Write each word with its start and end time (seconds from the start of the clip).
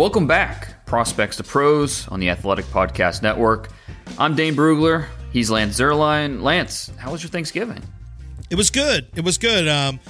Welcome 0.00 0.26
back, 0.26 0.86
Prospects 0.86 1.36
to 1.36 1.44
Pros 1.44 2.08
on 2.08 2.20
the 2.20 2.30
Athletic 2.30 2.64
Podcast 2.64 3.20
Network. 3.20 3.68
I'm 4.16 4.34
Dane 4.34 4.54
Brugler. 4.56 5.08
He's 5.30 5.50
Lance 5.50 5.78
Zierlein. 5.78 6.40
Lance, 6.40 6.90
how 6.96 7.12
was 7.12 7.22
your 7.22 7.28
Thanksgiving? 7.28 7.82
It 8.48 8.54
was 8.54 8.70
good. 8.70 9.08
It 9.14 9.24
was 9.24 9.36
good. 9.36 9.68
Um, 9.68 10.00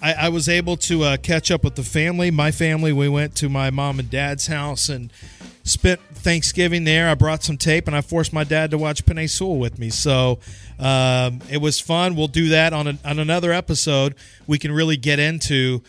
I, 0.00 0.12
I 0.12 0.28
was 0.28 0.48
able 0.48 0.76
to 0.76 1.02
uh, 1.02 1.16
catch 1.16 1.50
up 1.50 1.64
with 1.64 1.74
the 1.74 1.82
family. 1.82 2.30
My 2.30 2.52
family. 2.52 2.92
We 2.92 3.08
went 3.08 3.34
to 3.38 3.48
my 3.48 3.70
mom 3.70 3.98
and 3.98 4.08
dad's 4.08 4.46
house 4.46 4.88
and 4.88 5.12
spent 5.64 5.98
Thanksgiving 6.12 6.84
there. 6.84 7.08
I 7.08 7.16
brought 7.16 7.42
some 7.42 7.56
tape 7.56 7.88
and 7.88 7.96
I 7.96 8.02
forced 8.02 8.32
my 8.32 8.44
dad 8.44 8.70
to 8.70 8.78
watch 8.78 9.04
Penei 9.04 9.28
Sewell 9.28 9.58
with 9.58 9.80
me. 9.80 9.90
So 9.90 10.38
um, 10.78 11.40
it 11.50 11.60
was 11.60 11.80
fun. 11.80 12.14
We'll 12.14 12.28
do 12.28 12.50
that 12.50 12.72
on, 12.72 12.86
a, 12.86 12.98
on 13.04 13.18
another 13.18 13.52
episode. 13.52 14.14
We 14.46 14.60
can 14.60 14.70
really 14.70 14.96
get 14.96 15.18
into 15.18 15.82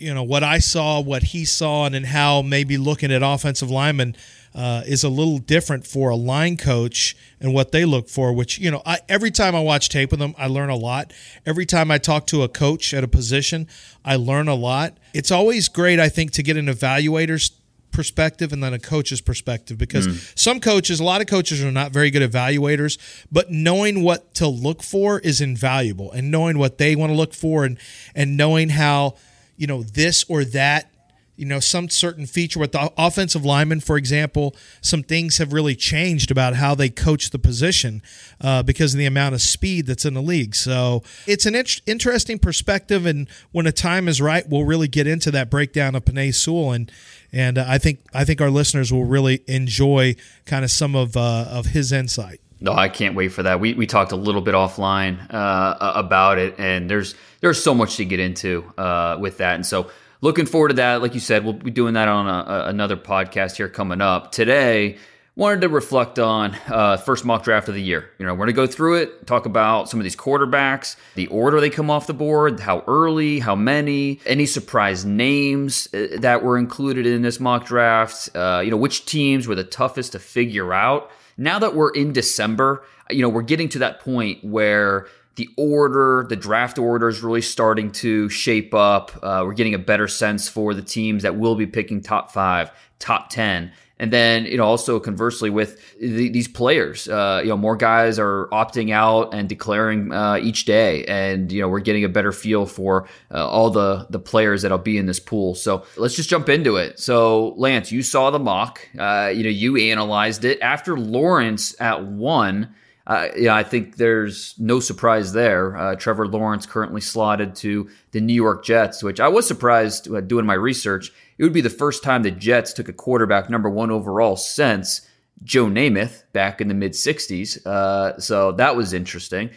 you 0.00 0.14
know 0.14 0.22
what 0.22 0.42
I 0.42 0.58
saw, 0.58 1.00
what 1.00 1.22
he 1.22 1.44
saw, 1.44 1.84
and 1.86 1.94
then 1.94 2.04
how 2.04 2.42
maybe 2.42 2.78
looking 2.78 3.12
at 3.12 3.22
offensive 3.22 3.70
linemen 3.70 4.16
uh, 4.54 4.82
is 4.86 5.04
a 5.04 5.08
little 5.08 5.38
different 5.38 5.86
for 5.86 6.10
a 6.10 6.16
line 6.16 6.56
coach 6.56 7.16
and 7.40 7.54
what 7.54 7.70
they 7.70 7.84
look 7.84 8.08
for. 8.08 8.32
Which 8.32 8.58
you 8.58 8.70
know, 8.70 8.82
I, 8.84 8.98
every 9.08 9.30
time 9.30 9.54
I 9.54 9.60
watch 9.60 9.88
tape 9.88 10.10
with 10.10 10.18
them, 10.18 10.34
I 10.38 10.46
learn 10.46 10.70
a 10.70 10.76
lot. 10.76 11.12
Every 11.46 11.66
time 11.66 11.90
I 11.90 11.98
talk 11.98 12.26
to 12.28 12.42
a 12.42 12.48
coach 12.48 12.94
at 12.94 13.04
a 13.04 13.08
position, 13.08 13.68
I 14.04 14.16
learn 14.16 14.48
a 14.48 14.54
lot. 14.54 14.96
It's 15.12 15.30
always 15.30 15.68
great, 15.68 16.00
I 16.00 16.08
think, 16.08 16.32
to 16.32 16.42
get 16.42 16.56
an 16.56 16.66
evaluator's 16.66 17.52
perspective 17.90 18.52
and 18.52 18.62
then 18.62 18.72
a 18.72 18.78
coach's 18.78 19.20
perspective 19.20 19.76
because 19.76 20.32
some 20.36 20.60
coaches 20.60 21.00
a 21.00 21.04
lot 21.04 21.20
of 21.20 21.26
coaches 21.26 21.62
are 21.62 21.72
not 21.72 21.90
very 21.90 22.08
good 22.08 22.22
evaluators 22.22 22.98
but 23.32 23.50
knowing 23.50 24.04
what 24.04 24.32
to 24.32 24.46
look 24.46 24.80
for 24.80 25.18
is 25.18 25.40
invaluable 25.40 26.10
and 26.12 26.30
knowing 26.30 26.56
what 26.56 26.78
they 26.78 26.94
want 26.94 27.10
to 27.10 27.16
look 27.16 27.34
for 27.34 27.64
and 27.64 27.78
and 28.14 28.36
knowing 28.36 28.68
how 28.68 29.16
you 29.60 29.66
know 29.66 29.82
this 29.82 30.24
or 30.28 30.42
that 30.42 30.90
you 31.36 31.44
know 31.44 31.60
some 31.60 31.88
certain 31.88 32.26
feature 32.26 32.58
with 32.58 32.72
the 32.72 32.92
offensive 32.96 33.44
lineman 33.44 33.80
for 33.80 33.96
example 33.98 34.56
some 34.80 35.02
things 35.02 35.36
have 35.36 35.52
really 35.52 35.76
changed 35.76 36.30
about 36.30 36.54
how 36.54 36.74
they 36.74 36.88
coach 36.88 37.28
the 37.30 37.38
position 37.38 38.02
uh, 38.40 38.62
because 38.62 38.94
of 38.94 38.98
the 38.98 39.06
amount 39.06 39.34
of 39.34 39.42
speed 39.42 39.86
that's 39.86 40.04
in 40.06 40.14
the 40.14 40.22
league 40.22 40.54
so 40.54 41.02
it's 41.26 41.44
an 41.44 41.54
int- 41.54 41.82
interesting 41.86 42.38
perspective 42.38 43.04
and 43.04 43.28
when 43.52 43.66
the 43.66 43.72
time 43.72 44.08
is 44.08 44.20
right 44.20 44.48
we'll 44.48 44.64
really 44.64 44.88
get 44.88 45.06
into 45.06 45.30
that 45.30 45.50
breakdown 45.50 45.94
of 45.94 46.04
Penei 46.04 46.34
Sewell 46.34 46.72
and 46.72 46.90
and 47.32 47.58
uh, 47.58 47.64
I 47.68 47.78
think 47.78 48.00
I 48.12 48.24
think 48.24 48.40
our 48.40 48.50
listeners 48.50 48.92
will 48.92 49.04
really 49.04 49.42
enjoy 49.46 50.16
kind 50.46 50.64
of 50.64 50.70
some 50.70 50.96
of 50.96 51.16
uh, 51.16 51.46
of 51.48 51.66
his 51.66 51.92
insight. 51.92 52.40
No, 52.60 52.72
I 52.72 52.88
can't 52.90 53.14
wait 53.14 53.28
for 53.28 53.42
that. 53.44 53.58
We, 53.58 53.72
we 53.72 53.86
talked 53.86 54.12
a 54.12 54.16
little 54.16 54.42
bit 54.42 54.54
offline 54.54 55.32
uh, 55.32 55.92
about 55.94 56.38
it, 56.38 56.56
and 56.58 56.90
there's 56.90 57.14
there's 57.40 57.62
so 57.62 57.74
much 57.74 57.96
to 57.96 58.04
get 58.04 58.20
into 58.20 58.70
uh, 58.76 59.16
with 59.18 59.38
that, 59.38 59.54
and 59.54 59.64
so 59.64 59.90
looking 60.20 60.44
forward 60.46 60.68
to 60.68 60.74
that. 60.74 61.00
Like 61.00 61.14
you 61.14 61.20
said, 61.20 61.44
we'll 61.44 61.54
be 61.54 61.70
doing 61.70 61.94
that 61.94 62.08
on 62.08 62.26
a, 62.28 62.66
another 62.66 62.96
podcast 62.96 63.56
here 63.56 63.68
coming 63.68 64.02
up 64.02 64.30
today. 64.30 64.98
Wanted 65.36 65.62
to 65.62 65.70
reflect 65.70 66.18
on 66.18 66.54
uh, 66.66 66.98
first 66.98 67.24
mock 67.24 67.44
draft 67.44 67.68
of 67.68 67.74
the 67.74 67.80
year. 67.80 68.10
You 68.18 68.26
know, 68.26 68.34
we're 68.34 68.44
gonna 68.44 68.52
go 68.52 68.66
through 68.66 68.96
it, 68.96 69.26
talk 69.26 69.46
about 69.46 69.88
some 69.88 69.98
of 69.98 70.04
these 70.04 70.16
quarterbacks, 70.16 70.96
the 71.14 71.28
order 71.28 71.60
they 71.60 71.70
come 71.70 71.88
off 71.88 72.06
the 72.06 72.12
board, 72.12 72.60
how 72.60 72.84
early, 72.86 73.38
how 73.38 73.54
many, 73.54 74.20
any 74.26 74.44
surprise 74.44 75.06
names 75.06 75.88
uh, 75.94 76.08
that 76.18 76.42
were 76.42 76.58
included 76.58 77.06
in 77.06 77.22
this 77.22 77.40
mock 77.40 77.64
draft. 77.64 78.28
Uh, 78.36 78.60
you 78.62 78.70
know, 78.70 78.76
which 78.76 79.06
teams 79.06 79.48
were 79.48 79.54
the 79.54 79.64
toughest 79.64 80.12
to 80.12 80.18
figure 80.18 80.74
out. 80.74 81.10
Now 81.40 81.58
that 81.58 81.74
we're 81.74 81.90
in 81.92 82.12
December, 82.12 82.84
you 83.08 83.22
know, 83.22 83.30
we're 83.30 83.40
getting 83.40 83.70
to 83.70 83.78
that 83.78 84.00
point 84.00 84.44
where 84.44 85.06
the 85.36 85.48
order, 85.56 86.26
the 86.28 86.36
draft 86.36 86.78
order 86.78 87.08
is 87.08 87.22
really 87.22 87.40
starting 87.40 87.92
to 87.92 88.28
shape 88.28 88.74
up. 88.74 89.10
Uh, 89.22 89.44
we're 89.46 89.54
getting 89.54 89.72
a 89.72 89.78
better 89.78 90.06
sense 90.06 90.50
for 90.50 90.74
the 90.74 90.82
teams 90.82 91.22
that 91.22 91.38
will 91.38 91.54
be 91.54 91.64
picking 91.64 92.02
top 92.02 92.30
five, 92.30 92.70
top 92.98 93.30
10. 93.30 93.72
And 94.00 94.10
then, 94.10 94.46
you 94.46 94.56
know, 94.56 94.64
also 94.64 94.98
conversely 94.98 95.50
with 95.50 95.78
the, 96.00 96.30
these 96.30 96.48
players, 96.48 97.06
uh, 97.06 97.40
you 97.42 97.50
know, 97.50 97.58
more 97.58 97.76
guys 97.76 98.18
are 98.18 98.48
opting 98.50 98.92
out 98.92 99.34
and 99.34 99.46
declaring 99.46 100.10
uh, 100.10 100.38
each 100.40 100.64
day, 100.64 101.04
and 101.04 101.52
you 101.52 101.60
know, 101.60 101.68
we're 101.68 101.80
getting 101.80 102.04
a 102.04 102.08
better 102.08 102.32
feel 102.32 102.64
for 102.64 103.06
uh, 103.30 103.46
all 103.46 103.68
the 103.68 104.06
the 104.08 104.18
players 104.18 104.62
that'll 104.62 104.78
be 104.78 104.96
in 104.96 105.04
this 105.04 105.20
pool. 105.20 105.54
So 105.54 105.84
let's 105.98 106.16
just 106.16 106.30
jump 106.30 106.48
into 106.48 106.76
it. 106.76 106.98
So, 106.98 107.50
Lance, 107.58 107.92
you 107.92 108.02
saw 108.02 108.30
the 108.30 108.38
mock, 108.38 108.80
uh, 108.98 109.32
you 109.34 109.42
know, 109.42 109.50
you 109.50 109.76
analyzed 109.76 110.46
it 110.46 110.58
after 110.62 110.98
Lawrence 110.98 111.78
at 111.78 112.02
one. 112.02 112.74
Uh, 113.06 113.28
yeah, 113.36 113.54
I 113.54 113.64
think 113.64 113.96
there's 113.96 114.54
no 114.58 114.80
surprise 114.80 115.32
there. 115.32 115.76
Uh, 115.76 115.94
Trevor 115.96 116.26
Lawrence 116.26 116.64
currently 116.64 117.00
slotted 117.00 117.54
to 117.56 117.90
the 118.12 118.20
New 118.20 118.34
York 118.34 118.64
Jets, 118.64 119.02
which 119.02 119.20
I 119.20 119.28
was 119.28 119.46
surprised 119.46 120.08
doing 120.28 120.46
my 120.46 120.54
research. 120.54 121.12
It 121.40 121.44
would 121.44 121.54
be 121.54 121.62
the 121.62 121.70
first 121.70 122.02
time 122.02 122.22
the 122.22 122.30
Jets 122.30 122.74
took 122.74 122.90
a 122.90 122.92
quarterback 122.92 123.48
number 123.48 123.70
one 123.70 123.90
overall 123.90 124.36
since 124.36 125.08
Joe 125.42 125.68
Namath 125.68 126.24
back 126.34 126.60
in 126.60 126.68
the 126.68 126.74
mid 126.74 126.92
60s. 126.92 127.66
Uh, 127.66 128.20
so 128.20 128.52
that 128.52 128.76
was 128.76 128.92
interesting. 128.92 129.48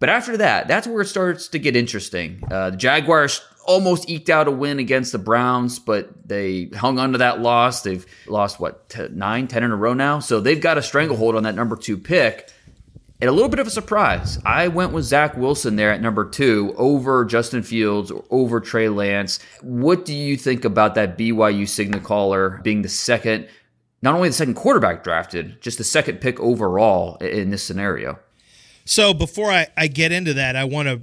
But 0.00 0.08
after 0.08 0.36
that, 0.38 0.66
that's 0.66 0.88
where 0.88 1.02
it 1.02 1.06
starts 1.06 1.46
to 1.48 1.60
get 1.60 1.76
interesting. 1.76 2.42
Uh, 2.50 2.70
the 2.70 2.76
Jaguars 2.76 3.40
almost 3.64 4.10
eked 4.10 4.30
out 4.30 4.48
a 4.48 4.50
win 4.50 4.80
against 4.80 5.12
the 5.12 5.18
Browns, 5.18 5.78
but 5.78 6.26
they 6.26 6.70
hung 6.74 6.98
on 6.98 7.12
to 7.12 7.18
that 7.18 7.40
loss. 7.40 7.82
They've 7.82 8.04
lost, 8.26 8.58
what, 8.58 8.88
t- 8.88 9.06
nine, 9.12 9.46
ten 9.46 9.62
in 9.62 9.70
a 9.70 9.76
row 9.76 9.94
now? 9.94 10.18
So 10.18 10.40
they've 10.40 10.60
got 10.60 10.76
a 10.76 10.82
stranglehold 10.82 11.36
on 11.36 11.44
that 11.44 11.54
number 11.54 11.76
two 11.76 11.98
pick. 11.98 12.50
And 13.20 13.28
a 13.28 13.32
little 13.32 13.48
bit 13.48 13.58
of 13.58 13.66
a 13.66 13.70
surprise. 13.70 14.38
I 14.44 14.68
went 14.68 14.92
with 14.92 15.04
Zach 15.04 15.36
Wilson 15.36 15.74
there 15.74 15.90
at 15.90 16.00
number 16.00 16.24
two 16.24 16.72
over 16.76 17.24
Justin 17.24 17.64
Fields 17.64 18.12
or 18.12 18.24
over 18.30 18.60
Trey 18.60 18.88
Lance. 18.88 19.40
What 19.60 20.04
do 20.04 20.14
you 20.14 20.36
think 20.36 20.64
about 20.64 20.94
that 20.94 21.18
BYU 21.18 21.68
signal 21.68 22.00
caller 22.00 22.60
being 22.62 22.82
the 22.82 22.88
second, 22.88 23.48
not 24.02 24.14
only 24.14 24.28
the 24.28 24.34
second 24.34 24.54
quarterback 24.54 25.02
drafted, 25.02 25.60
just 25.60 25.78
the 25.78 25.84
second 25.84 26.20
pick 26.20 26.38
overall 26.38 27.16
in 27.16 27.50
this 27.50 27.64
scenario? 27.64 28.20
So 28.84 29.12
before 29.12 29.50
I, 29.50 29.66
I 29.76 29.88
get 29.88 30.12
into 30.12 30.32
that, 30.34 30.54
I 30.54 30.62
want 30.64 30.86
to 30.86 31.02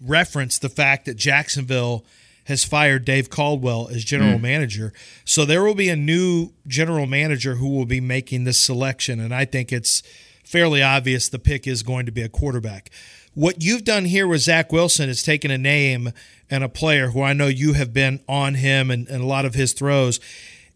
reference 0.00 0.60
the 0.60 0.68
fact 0.68 1.06
that 1.06 1.16
Jacksonville 1.16 2.04
has 2.44 2.64
fired 2.64 3.04
Dave 3.04 3.28
Caldwell 3.28 3.88
as 3.88 4.04
general 4.04 4.38
mm. 4.38 4.42
manager. 4.42 4.92
So 5.24 5.44
there 5.44 5.64
will 5.64 5.74
be 5.74 5.88
a 5.88 5.96
new 5.96 6.52
general 6.68 7.06
manager 7.06 7.56
who 7.56 7.68
will 7.70 7.86
be 7.86 8.00
making 8.00 8.44
this 8.44 8.60
selection, 8.60 9.18
and 9.18 9.34
I 9.34 9.44
think 9.44 9.72
it's 9.72 10.04
fairly 10.46 10.82
obvious 10.82 11.28
the 11.28 11.38
pick 11.38 11.66
is 11.66 11.82
going 11.82 12.06
to 12.06 12.12
be 12.12 12.22
a 12.22 12.28
quarterback. 12.28 12.90
What 13.34 13.62
you've 13.62 13.84
done 13.84 14.06
here 14.06 14.26
with 14.26 14.40
Zach 14.40 14.72
Wilson 14.72 15.10
is 15.10 15.22
taken 15.22 15.50
a 15.50 15.58
name 15.58 16.12
and 16.48 16.64
a 16.64 16.68
player 16.68 17.10
who 17.10 17.20
I 17.20 17.32
know 17.32 17.48
you 17.48 17.74
have 17.74 17.92
been 17.92 18.20
on 18.28 18.54
him 18.54 18.90
and, 18.90 19.06
and 19.08 19.22
a 19.22 19.26
lot 19.26 19.44
of 19.44 19.54
his 19.54 19.72
throws. 19.72 20.20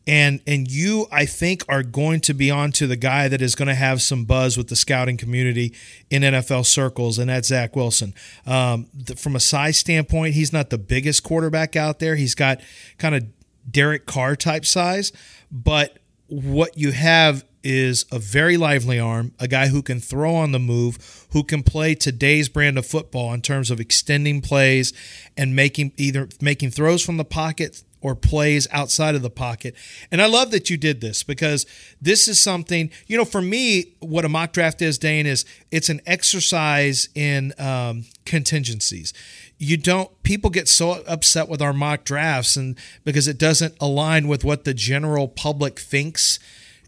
And 0.07 0.41
and 0.47 0.69
you, 0.71 1.07
I 1.13 1.25
think, 1.25 1.63
are 1.69 1.83
going 1.83 2.21
to 2.23 2.35
be 2.35 2.51
on 2.51 2.73
to 2.73 2.87
the 2.87 2.97
guy 2.97 3.29
that 3.29 3.41
is 3.41 3.55
going 3.55 3.69
to 3.69 3.75
have 3.75 4.03
some 4.03 4.25
buzz 4.25 4.57
with 4.57 4.69
the 4.69 4.75
scouting 4.75 5.17
community 5.17 5.75
in 6.09 6.23
NFL 6.23 6.67
circles, 6.67 7.19
and 7.19 7.29
that's 7.29 7.49
Zach 7.49 7.77
Wilson. 7.77 8.15
Um, 8.47 8.89
th- 9.07 9.19
from 9.19 9.37
a 9.37 9.41
size 9.41 9.79
standpoint, 9.79 10.35
he's 10.35 10.55
not 10.55 10.71
the 10.71 10.79
biggest 10.79 11.23
quarterback 11.23 11.77
out 11.77 11.99
there. 11.99 12.17
He's 12.17 12.35
got 12.35 12.61
kind 12.97 13.15
of 13.15 13.27
Derek 13.71 14.07
Carr 14.07 14.37
type 14.37 14.65
size, 14.65 15.13
but 15.53 15.99
what 16.29 16.77
you 16.79 16.93
have 16.93 17.45
is 17.63 18.05
a 18.11 18.19
very 18.19 18.57
lively 18.57 18.99
arm, 18.99 19.33
a 19.39 19.49
guy 19.49 19.69
who 19.69 19.83
can 19.83 20.01
throw 20.01 20.35
on 20.35 20.53
the 20.53 20.59
move, 20.59 21.27
who 21.33 21.43
can 21.45 21.63
play 21.63 21.95
today's 21.95 22.49
brand 22.49 22.79
of 22.79 22.87
football 22.87 23.33
in 23.33 23.43
terms 23.43 23.71
of 23.71 23.81
extending 23.81 24.41
plays 24.41 24.93
and 25.37 25.55
making 25.55 25.93
either 25.97 26.29
making 26.41 26.71
throws 26.71 27.03
from 27.05 27.17
the 27.17 27.25
pocket 27.25 27.83
or 28.03 28.15
plays 28.15 28.67
outside 28.71 29.15
of 29.15 29.23
the 29.23 29.31
pocket. 29.31 29.75
And 30.11 30.23
I 30.23 30.27
love 30.27 30.51
that 30.53 30.71
you 30.71 30.77
did 30.77 31.01
this 31.01 31.23
because 31.23 31.67
this 32.01 32.29
is 32.29 32.41
something, 32.41 32.91
you 33.07 33.17
know, 33.17 33.25
for 33.25 33.43
me, 33.43 33.95
what 34.01 34.25
a 34.25 34.29
mock 34.29 34.53
draft 34.53 34.81
is, 34.81 34.99
Dane, 34.99 35.27
is 35.27 35.45
it's 35.71 35.89
an 35.89 36.01
exercise 36.07 37.09
in 37.15 37.53
um, 37.59 38.05
contingencies. 38.25 39.13
You 39.59 39.77
don't, 39.77 40.23
people 40.23 40.49
get 40.49 40.69
so 40.69 41.03
upset 41.07 41.49
with 41.49 41.61
our 41.61 41.75
mock 41.75 42.05
drafts 42.05 42.57
and 42.57 42.79
because 43.05 43.29
it 43.29 43.39
doesn't 43.39 43.75
align 43.81 44.29
with 44.29 44.45
what 44.45 44.65
the 44.65 44.73
general 44.73 45.29
public 45.29 45.79
thinks 45.79 46.39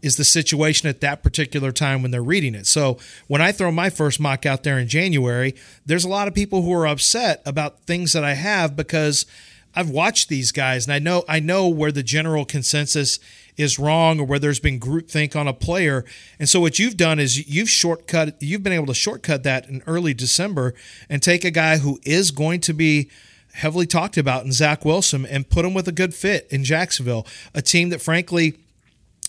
is 0.03 0.17
the 0.17 0.23
situation 0.25 0.89
at 0.89 1.01
that 1.01 1.23
particular 1.23 1.71
time 1.71 2.01
when 2.01 2.11
they're 2.11 2.21
reading 2.21 2.53
it. 2.53 2.67
So 2.67 2.99
when 3.27 3.41
I 3.41 3.51
throw 3.53 3.71
my 3.71 3.89
first 3.89 4.19
mock 4.19 4.45
out 4.45 4.63
there 4.63 4.77
in 4.77 4.87
January, 4.87 5.55
there's 5.85 6.03
a 6.03 6.09
lot 6.09 6.27
of 6.27 6.35
people 6.35 6.61
who 6.61 6.73
are 6.73 6.85
upset 6.85 7.41
about 7.45 7.79
things 7.83 8.11
that 8.11 8.23
I 8.23 8.33
have 8.33 8.75
because 8.75 9.25
I've 9.73 9.89
watched 9.89 10.29
these 10.29 10.51
guys 10.51 10.85
and 10.85 10.93
I 10.93 10.99
know 10.99 11.23
I 11.27 11.39
know 11.39 11.67
where 11.67 11.91
the 11.91 12.03
general 12.03 12.45
consensus 12.45 13.17
is 13.55 13.79
wrong 13.79 14.19
or 14.19 14.25
where 14.25 14.39
there's 14.39 14.59
been 14.59 14.79
groupthink 14.79 15.35
on 15.35 15.47
a 15.47 15.53
player. 15.53 16.05
And 16.37 16.49
so 16.49 16.59
what 16.59 16.79
you've 16.79 16.97
done 16.97 17.17
is 17.17 17.49
you've 17.49 17.69
shortcut 17.69 18.35
you've 18.41 18.61
been 18.61 18.73
able 18.73 18.87
to 18.87 18.93
shortcut 18.93 19.43
that 19.43 19.67
in 19.69 19.81
early 19.87 20.13
December 20.13 20.75
and 21.09 21.23
take 21.23 21.45
a 21.45 21.51
guy 21.51 21.77
who 21.77 21.99
is 22.03 22.29
going 22.29 22.59
to 22.61 22.73
be 22.73 23.09
heavily 23.53 23.85
talked 23.85 24.17
about 24.17 24.43
in 24.45 24.51
Zach 24.51 24.83
Wilson 24.83 25.25
and 25.25 25.49
put 25.49 25.63
him 25.63 25.73
with 25.73 25.87
a 25.87 25.91
good 25.91 26.13
fit 26.13 26.47
in 26.49 26.63
Jacksonville, 26.63 27.25
a 27.53 27.61
team 27.61 27.89
that 27.89 28.01
frankly 28.01 28.57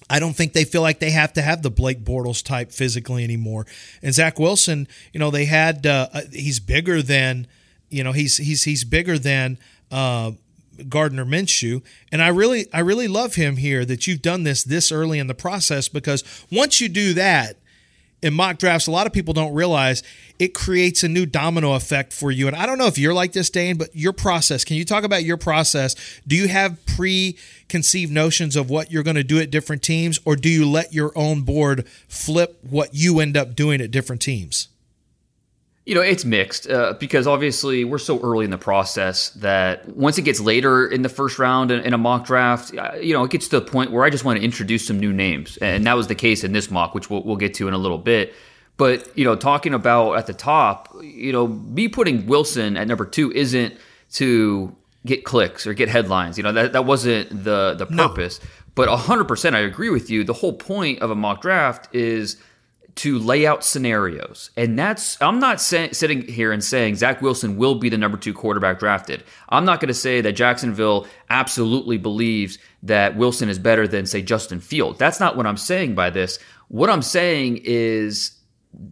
I 0.09 0.19
don't 0.19 0.35
think 0.35 0.53
they 0.53 0.65
feel 0.65 0.83
like 0.83 0.99
they 0.99 1.11
have 1.11 1.33
to 1.35 1.43
have 1.43 1.63
the 1.63 1.71
Blake 1.71 2.05
Bortles 2.05 2.45
type 2.45 2.71
physically 2.73 3.25
anymore. 3.25 3.67
And 4.03 4.15
Zach 4.15 4.39
Wilson, 4.39 4.87
you 5.13 5.21
know, 5.21 5.31
they 5.31 5.47
had 5.47 5.87
uh, 5.87 6.09
he's 6.33 6.61
bigger 6.61 7.03
than, 7.03 7.47
you 7.89 8.05
know, 8.05 8.13
he's 8.13 8.37
he's 8.37 8.65
he's 8.65 8.85
bigger 8.85 9.19
than 9.19 9.59
uh, 9.91 10.33
Gardner 10.89 11.25
Minshew, 11.25 11.83
and 12.13 12.23
I 12.23 12.29
really 12.29 12.67
I 12.73 12.81
really 12.81 13.09
love 13.09 13.37
him 13.37 13.57
here 13.57 13.85
that 13.85 14.07
you've 14.07 14.23
done 14.23 14.43
this 14.43 14.65
this 14.65 14.93
early 14.93 15.19
in 15.19 15.27
the 15.27 15.35
process 15.35 15.89
because 15.89 16.25
once 16.51 16.81
you 16.81 16.89
do 16.89 17.15
that, 17.15 17.57
in 18.25 18.33
mock 18.33 18.57
drafts, 18.57 18.87
a 18.87 18.91
lot 18.91 19.07
of 19.07 19.13
people 19.13 19.35
don't 19.35 19.53
realize 19.53 20.03
it 20.39 20.55
creates 20.55 21.05
a 21.05 21.09
new 21.09 21.27
domino 21.27 21.75
effect 21.75 22.11
for 22.11 22.31
you. 22.31 22.47
And 22.47 22.57
I 22.57 22.65
don't 22.65 22.79
know 22.79 22.87
if 22.87 22.97
you're 22.97 23.13
like 23.13 23.33
this, 23.33 23.51
Dane, 23.51 23.77
but 23.77 23.95
your 23.95 24.15
process. 24.15 24.65
Can 24.65 24.77
you 24.77 24.87
talk 24.87 25.05
about 25.05 25.25
your 25.25 25.37
process? 25.37 25.95
Do 26.27 26.35
you 26.35 26.49
have 26.49 26.85
preconceived 26.87 28.11
notions 28.11 28.57
of 28.57 28.71
what 28.71 28.91
you're 28.91 29.03
going 29.03 29.17
to 29.17 29.23
do 29.23 29.39
at 29.39 29.51
different 29.51 29.83
teams, 29.83 30.19
or 30.25 30.37
do 30.37 30.49
you 30.49 30.69
let 30.69 30.95
your 30.95 31.13
own 31.15 31.43
board 31.43 31.87
flip 32.09 32.59
what 32.63 32.95
you 32.95 33.21
end 33.21 33.37
up 33.37 33.55
doing 33.55 33.83
at 33.83 33.91
different 33.91 34.23
teams? 34.23 34.69
You 35.87 35.95
know, 35.95 36.01
it's 36.01 36.25
mixed 36.25 36.69
uh, 36.69 36.95
because 36.99 37.27
obviously 37.27 37.85
we're 37.85 37.99
so 37.99 38.19
early 38.21 38.47
in 38.47 38.51
the 38.51 38.57
process 38.57 39.29
that 39.31 39.87
once 39.95 40.17
it 40.17 40.23
gets 40.23 40.41
later 40.41 40.87
in 40.87 41.03
the 41.03 41.11
first 41.11 41.39
round 41.39 41.71
in, 41.71 41.81
in, 41.81 41.93
a 41.93 41.99
mock 41.99 42.25
draft, 42.25 42.75
uh, 42.75 42.95
you 42.95 43.13
know, 43.13 43.23
it 43.25 43.31
gets 43.31 43.49
to 43.49 43.61
the 43.61 43.67
point 43.67 43.91
where 43.91 44.03
I 44.03 44.09
just 44.09 44.25
want 44.25 44.39
to 44.39 44.45
introduce 44.45 44.87
some 44.87 44.99
new 44.99 45.13
names. 45.13 45.59
And 45.59 45.87
that 45.87 45.95
was 45.95 46.07
the 46.07 46.15
case 46.15 46.43
in 46.43 46.53
this 46.53 46.71
mock, 46.71 46.95
which 46.95 47.11
we'll, 47.11 47.23
we'll 47.23 47.37
get 47.37 47.53
to 47.55 47.69
in 47.69 47.75
a 47.75 47.79
little 47.79 47.99
bit. 47.99 48.35
But, 48.79 49.17
you 49.17 49.27
know, 49.27 49.37
talking 49.37 49.75
about 49.75 50.15
at 50.15 50.27
the 50.27 50.33
top, 50.33 50.89
you 51.03 51.33
know, 51.33 51.49
me 51.49 51.89
putting 51.89 52.27
Wilson 52.27 52.79
at 52.79 52.89
number 52.89 53.05
two 53.05 53.31
isn't 53.33 53.77
to 54.13 54.75
get 55.05 55.25
clicks 55.25 55.67
or 55.67 55.75
get 55.75 55.91
headlines. 55.91 56.39
You 56.39 56.45
know, 56.45 56.53
that, 56.53 56.73
that 56.73 56.87
wasn't 56.87 57.45
the, 57.45 57.75
the 57.75 57.85
purpose. 57.85 58.41
No. 58.43 58.49
But 58.75 58.89
100%, 58.89 59.55
I 59.55 59.59
agree 59.59 59.91
with 59.91 60.09
you. 60.09 60.25
The 60.25 60.33
whole 60.33 60.55
point 60.55 61.01
of 61.01 61.11
a 61.11 61.15
mock 61.15 61.43
draft 61.43 61.95
is– 61.95 62.39
to 62.97 63.19
lay 63.19 63.45
out 63.45 63.65
scenarios. 63.65 64.51
And 64.57 64.79
that's, 64.79 65.21
I'm 65.21 65.41
not 65.41 65.61
sitting 65.61 66.23
here 66.29 66.53
and 66.53 66.63
saying 66.63 66.95
Zach 66.95 67.21
Wilson 67.21 67.57
will 67.57 67.75
be 67.75 67.89
the 67.89 67.99
number 67.99 68.17
two 68.17 68.33
quarterback 68.33 68.79
drafted. 68.79 69.25
I'm 69.49 69.65
not 69.65 69.81
going 69.81 69.89
to 69.89 69.95
say 69.95 70.21
that 70.21 70.35
Jacksonville 70.35 71.07
absolutely 71.29 71.99
believes 71.99 72.59
that 72.85 73.17
Wilson 73.17 73.49
is 73.49 73.59
better 73.59 73.89
than, 73.89 74.07
say, 74.07 74.23
Justin 74.23 74.61
Field. 74.61 74.99
That's 74.99 75.19
not 75.19 75.37
what 75.37 75.47
I'm 75.47 75.57
saying 75.57 75.97
by 75.97 76.11
this. 76.11 76.39
What 76.69 76.89
I'm 76.89 77.03
saying 77.03 77.63
is 77.65 78.39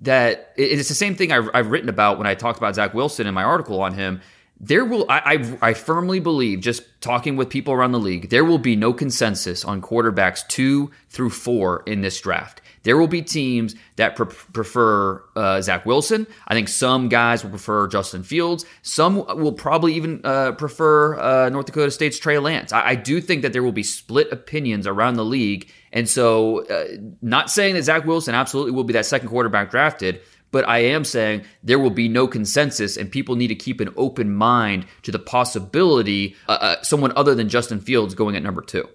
that 0.03 0.53
it's 0.57 0.89
the 0.89 0.95
same 0.95 1.15
thing 1.15 1.31
I've, 1.31 1.49
I've 1.55 1.71
written 1.71 1.89
about 1.89 2.19
when 2.19 2.27
I 2.27 2.35
talked 2.35 2.59
about 2.59 2.75
Zach 2.75 2.95
Wilson 2.95 3.27
in 3.27 3.35
my 3.35 3.45
article 3.45 3.83
on 3.83 3.95
him. 3.95 4.21
There 4.65 4.85
will, 4.85 5.07
I, 5.09 5.19
I, 5.19 5.71
I 5.71 5.75
firmly 5.75 6.21
believe, 6.21 6.61
just 6.61 6.83
talking 7.01 7.35
with 7.35 7.51
people 7.51 7.75
around 7.75 7.93
the 7.93 7.99
league, 7.99 8.31
there 8.31 8.45
will 8.45 8.59
be 8.59 8.77
no 8.77 8.93
consensus 8.93 9.65
on 9.65 9.83
quarterbacks 9.83 10.47
two 10.47 10.93
through 11.09 11.31
four 11.31 11.83
in 11.85 12.01
this 12.01 12.21
draft. 12.21 12.62
There 12.83 12.97
will 12.97 13.09
be 13.09 13.23
teams 13.23 13.75
that 13.97 14.17
pre- 14.17 14.27
prefer 14.27 15.23
uh, 15.37 15.61
Zach 15.61 15.87
Wilson. 15.87 16.27
I 16.49 16.55
think 16.55 16.69
some 16.69 17.09
guys 17.09 17.43
will 17.43 17.51
prefer 17.51 17.87
Justin 17.89 18.23
Fields. 18.23 18.65
Some 18.83 19.17
will 19.17 19.53
probably 19.53 19.95
even 19.95 20.21
uh, 20.25 20.53
prefer 20.53 21.19
uh, 21.19 21.49
North 21.49 21.67
Dakota 21.67 21.91
State's 21.91 22.19
Trey 22.19 22.39
Lance. 22.39 22.73
I-, 22.73 22.91
I, 22.91 22.95
do 22.95 23.21
think 23.21 23.43
that 23.43 23.53
there 23.53 23.63
will 23.63 23.73
be 23.73 23.83
split 23.83 24.33
opinions 24.33 24.87
around 24.87 25.15
the 25.15 25.25
league. 25.25 25.71
And 25.93 26.09
so, 26.09 26.65
uh, 26.67 26.85
not 27.21 27.51
saying 27.51 27.75
that 27.75 27.83
Zach 27.85 28.05
Wilson 28.05 28.35
absolutely 28.35 28.73
will 28.73 28.85
be 28.85 28.95
that 28.95 29.07
second 29.07 29.29
quarterback 29.29 29.71
drafted, 29.71 30.21
but 30.51 30.69
I 30.69 30.79
am 30.79 31.05
saying 31.05 31.45
there 31.63 31.79
will 31.79 31.91
be 31.91 32.09
no 32.09 32.29
consensus, 32.29 32.97
and 32.97 33.11
people 33.11 33.37
need 33.37 33.49
to 33.49 33.55
keep 33.55 33.81
an 33.81 33.93
open 33.97 34.33
mind 34.33 34.87
to 35.03 35.11
the 35.11 35.19
possibility 35.19 36.37
uh, 36.49 36.59
uh, 36.61 36.83
someone 36.83 37.13
other 37.17 37.35
than 37.35 37.49
Justin 37.49 37.81
Fields 37.81 38.15
going 38.15 38.37
at 38.37 38.43
number 38.43 38.63
two. 38.63 38.89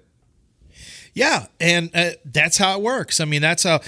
Yeah, 1.17 1.47
and 1.59 1.89
uh, 1.95 2.11
that's 2.25 2.57
how 2.57 2.77
it 2.77 2.83
works. 2.83 3.19
I 3.19 3.25
mean, 3.25 3.41
that's 3.41 3.63
how 3.63 3.79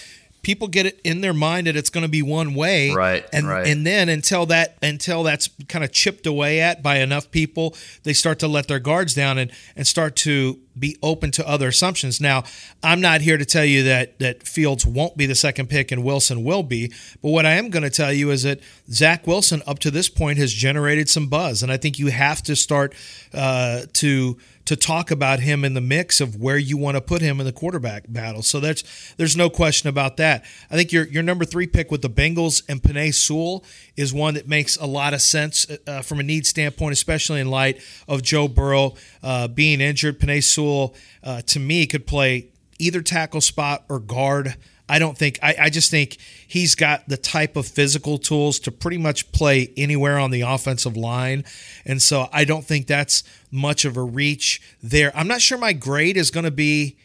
people 0.42 0.68
get 0.68 0.88
it 0.88 1.00
in 1.04 1.22
their 1.22 1.34
mind 1.34 1.68
that 1.68 1.76
it's 1.76 1.92
going 1.92 2.02
to 2.02 2.10
be 2.10 2.22
one 2.22 2.56
way 2.56 2.92
right 2.92 3.26
and 3.34 3.48
right. 3.48 3.68
and 3.68 3.86
then 3.86 4.08
until 4.08 4.46
that 4.46 4.78
until 4.82 5.22
that's 5.22 5.50
kind 5.68 5.84
of 5.84 5.92
chipped 5.92 6.26
away 6.26 6.62
at 6.62 6.82
by 6.82 7.00
enough 7.00 7.30
people 7.30 7.76
they 8.04 8.14
start 8.14 8.40
to 8.40 8.48
let 8.48 8.68
their 8.70 8.80
guards 8.80 9.14
down 9.14 9.38
and 9.38 9.52
and 9.76 9.86
start 9.86 10.16
to 10.16 10.58
be 10.80 10.98
open 11.02 11.32
to 11.32 11.48
other 11.48 11.68
assumptions 11.68 12.20
now 12.22 12.44
i'm 12.84 13.02
not 13.02 13.22
here 13.22 13.38
to 13.38 13.46
tell 13.46 13.66
you 13.66 13.84
that 13.84 14.18
that 14.20 14.44
fields 14.44 14.86
won't 14.86 15.18
be 15.18 15.26
the 15.26 15.36
second 15.36 15.70
pick 15.70 15.92
and 15.92 16.04
wilson 16.04 16.44
will 16.44 16.64
be 16.64 16.88
but 17.22 17.30
what 17.30 17.46
i 17.46 17.52
am 17.52 17.70
going 17.70 17.84
to 17.84 17.90
tell 17.90 18.14
you 18.14 18.32
is 18.32 18.44
that 18.44 18.60
zach 18.92 19.26
wilson 19.28 19.62
up 19.68 19.80
to 19.80 19.92
this 19.92 20.10
point 20.10 20.38
has 20.38 20.54
generated 20.54 21.10
some 21.10 21.28
buzz 21.28 21.62
and 21.64 21.72
i 21.72 21.78
think 21.78 22.00
you 22.00 22.08
have 22.08 22.42
to 22.42 22.56
start 22.56 22.94
uh, 23.34 23.82
to 23.94 24.38
to 24.70 24.76
talk 24.76 25.10
about 25.10 25.40
him 25.40 25.66
in 25.66 25.74
the 25.74 25.82
mix 25.82 26.22
of 26.22 26.36
where 26.36 26.56
you 26.56 26.78
want 26.78 26.96
to 26.96 27.02
put 27.02 27.24
him 27.24 27.40
in 27.40 27.46
the 27.48 27.52
quarterback 27.52 28.04
battle. 28.08 28.44
So 28.44 28.60
there's 28.60 28.84
there's 29.18 29.36
no 29.36 29.50
question 29.50 29.90
about 29.90 30.18
that. 30.18 30.46
I 30.70 30.76
think 30.76 30.92
your 30.92 31.08
your 31.08 31.24
number 31.24 31.44
three 31.44 31.66
pick 31.66 31.90
with 31.90 32.04
the 32.04 32.10
Bengals 32.10 32.62
and 32.70 32.80
Penei 32.80 33.12
Sewell 33.12 33.66
is 33.98 34.14
one 34.14 34.36
that 34.36 34.48
makes 34.48 34.78
a 34.78 34.86
lot 34.86 35.16
of 35.16 35.24
sense 35.24 35.66
uh, 35.88 36.04
from 36.04 36.20
a 36.20 36.24
need 36.24 36.46
standpoint, 36.46 36.94
especially 36.94 37.40
in 37.40 37.50
light 37.50 37.82
of 38.08 38.22
Joe 38.22 38.48
Burrow 38.48 38.94
uh, 39.24 39.48
being 39.48 39.82
injured. 39.82 40.20
Penei 40.20 40.44
Sewell, 40.44 40.69
uh, 41.24 41.42
to 41.42 41.60
me, 41.60 41.86
could 41.86 42.06
play 42.08 42.50
either 42.80 43.02
tackle 43.02 43.42
spot 43.42 43.84
or 43.90 44.00
guard. 44.00 44.56
I 44.88 44.98
don't 44.98 45.18
think 45.18 45.38
I, 45.44 45.56
I, 45.60 45.70
just 45.70 45.92
think 45.92 46.18
he's 46.48 46.74
got 46.74 47.08
the 47.08 47.18
type 47.18 47.56
of 47.56 47.68
physical 47.68 48.18
tools 48.18 48.60
to 48.62 48.72
pretty 48.72 48.98
much 48.98 49.32
play 49.32 49.72
anywhere 49.78 50.18
on 50.18 50.32
the 50.32 50.42
offensive 50.42 50.98
line. 50.98 51.44
And 51.86 52.02
so 52.02 52.28
I 52.34 52.44
don't 52.44 52.66
think 52.66 52.88
that's 52.88 53.24
much 53.52 53.86
of 53.86 53.98
a 53.98 54.04
reach 54.04 54.62
there. 54.82 55.16
I'm 55.16 55.28
not 55.28 55.42
sure 55.42 55.60
my 55.60 55.74
grade 55.74 56.18
is 56.18 56.32
going 56.32 56.46
to 56.46 56.52
be 56.52 56.98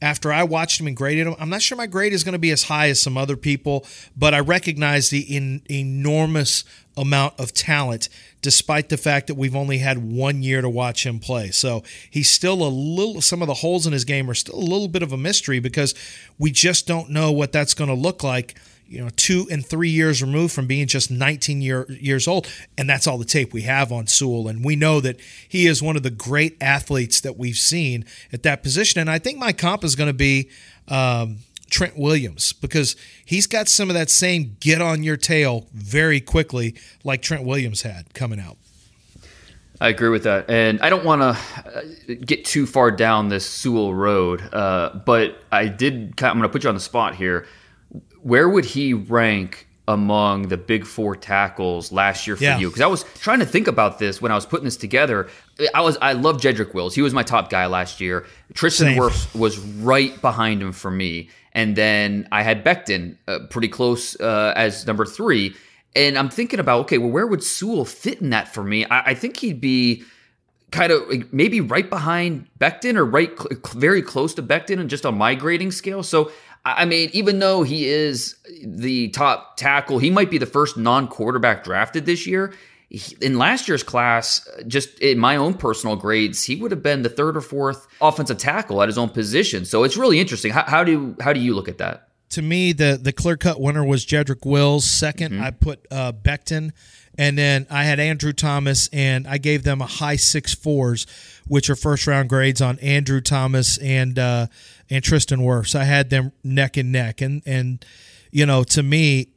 after 0.00 0.32
I 0.32 0.44
watched 0.44 0.80
him 0.80 0.86
and 0.86 0.96
graded 0.96 1.26
him, 1.26 1.34
I'm 1.38 1.50
not 1.50 1.62
sure 1.62 1.76
my 1.76 1.86
grade 1.86 2.12
is 2.12 2.24
going 2.24 2.34
to 2.34 2.38
be 2.38 2.50
as 2.50 2.64
high 2.64 2.88
as 2.88 3.00
some 3.00 3.16
other 3.16 3.36
people, 3.36 3.84
but 4.16 4.34
I 4.34 4.40
recognize 4.40 5.10
the 5.10 5.20
in, 5.20 5.62
enormous 5.68 6.64
amount 6.96 7.34
of 7.38 7.52
talent, 7.52 8.08
despite 8.42 8.88
the 8.88 8.96
fact 8.96 9.26
that 9.28 9.34
we've 9.34 9.56
only 9.56 9.78
had 9.78 9.98
one 9.98 10.42
year 10.42 10.60
to 10.60 10.68
watch 10.68 11.06
him 11.06 11.18
play. 11.18 11.50
So 11.50 11.82
he's 12.10 12.30
still 12.30 12.62
a 12.62 12.68
little, 12.68 13.20
some 13.20 13.42
of 13.42 13.48
the 13.48 13.54
holes 13.54 13.86
in 13.86 13.92
his 13.92 14.04
game 14.04 14.30
are 14.30 14.34
still 14.34 14.56
a 14.56 14.60
little 14.60 14.88
bit 14.88 15.02
of 15.02 15.12
a 15.12 15.16
mystery 15.16 15.60
because 15.60 15.94
we 16.38 16.50
just 16.50 16.86
don't 16.86 17.10
know 17.10 17.32
what 17.32 17.52
that's 17.52 17.74
going 17.74 17.88
to 17.88 17.94
look 17.94 18.22
like 18.22 18.54
you 18.88 18.98
know, 19.02 19.10
two 19.16 19.46
and 19.50 19.64
three 19.64 19.90
years 19.90 20.22
removed 20.22 20.54
from 20.54 20.66
being 20.66 20.86
just 20.86 21.10
19 21.10 21.60
year, 21.60 21.86
years 21.90 22.26
old. 22.26 22.48
And 22.76 22.88
that's 22.88 23.06
all 23.06 23.18
the 23.18 23.24
tape 23.24 23.52
we 23.52 23.62
have 23.62 23.92
on 23.92 24.06
Sewell. 24.06 24.48
And 24.48 24.64
we 24.64 24.76
know 24.76 25.00
that 25.00 25.20
he 25.46 25.66
is 25.66 25.82
one 25.82 25.96
of 25.96 26.02
the 26.02 26.10
great 26.10 26.56
athletes 26.60 27.20
that 27.20 27.36
we've 27.36 27.58
seen 27.58 28.04
at 28.32 28.42
that 28.44 28.62
position. 28.62 29.00
And 29.00 29.10
I 29.10 29.18
think 29.18 29.38
my 29.38 29.52
comp 29.52 29.84
is 29.84 29.94
going 29.94 30.08
to 30.08 30.14
be 30.14 30.48
um, 30.88 31.38
Trent 31.68 31.98
Williams 31.98 32.54
because 32.54 32.96
he's 33.24 33.46
got 33.46 33.68
some 33.68 33.90
of 33.90 33.94
that 33.94 34.08
same 34.08 34.56
get 34.60 34.80
on 34.80 35.02
your 35.02 35.16
tail 35.16 35.66
very 35.72 36.20
quickly, 36.20 36.74
like 37.04 37.20
Trent 37.20 37.44
Williams 37.44 37.82
had 37.82 38.14
coming 38.14 38.40
out. 38.40 38.56
I 39.80 39.90
agree 39.90 40.08
with 40.08 40.24
that, 40.24 40.50
and 40.50 40.80
I 40.80 40.90
don't 40.90 41.04
want 41.04 41.22
to 41.22 42.16
get 42.16 42.44
too 42.44 42.66
far 42.66 42.90
down 42.90 43.28
this 43.28 43.48
Sewell 43.48 43.94
road, 43.94 44.42
uh, 44.52 44.98
but 45.06 45.40
I 45.52 45.68
did. 45.68 46.20
I'm 46.20 46.36
going 46.36 46.42
to 46.42 46.48
put 46.48 46.64
you 46.64 46.68
on 46.68 46.74
the 46.74 46.80
spot 46.80 47.14
here. 47.14 47.46
Where 48.22 48.48
would 48.48 48.64
he 48.64 48.94
rank 48.94 49.66
among 49.86 50.48
the 50.48 50.56
big 50.58 50.84
four 50.84 51.16
tackles 51.16 51.90
last 51.92 52.26
year 52.26 52.36
for 52.36 52.44
Yeah. 52.44 52.58
you? 52.58 52.68
Because 52.68 52.82
I 52.82 52.86
was 52.86 53.04
trying 53.20 53.38
to 53.38 53.46
think 53.46 53.66
about 53.68 53.98
this 53.98 54.20
when 54.20 54.30
I 54.30 54.34
was 54.34 54.44
putting 54.44 54.64
this 54.64 54.76
together. 54.76 55.28
I 55.74 55.80
was 55.80 55.96
I 56.02 56.12
love 56.12 56.36
Jedrick 56.38 56.74
Wills. 56.74 56.94
He 56.94 57.02
was 57.02 57.14
my 57.14 57.22
top 57.22 57.48
guy 57.50 57.66
last 57.66 58.00
year. 58.00 58.26
Tristan 58.54 58.88
Same. 58.88 58.98
Wirfs 58.98 59.34
was 59.34 59.58
right 59.58 60.20
behind 60.20 60.60
him 60.62 60.72
for 60.72 60.90
me, 60.90 61.30
and 61.52 61.74
then 61.74 62.28
I 62.30 62.42
had 62.42 62.64
Becton 62.64 63.16
uh, 63.26 63.38
pretty 63.50 63.68
close 63.68 64.18
uh, 64.20 64.52
as 64.56 64.86
number 64.86 65.06
three. 65.06 65.54
And 65.96 66.18
I'm 66.18 66.28
thinking 66.28 66.60
about 66.60 66.80
okay, 66.82 66.98
well, 66.98 67.10
where 67.10 67.26
would 67.26 67.42
Sewell 67.42 67.84
fit 67.86 68.20
in 68.20 68.30
that 68.30 68.52
for 68.52 68.62
me? 68.62 68.84
I, 68.84 69.00
I 69.10 69.14
think 69.14 69.38
he'd 69.38 69.60
be 69.60 70.04
kind 70.70 70.92
of 70.92 71.32
maybe 71.32 71.62
right 71.62 71.88
behind 71.88 72.46
Becton 72.60 72.96
or 72.96 73.04
right 73.06 73.30
cl- 73.30 73.48
cl- 73.64 73.80
very 73.80 74.02
close 74.02 74.34
to 74.34 74.42
Becton 74.42 74.78
and 74.78 74.90
just 74.90 75.06
on 75.06 75.16
my 75.16 75.34
grading 75.34 75.70
scale. 75.72 76.02
So 76.02 76.30
I 76.76 76.84
mean, 76.84 77.10
even 77.12 77.38
though 77.38 77.62
he 77.62 77.88
is 77.88 78.36
the 78.64 79.08
top 79.08 79.56
tackle, 79.56 79.98
he 79.98 80.10
might 80.10 80.30
be 80.30 80.38
the 80.38 80.46
first 80.46 80.76
non-quarterback 80.76 81.64
drafted 81.64 82.06
this 82.06 82.26
year. 82.26 82.52
In 83.20 83.36
last 83.36 83.68
year's 83.68 83.82
class, 83.82 84.48
just 84.66 84.98
in 85.00 85.18
my 85.18 85.36
own 85.36 85.54
personal 85.54 85.94
grades, 85.94 86.44
he 86.44 86.56
would 86.56 86.70
have 86.70 86.82
been 86.82 87.02
the 87.02 87.10
third 87.10 87.36
or 87.36 87.42
fourth 87.42 87.86
offensive 88.00 88.38
tackle 88.38 88.80
at 88.82 88.88
his 88.88 88.96
own 88.96 89.10
position. 89.10 89.66
So 89.66 89.84
it's 89.84 89.96
really 89.96 90.18
interesting. 90.18 90.52
How, 90.52 90.64
how 90.64 90.84
do 90.84 91.14
how 91.20 91.34
do 91.34 91.40
you 91.40 91.54
look 91.54 91.68
at 91.68 91.78
that? 91.78 92.08
to 92.30 92.42
me, 92.42 92.72
the 92.72 92.98
the 93.00 93.12
clear 93.12 93.36
cut 93.36 93.60
winner 93.60 93.84
was 93.84 94.04
Jedrick 94.04 94.44
Wills. 94.44 94.86
2nd 94.86 95.28
Mm-hmm. 95.28 95.42
I 95.42 95.50
put 95.50 95.86
uh, 95.90 96.12
Becton, 96.12 96.70
and 97.18 97.36
then 97.36 97.66
I 97.68 97.82
had 97.82 97.98
Andrew 97.98 98.32
Thomas, 98.32 98.88
and 98.92 99.26
I 99.26 99.38
gave 99.38 99.64
them 99.64 99.82
a 99.82 99.86
high 99.86 100.16
six 100.16 100.54
fours, 100.54 101.04
which 101.48 101.68
are 101.68 101.74
first 101.74 102.06
round 102.06 102.28
grades 102.28 102.62
on 102.62 102.78
Andrew 102.78 103.20
Thomas 103.20 103.76
and 103.78 104.18
uh, 104.18 104.46
and 104.88 105.02
Tristan 105.02 105.40
Wirfs. 105.40 105.74
I 105.74 105.84
had 105.84 106.10
them 106.10 106.30
neck 106.44 106.76
and 106.76 106.92
neck, 106.92 107.20
and 107.20 107.42
and 107.44 107.84
you 108.30 108.46
know, 108.46 108.62
to 108.64 108.84
me, 108.84 109.28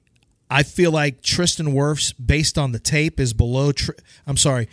I 0.50 0.62
feel 0.62 0.92
like 0.92 1.24
Tristan 1.24 1.74
Wirfs, 1.74 2.14
based 2.24 2.58
on 2.58 2.72
the 2.72 2.80
tape, 2.80 3.20
is 3.20 3.34
below. 3.34 3.72
Tr- 3.72 3.92
I'm 4.28 4.38
sorry, 4.38 4.70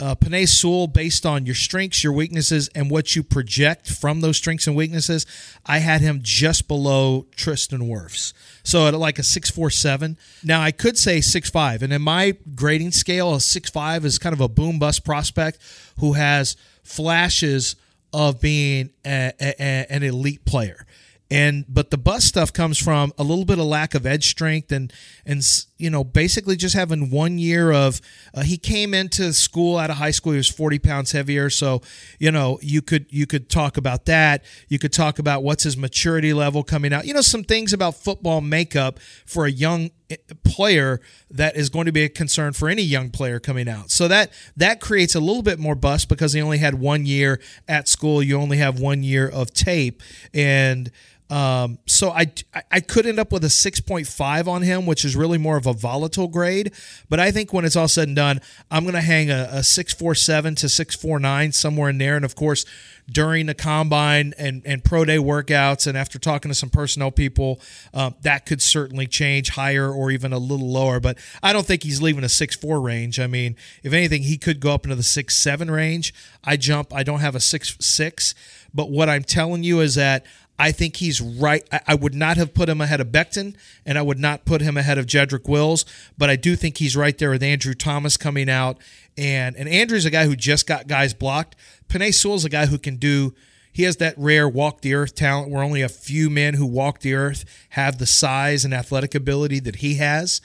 uh, 0.00 0.16
Penei 0.16 0.48
Sewell, 0.48 0.88
based 0.88 1.24
on 1.24 1.46
your 1.46 1.54
strengths, 1.54 2.02
your 2.02 2.12
weaknesses, 2.12 2.68
and 2.74 2.90
what 2.90 3.14
you 3.14 3.22
project 3.22 3.88
from 3.88 4.22
those 4.22 4.36
strengths 4.36 4.66
and 4.66 4.74
weaknesses, 4.74 5.24
I 5.64 5.78
had 5.78 6.00
him 6.00 6.18
just 6.22 6.66
below 6.66 7.26
Tristan 7.36 7.82
Wirfs. 7.82 8.32
So 8.64 8.88
at 8.88 8.94
like 8.94 9.18
a 9.18 9.22
six 9.22 9.50
four 9.50 9.70
seven. 9.70 10.16
Now 10.42 10.60
I 10.60 10.72
could 10.72 10.98
say 10.98 11.20
six 11.20 11.50
five, 11.50 11.82
and 11.82 11.92
in 11.92 12.02
my 12.02 12.36
grading 12.54 12.92
scale, 12.92 13.34
a 13.34 13.40
six 13.40 13.70
five 13.70 14.04
is 14.04 14.18
kind 14.18 14.32
of 14.32 14.40
a 14.40 14.48
boom 14.48 14.78
bust 14.78 15.04
prospect 15.04 15.58
who 16.00 16.14
has 16.14 16.56
flashes 16.82 17.76
of 18.12 18.40
being 18.40 18.90
a, 19.04 19.32
a, 19.40 19.54
a- 19.60 19.86
an 19.92 20.02
elite 20.02 20.44
player 20.44 20.86
and 21.30 21.64
but 21.68 21.90
the 21.90 21.96
bust 21.98 22.26
stuff 22.28 22.52
comes 22.52 22.78
from 22.78 23.12
a 23.18 23.22
little 23.24 23.44
bit 23.46 23.58
of 23.58 23.64
lack 23.64 23.94
of 23.94 24.04
edge 24.06 24.28
strength 24.28 24.70
and 24.70 24.92
and 25.26 25.42
you 25.78 25.90
know 25.90 26.04
basically 26.04 26.56
just 26.56 26.74
having 26.74 27.10
one 27.10 27.38
year 27.38 27.72
of 27.72 28.00
uh, 28.34 28.42
he 28.42 28.56
came 28.56 28.94
into 28.94 29.32
school 29.32 29.78
out 29.78 29.90
of 29.90 29.96
high 29.96 30.10
school 30.10 30.32
he 30.32 30.38
was 30.38 30.48
40 30.48 30.78
pounds 30.78 31.12
heavier. 31.12 31.50
So 31.50 31.82
you 32.18 32.30
know 32.30 32.58
you 32.62 32.82
could 32.82 33.06
you 33.10 33.26
could 33.26 33.48
talk 33.48 33.76
about 33.76 34.06
that. 34.06 34.44
You 34.68 34.78
could 34.78 34.92
talk 34.92 35.18
about 35.18 35.42
what's 35.42 35.64
his 35.64 35.76
maturity 35.76 36.32
level 36.32 36.62
coming 36.62 36.92
out. 36.92 37.06
You 37.06 37.14
know 37.14 37.20
some 37.20 37.44
things 37.44 37.72
about 37.72 37.96
football 37.96 38.40
makeup 38.40 38.98
for 39.26 39.46
a 39.46 39.50
young 39.50 39.90
eh, 40.10 40.16
player 40.44 41.00
that 41.30 41.56
is 41.56 41.70
going 41.70 41.86
to 41.86 41.92
be 41.92 42.04
a 42.04 42.08
concern 42.08 42.52
for 42.52 42.68
any 42.68 42.82
young 42.82 43.10
player 43.10 43.40
coming 43.40 43.68
out. 43.68 43.90
So 43.90 44.08
that 44.08 44.32
that 44.56 44.80
creates 44.80 45.14
a 45.14 45.20
little 45.20 45.42
bit 45.42 45.58
more 45.58 45.74
bust 45.74 46.08
because 46.08 46.32
he 46.32 46.42
only 46.42 46.58
had 46.58 46.74
one 46.74 47.06
year 47.06 47.40
at 47.68 47.88
school. 47.88 48.22
You 48.22 48.38
only 48.38 48.58
have 48.58 48.80
one 48.80 49.02
year 49.02 49.28
of 49.28 49.52
tape. 49.52 50.02
And 50.32 50.90
um, 51.30 51.78
so 51.86 52.10
I, 52.10 52.30
I 52.70 52.80
could 52.80 53.06
end 53.06 53.18
up 53.18 53.32
with 53.32 53.44
a 53.44 53.48
6.5 53.48 54.46
on 54.46 54.62
him, 54.62 54.84
which 54.84 55.04
is 55.04 55.16
really 55.16 55.38
more 55.38 55.56
of 55.56 55.66
a 55.66 55.72
volatile 55.72 56.28
grade. 56.28 56.72
But 57.08 57.18
I 57.18 57.30
think 57.30 57.52
when 57.52 57.64
it's 57.64 57.76
all 57.76 57.88
said 57.88 58.08
and 58.08 58.16
done, 58.16 58.40
I'm 58.70 58.84
going 58.84 58.94
to 58.94 59.00
hang 59.00 59.30
a, 59.30 59.48
a 59.50 59.62
647 59.62 60.54
to 60.56 60.68
649 60.68 61.52
somewhere 61.52 61.88
in 61.88 61.98
there. 61.98 62.16
And 62.16 62.26
of 62.26 62.34
course, 62.34 62.66
during 63.10 63.46
the 63.46 63.54
combine 63.54 64.34
and, 64.38 64.62
and 64.66 64.84
pro 64.84 65.06
day 65.06 65.16
workouts, 65.16 65.86
and 65.86 65.96
after 65.96 66.18
talking 66.18 66.50
to 66.50 66.54
some 66.54 66.70
personnel 66.70 67.10
people, 67.10 67.58
um, 67.94 68.14
that 68.20 68.44
could 68.44 68.60
certainly 68.60 69.06
change 69.06 69.50
higher 69.50 69.90
or 69.90 70.10
even 70.10 70.32
a 70.32 70.38
little 70.38 70.70
lower. 70.70 71.00
But 71.00 71.16
I 71.42 71.54
don't 71.54 71.66
think 71.66 71.84
he's 71.84 72.02
leaving 72.02 72.24
a 72.24 72.28
6'4 72.28 72.82
range. 72.82 73.18
I 73.18 73.26
mean, 73.26 73.56
if 73.82 73.94
anything, 73.94 74.22
he 74.22 74.36
could 74.36 74.60
go 74.60 74.74
up 74.74 74.84
into 74.84 74.96
the 74.96 75.02
6'7 75.02 75.70
range. 75.70 76.12
I 76.44 76.58
jump, 76.58 76.92
I 76.94 77.02
don't 77.02 77.20
have 77.20 77.34
a 77.34 77.38
6'6. 77.38 78.34
But 78.74 78.90
what 78.90 79.08
I'm 79.08 79.22
telling 79.22 79.62
you 79.62 79.80
is 79.80 79.94
that 79.94 80.26
I 80.58 80.72
think 80.72 80.96
he's 80.96 81.20
right. 81.20 81.66
I, 81.72 81.80
I 81.88 81.94
would 81.94 82.14
not 82.14 82.36
have 82.36 82.54
put 82.54 82.68
him 82.68 82.80
ahead 82.80 83.00
of 83.00 83.08
Becton, 83.08 83.56
and 83.84 83.98
I 83.98 84.02
would 84.02 84.18
not 84.18 84.44
put 84.44 84.60
him 84.60 84.76
ahead 84.76 84.98
of 84.98 85.06
Jedrick 85.06 85.48
Wills, 85.48 85.84
but 86.16 86.30
I 86.30 86.36
do 86.36 86.54
think 86.56 86.78
he's 86.78 86.96
right 86.96 87.16
there 87.16 87.30
with 87.30 87.42
Andrew 87.42 87.74
Thomas 87.74 88.16
coming 88.16 88.48
out. 88.48 88.78
And 89.16 89.56
and 89.56 89.68
Andrew's 89.68 90.04
a 90.04 90.10
guy 90.10 90.26
who 90.26 90.36
just 90.36 90.66
got 90.66 90.86
guys 90.86 91.14
blocked. 91.14 91.56
Penei 91.88 92.14
Sewell's 92.14 92.44
a 92.44 92.48
guy 92.48 92.66
who 92.66 92.78
can 92.78 92.96
do. 92.96 93.34
He 93.72 93.82
has 93.82 93.96
that 93.96 94.14
rare 94.16 94.48
walk 94.48 94.82
the 94.82 94.94
earth 94.94 95.16
talent 95.16 95.50
where 95.50 95.62
only 95.62 95.82
a 95.82 95.88
few 95.88 96.30
men 96.30 96.54
who 96.54 96.66
walk 96.66 97.00
the 97.00 97.14
earth 97.14 97.44
have 97.70 97.98
the 97.98 98.06
size 98.06 98.64
and 98.64 98.72
athletic 98.72 99.16
ability 99.16 99.58
that 99.60 99.76
he 99.76 99.96
has. 99.96 100.40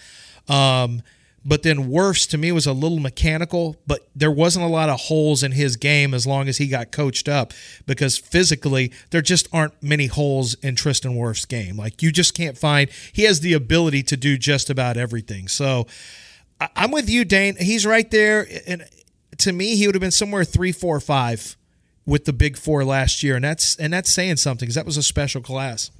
Um, 0.48 1.04
but 1.46 1.64
then 1.64 1.90
Wirfs 1.90 2.30
to 2.30 2.38
me 2.38 2.52
was 2.52 2.66
a 2.66 2.74
little 2.74 3.00
mechanical, 3.00 3.76
but 3.88 4.08
there 4.16 4.32
wasn't 4.32 4.66
a 4.66 4.70
lot 4.70 4.90
of 4.90 5.00
holes 5.00 5.44
in 5.44 5.54
his 5.54 5.76
game 5.76 6.14
as 6.14 6.28
long 6.28 6.48
as 6.48 6.58
he 6.58 6.68
got 6.68 6.92
coached 6.92 7.30
up 7.30 7.54
because 7.86 8.18
physically 8.18 8.92
there 9.12 9.22
just 9.22 9.48
aren't 9.54 9.82
many 9.82 10.08
holes 10.08 10.56
in 10.56 10.76
Tristan 10.76 11.16
Wirf's 11.16 11.46
game. 11.46 11.78
Like 11.78 12.02
you 12.02 12.12
just 12.12 12.34
can't 12.34 12.58
find 12.58 12.90
he 13.14 13.24
has 13.24 13.40
the 13.40 13.54
ability 13.54 14.04
to 14.04 14.18
do 14.18 14.38
just 14.38 14.70
about 14.70 14.98
everything. 14.98 15.48
So 15.48 15.88
I'm 16.76 16.92
with 16.92 17.10
you, 17.10 17.26
Dane. 17.26 17.56
He's 17.58 17.86
right 17.86 18.10
there. 18.12 18.46
And 18.68 18.86
to 19.38 19.54
me, 19.54 19.76
he 19.76 19.88
would 19.88 19.96
have 19.96 20.02
been 20.02 20.12
somewhere 20.12 20.44
three, 20.44 20.72
four, 20.72 21.00
five 21.00 21.56
with 22.06 22.26
the 22.26 22.34
big 22.34 22.58
four 22.58 22.84
last 22.84 23.24
year. 23.24 23.36
And 23.36 23.46
that's 23.46 23.76
and 23.78 23.94
that's 23.94 24.10
saying 24.10 24.38
something 24.38 24.66
because 24.66 24.76
that 24.76 24.86
was 24.86 24.98
a 24.98 25.04
special 25.04 25.42
class. 25.42 25.92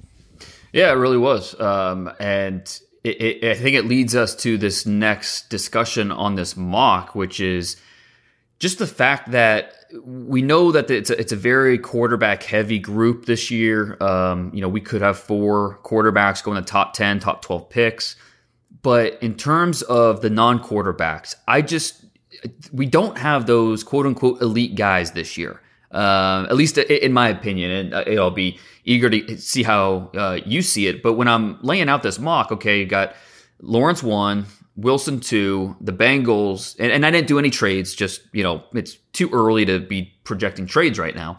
Yeah, 0.72 0.90
it 0.90 0.96
really 0.96 1.18
was. 1.18 1.58
Um, 1.58 2.10
and 2.20 2.80
it, 3.02 3.20
it, 3.20 3.50
I 3.50 3.54
think 3.54 3.76
it 3.76 3.86
leads 3.86 4.14
us 4.14 4.34
to 4.36 4.58
this 4.58 4.84
next 4.84 5.48
discussion 5.48 6.10
on 6.12 6.34
this 6.34 6.56
mock, 6.56 7.14
which 7.14 7.40
is 7.40 7.76
just 8.58 8.78
the 8.78 8.86
fact 8.86 9.30
that 9.30 9.74
we 10.04 10.42
know 10.42 10.70
that 10.70 10.90
it's 10.90 11.10
a, 11.10 11.18
it's 11.18 11.32
a 11.32 11.36
very 11.36 11.78
quarterback 11.78 12.42
heavy 12.42 12.78
group 12.78 13.24
this 13.24 13.50
year. 13.50 13.96
Um, 14.02 14.50
you 14.54 14.60
know, 14.60 14.68
we 14.68 14.80
could 14.80 15.00
have 15.00 15.18
four 15.18 15.78
quarterbacks 15.82 16.44
going 16.44 16.62
to 16.62 16.62
top 16.62 16.92
10, 16.92 17.20
top 17.20 17.42
12 17.42 17.70
picks. 17.70 18.16
But 18.82 19.22
in 19.22 19.34
terms 19.34 19.82
of 19.82 20.20
the 20.20 20.30
non 20.30 20.58
quarterbacks, 20.62 21.34
I 21.48 21.62
just, 21.62 22.04
we 22.72 22.86
don't 22.86 23.18
have 23.18 23.46
those 23.46 23.82
quote 23.82 24.06
unquote 24.06 24.40
elite 24.42 24.74
guys 24.74 25.12
this 25.12 25.38
year. 25.38 25.60
Um, 25.92 26.46
at 26.46 26.54
least 26.54 26.78
in 26.78 27.12
my 27.12 27.30
opinion, 27.30 27.70
and 27.72 27.94
uh, 27.94 28.22
I'll 28.22 28.30
be 28.30 28.60
eager 28.84 29.10
to 29.10 29.36
see 29.38 29.64
how 29.64 30.10
uh, 30.14 30.38
you 30.46 30.62
see 30.62 30.86
it. 30.86 31.02
But 31.02 31.14
when 31.14 31.26
I'm 31.26 31.58
laying 31.62 31.88
out 31.88 32.04
this 32.04 32.20
mock, 32.20 32.52
okay, 32.52 32.78
you 32.78 32.86
got 32.86 33.16
Lawrence 33.60 34.00
one, 34.00 34.46
Wilson 34.76 35.18
two, 35.18 35.74
the 35.80 35.92
Bengals, 35.92 36.76
and, 36.78 36.92
and 36.92 37.04
I 37.04 37.10
didn't 37.10 37.26
do 37.26 37.40
any 37.40 37.50
trades. 37.50 37.92
Just 37.92 38.22
you 38.32 38.44
know, 38.44 38.62
it's 38.72 38.98
too 39.12 39.30
early 39.32 39.64
to 39.64 39.80
be 39.80 40.14
projecting 40.22 40.66
trades 40.66 40.96
right 40.96 41.16
now. 41.16 41.38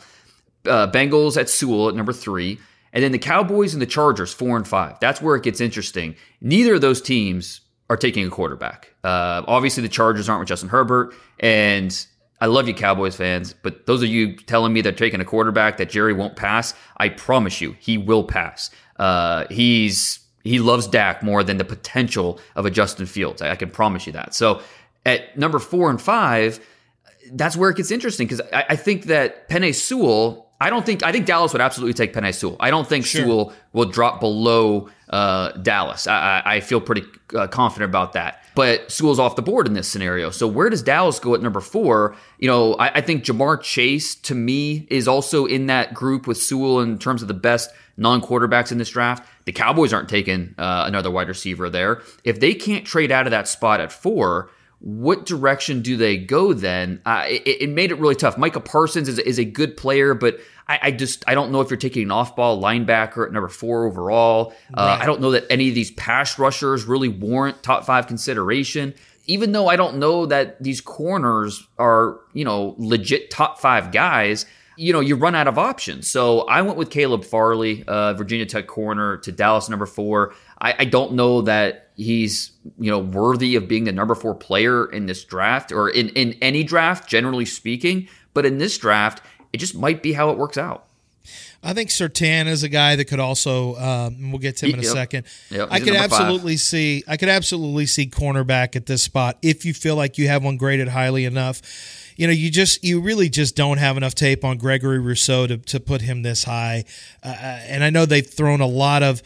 Uh, 0.66 0.92
Bengals 0.92 1.38
at 1.38 1.50
Sewell 1.50 1.88
at 1.88 1.96
number 1.96 2.12
three, 2.12 2.60
and 2.92 3.02
then 3.02 3.14
the 3.14 3.20
Cowboys 3.20 3.72
and 3.72 3.82
the 3.82 3.86
Chargers 3.86 4.34
four 4.34 4.58
and 4.58 4.68
five. 4.68 5.00
That's 5.00 5.22
where 5.22 5.38
it 5.38 5.44
gets 5.44 5.62
interesting. 5.62 6.18
Neither 6.42 6.74
of 6.74 6.82
those 6.82 7.02
teams 7.02 7.62
are 7.90 7.96
taking 7.96 8.28
a 8.28 8.30
quarterback. 8.30 8.94
Uh, 9.02 9.44
obviously, 9.48 9.82
the 9.82 9.90
Chargers 9.90 10.28
aren't 10.28 10.42
with 10.42 10.50
Justin 10.50 10.68
Herbert, 10.68 11.14
and 11.40 12.06
I 12.42 12.48
love 12.48 12.68
you, 12.68 12.74
Cowboys 12.74 13.16
fans, 13.16 13.54
but 13.54 13.86
those 13.86 14.02
of 14.02 14.10
you 14.10 14.36
telling 14.36 14.74
me 14.74 14.82
they're 14.82 14.92
taking 14.92 15.22
a 15.22 15.26
quarterback 15.26 15.78
that 15.78 15.90
Jerry 15.92 16.12
won't 16.12 16.36
pass, 16.36 16.74
I 16.98 17.10
promise 17.10 17.62
you, 17.62 17.76
he 17.80 18.00
will 18.00 18.24
pass. 18.24 18.72
Uh, 18.98 19.46
he's 19.50 20.20
he 20.44 20.60
loves 20.60 20.88
Dak 20.88 21.22
more 21.22 21.44
than 21.44 21.58
the 21.58 21.64
potential 21.66 22.40
of 22.56 22.66
a 22.66 22.72
Justin 22.72 23.06
Fields. 23.06 23.42
I, 23.44 23.52
I 23.52 23.56
can 23.56 23.70
promise 23.70 24.08
you 24.08 24.14
that. 24.14 24.34
So 24.34 24.62
at 25.06 25.38
number 25.38 25.60
four 25.60 25.92
and 25.92 26.02
five, 26.02 26.60
that's 27.32 27.56
where 27.56 27.70
it 27.70 27.78
gets 27.78 27.92
interesting 27.92 28.28
because 28.28 28.42
I, 28.52 28.66
I 28.70 28.76
think 28.76 29.06
that 29.06 29.48
Penny 29.48 29.72
Sewell, 29.72 30.52
I 30.60 30.70
don't 30.72 30.86
think 30.86 31.04
I 31.04 31.12
think 31.12 31.28
Dallas 31.28 31.54
would 31.54 31.62
absolutely 31.62 31.94
take 31.94 32.14
Penei 32.14 32.34
Sewell. 32.34 32.58
I 32.60 32.72
don't 32.72 32.88
think 32.88 33.06
Sure. 33.06 33.22
Sewell 33.24 33.54
will 33.74 33.86
drop 33.86 34.20
below 34.20 34.90
uh, 35.10 35.52
Dallas. 35.52 36.08
I, 36.08 36.42
I, 36.44 36.56
I 36.56 36.60
feel 36.60 36.82
pretty 36.82 37.04
uh, 37.36 37.48
confident 37.48 37.90
about 37.90 38.14
that. 38.14 38.41
But 38.54 38.92
Sewell's 38.92 39.20
off 39.20 39.36
the 39.36 39.42
board 39.42 39.66
in 39.66 39.74
this 39.74 39.88
scenario. 39.88 40.30
So 40.30 40.48
where 40.48 40.70
does 40.70 40.84
Dallas 40.84 41.20
go 41.20 41.34
at 41.36 41.42
number 41.42 41.62
four? 41.62 42.16
You 42.38 42.48
know, 42.48 42.74
I, 42.74 42.96
I 42.96 43.02
think 43.02 43.24
Ja'Marr 43.24 43.62
Chase 43.62 44.16
to 44.16 44.36
me 44.36 44.88
is 44.90 45.08
also 45.08 45.46
in 45.46 45.68
that 45.68 45.94
group 45.94 46.28
with 46.28 46.38
Sewell 46.38 46.82
in 46.82 47.00
terms 47.00 47.22
of 47.22 47.28
the 47.28 47.34
best 47.34 47.72
non-quarterbacks 47.96 48.72
in 48.72 48.78
this 48.78 48.90
draft. 48.90 49.28
The 49.46 49.52
Cowboys 49.52 49.94
aren't 49.94 50.10
taking 50.10 50.56
uh, 50.58 50.84
another 50.86 51.10
wide 51.10 51.28
receiver 51.28 51.70
there. 51.70 52.02
If 52.24 52.40
they 52.40 52.54
can't 52.54 52.86
trade 52.86 53.12
out 53.12 53.26
of 53.26 53.32
that 53.32 53.48
spot 53.48 53.80
at 53.80 53.92
four, 53.92 54.50
what 54.80 55.26
direction 55.26 55.82
do 55.82 55.96
they 55.96 56.18
go 56.18 56.54
then? 56.54 57.02
Uh, 57.06 57.26
it, 57.28 57.44
it 57.46 57.70
made 57.70 57.92
it 57.92 58.00
really 58.00 58.16
tough. 58.16 58.38
Micah 58.38 58.60
Parsons 58.60 59.08
is, 59.08 59.20
is 59.20 59.40
a 59.40 59.46
good 59.46 59.78
player, 59.78 60.14
but 60.14 60.40
I, 60.72 60.80
I 60.84 60.92
just 60.92 61.26
I 61.28 61.34
don't 61.34 61.52
know 61.52 61.60
if 61.60 61.70
you're 61.70 61.78
taking 61.78 62.04
an 62.04 62.12
off-ball 62.12 62.62
linebacker 62.62 63.26
at 63.26 63.34
number 63.34 63.50
four 63.50 63.86
overall. 63.86 64.54
Uh, 64.74 64.98
I 65.02 65.06
don't 65.06 65.20
know 65.20 65.32
that 65.32 65.46
any 65.50 65.68
of 65.68 65.76
these 65.76 65.92
pass 65.92 66.40
rushers 66.40 66.86
really 66.86 67.10
warrant 67.10 67.62
top 67.62 67.84
five 67.84 68.08
consideration. 68.08 68.94
Even 69.26 69.52
though 69.52 69.68
I 69.68 69.76
don't 69.76 69.98
know 69.98 70.26
that 70.28 70.64
these 70.64 70.80
corners 70.80 71.68
are 71.78 72.20
you 72.34 72.46
know 72.46 72.76
legit 72.78 73.30
top 73.32 73.60
five 73.60 73.92
guys, 73.92 74.46
you 74.78 74.94
know 74.94 75.02
you 75.02 75.18
run 75.18 75.36
out 75.36 75.50
of 75.50 75.58
options. 75.58 76.10
So 76.10 76.42
I 76.42 76.62
went 76.62 76.78
with 76.78 76.90
Caleb 76.90 77.26
Farley, 77.26 77.84
uh, 77.86 78.14
Virginia 78.14 78.46
Tech 78.46 78.68
corner, 78.68 79.18
to 79.18 79.32
Dallas 79.34 79.68
number 79.68 79.86
four. 79.86 80.34
I, 80.62 80.74
I 80.80 80.86
don't 80.86 81.14
know 81.14 81.42
that 81.42 81.90
he's 81.98 82.52
you 82.80 82.90
know 82.90 83.00
worthy 83.00 83.58
of 83.58 83.68
being 83.68 83.84
the 83.84 83.92
number 83.92 84.16
four 84.16 84.36
player 84.36 84.86
in 84.86 85.06
this 85.06 85.26
draft 85.26 85.74
or 85.74 85.90
in 85.90 86.10
in 86.10 86.38
any 86.42 86.64
draft, 86.64 87.10
generally 87.10 87.46
speaking. 87.46 88.08
But 88.34 88.46
in 88.46 88.60
this 88.60 88.78
draft, 88.78 89.22
it 89.54 89.58
just 89.58 89.76
might 89.76 90.02
be 90.04 90.14
how 90.14 90.30
it 90.30 90.38
works 90.38 90.58
out. 90.58 90.86
I 91.64 91.74
think 91.74 91.90
Surtain 91.92 92.48
is 92.48 92.64
a 92.64 92.70
guy 92.70 92.96
that 92.96 93.06
could 93.06 93.20
also. 93.20 93.76
Um, 93.76 94.32
we'll 94.32 94.40
get 94.40 94.58
to 94.58 94.66
him 94.66 94.74
in 94.76 94.80
a 94.80 94.84
Yep. 94.84 94.92
second. 94.94 95.24
Yep, 95.52 95.68
I 95.70 95.78
could 95.80 95.94
number 95.94 96.10
five. 96.10 96.12
absolutely 96.22 96.58
see. 96.58 97.04
I 97.08 97.18
could 97.18 97.30
absolutely 97.30 97.86
see 97.86 98.08
cornerback 98.08 98.76
at 98.76 98.88
this 98.88 99.04
spot 99.04 99.38
if 99.44 99.64
you 99.64 99.74
feel 99.76 99.96
like 99.96 100.18
you 100.18 100.28
have 100.28 100.44
one 100.44 100.58
graded 100.58 100.88
highly 100.88 101.24
enough. 101.26 101.62
You 102.18 102.26
know, 102.26 102.34
you 102.34 102.50
just 102.50 102.84
you 102.84 103.00
really 103.00 103.30
just 103.30 103.56
don't 103.56 103.78
have 103.78 103.96
enough 103.98 104.16
tape 104.16 104.44
on 104.44 104.58
Gregory 104.58 104.98
Rousseau 105.00 105.46
to, 105.46 105.58
to 105.58 105.80
put 105.80 106.02
him 106.02 106.24
this 106.24 106.46
high. 106.46 106.84
Uh, 107.24 107.28
and 107.30 107.84
I 107.84 107.92
know 107.92 108.08
they've 108.08 108.26
thrown 108.26 108.60
a 108.62 108.66
lot 108.68 109.04
of 109.04 109.22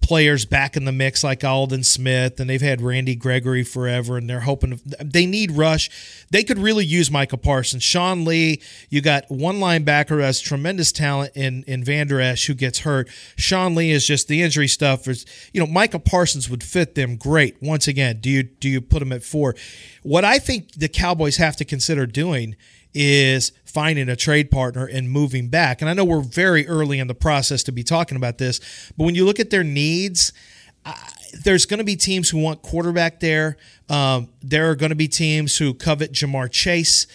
players 0.00 0.44
back 0.44 0.76
in 0.76 0.84
the 0.84 0.92
mix 0.92 1.24
like 1.24 1.42
Aldon 1.42 1.82
Smith 1.82 2.38
and 2.38 2.48
they've 2.48 2.62
had 2.62 2.80
Randy 2.80 3.16
Gregory 3.16 3.64
forever 3.64 4.16
and 4.16 4.30
they're 4.30 4.40
hoping 4.40 4.80
they 5.02 5.26
need 5.26 5.52
rush. 5.52 5.90
They 6.30 6.44
could 6.44 6.58
really 6.58 6.84
use 6.84 7.10
Michael 7.10 7.38
Parsons. 7.38 7.82
Sean 7.82 8.24
Lee, 8.24 8.62
you 8.88 9.00
got 9.00 9.24
one 9.28 9.56
linebacker 9.56 10.10
who 10.10 10.18
has 10.18 10.40
tremendous 10.40 10.92
talent 10.92 11.32
in 11.34 11.64
in 11.66 11.82
Vander 11.82 12.20
Esch 12.20 12.46
who 12.46 12.54
gets 12.54 12.80
hurt. 12.80 13.08
Sean 13.36 13.74
Lee 13.74 13.90
is 13.90 14.06
just 14.06 14.28
the 14.28 14.42
injury 14.42 14.68
stuff 14.68 15.08
is 15.08 15.26
you 15.52 15.60
know 15.60 15.66
Michael 15.66 16.00
Parsons 16.00 16.48
would 16.48 16.62
fit 16.62 16.94
them 16.94 17.16
great. 17.16 17.60
Once 17.60 17.88
again, 17.88 18.20
do 18.20 18.30
you 18.30 18.44
do 18.44 18.68
you 18.68 18.80
put 18.80 19.02
him 19.02 19.12
at 19.12 19.24
4? 19.24 19.56
What 20.02 20.24
I 20.24 20.38
think 20.38 20.72
the 20.72 20.88
Cowboys 20.88 21.38
have 21.38 21.56
to 21.56 21.64
consider 21.64 22.06
doing 22.06 22.54
is 22.94 23.52
finding 23.66 24.08
a 24.08 24.16
trade 24.16 24.50
partner 24.50 24.86
and 24.86 25.10
moving 25.10 25.48
back. 25.48 25.80
And 25.82 25.90
I 25.90 25.92
know 25.92 26.04
we're 26.04 26.20
very 26.20 26.66
early 26.66 26.98
in 26.98 27.06
the 27.08 27.14
process 27.14 27.62
to 27.64 27.72
be 27.72 27.82
talking 27.82 28.16
about 28.16 28.38
this, 28.38 28.60
but 28.96 29.04
when 29.04 29.14
you 29.14 29.24
look 29.26 29.38
at 29.40 29.50
their 29.50 29.64
needs, 29.64 30.32
I- 30.84 31.12
there's 31.44 31.66
going 31.66 31.78
to 31.78 31.84
be 31.84 31.96
teams 31.96 32.30
who 32.30 32.38
want 32.38 32.62
quarterback 32.62 33.20
there. 33.20 33.56
Um, 33.90 34.28
there 34.42 34.70
are 34.70 34.74
going 34.76 34.90
to 34.90 34.96
be 34.96 35.08
teams 35.08 35.58
who 35.58 35.74
covet 35.74 36.12
Ja'Marr 36.12 36.50
Chase. 36.50 37.06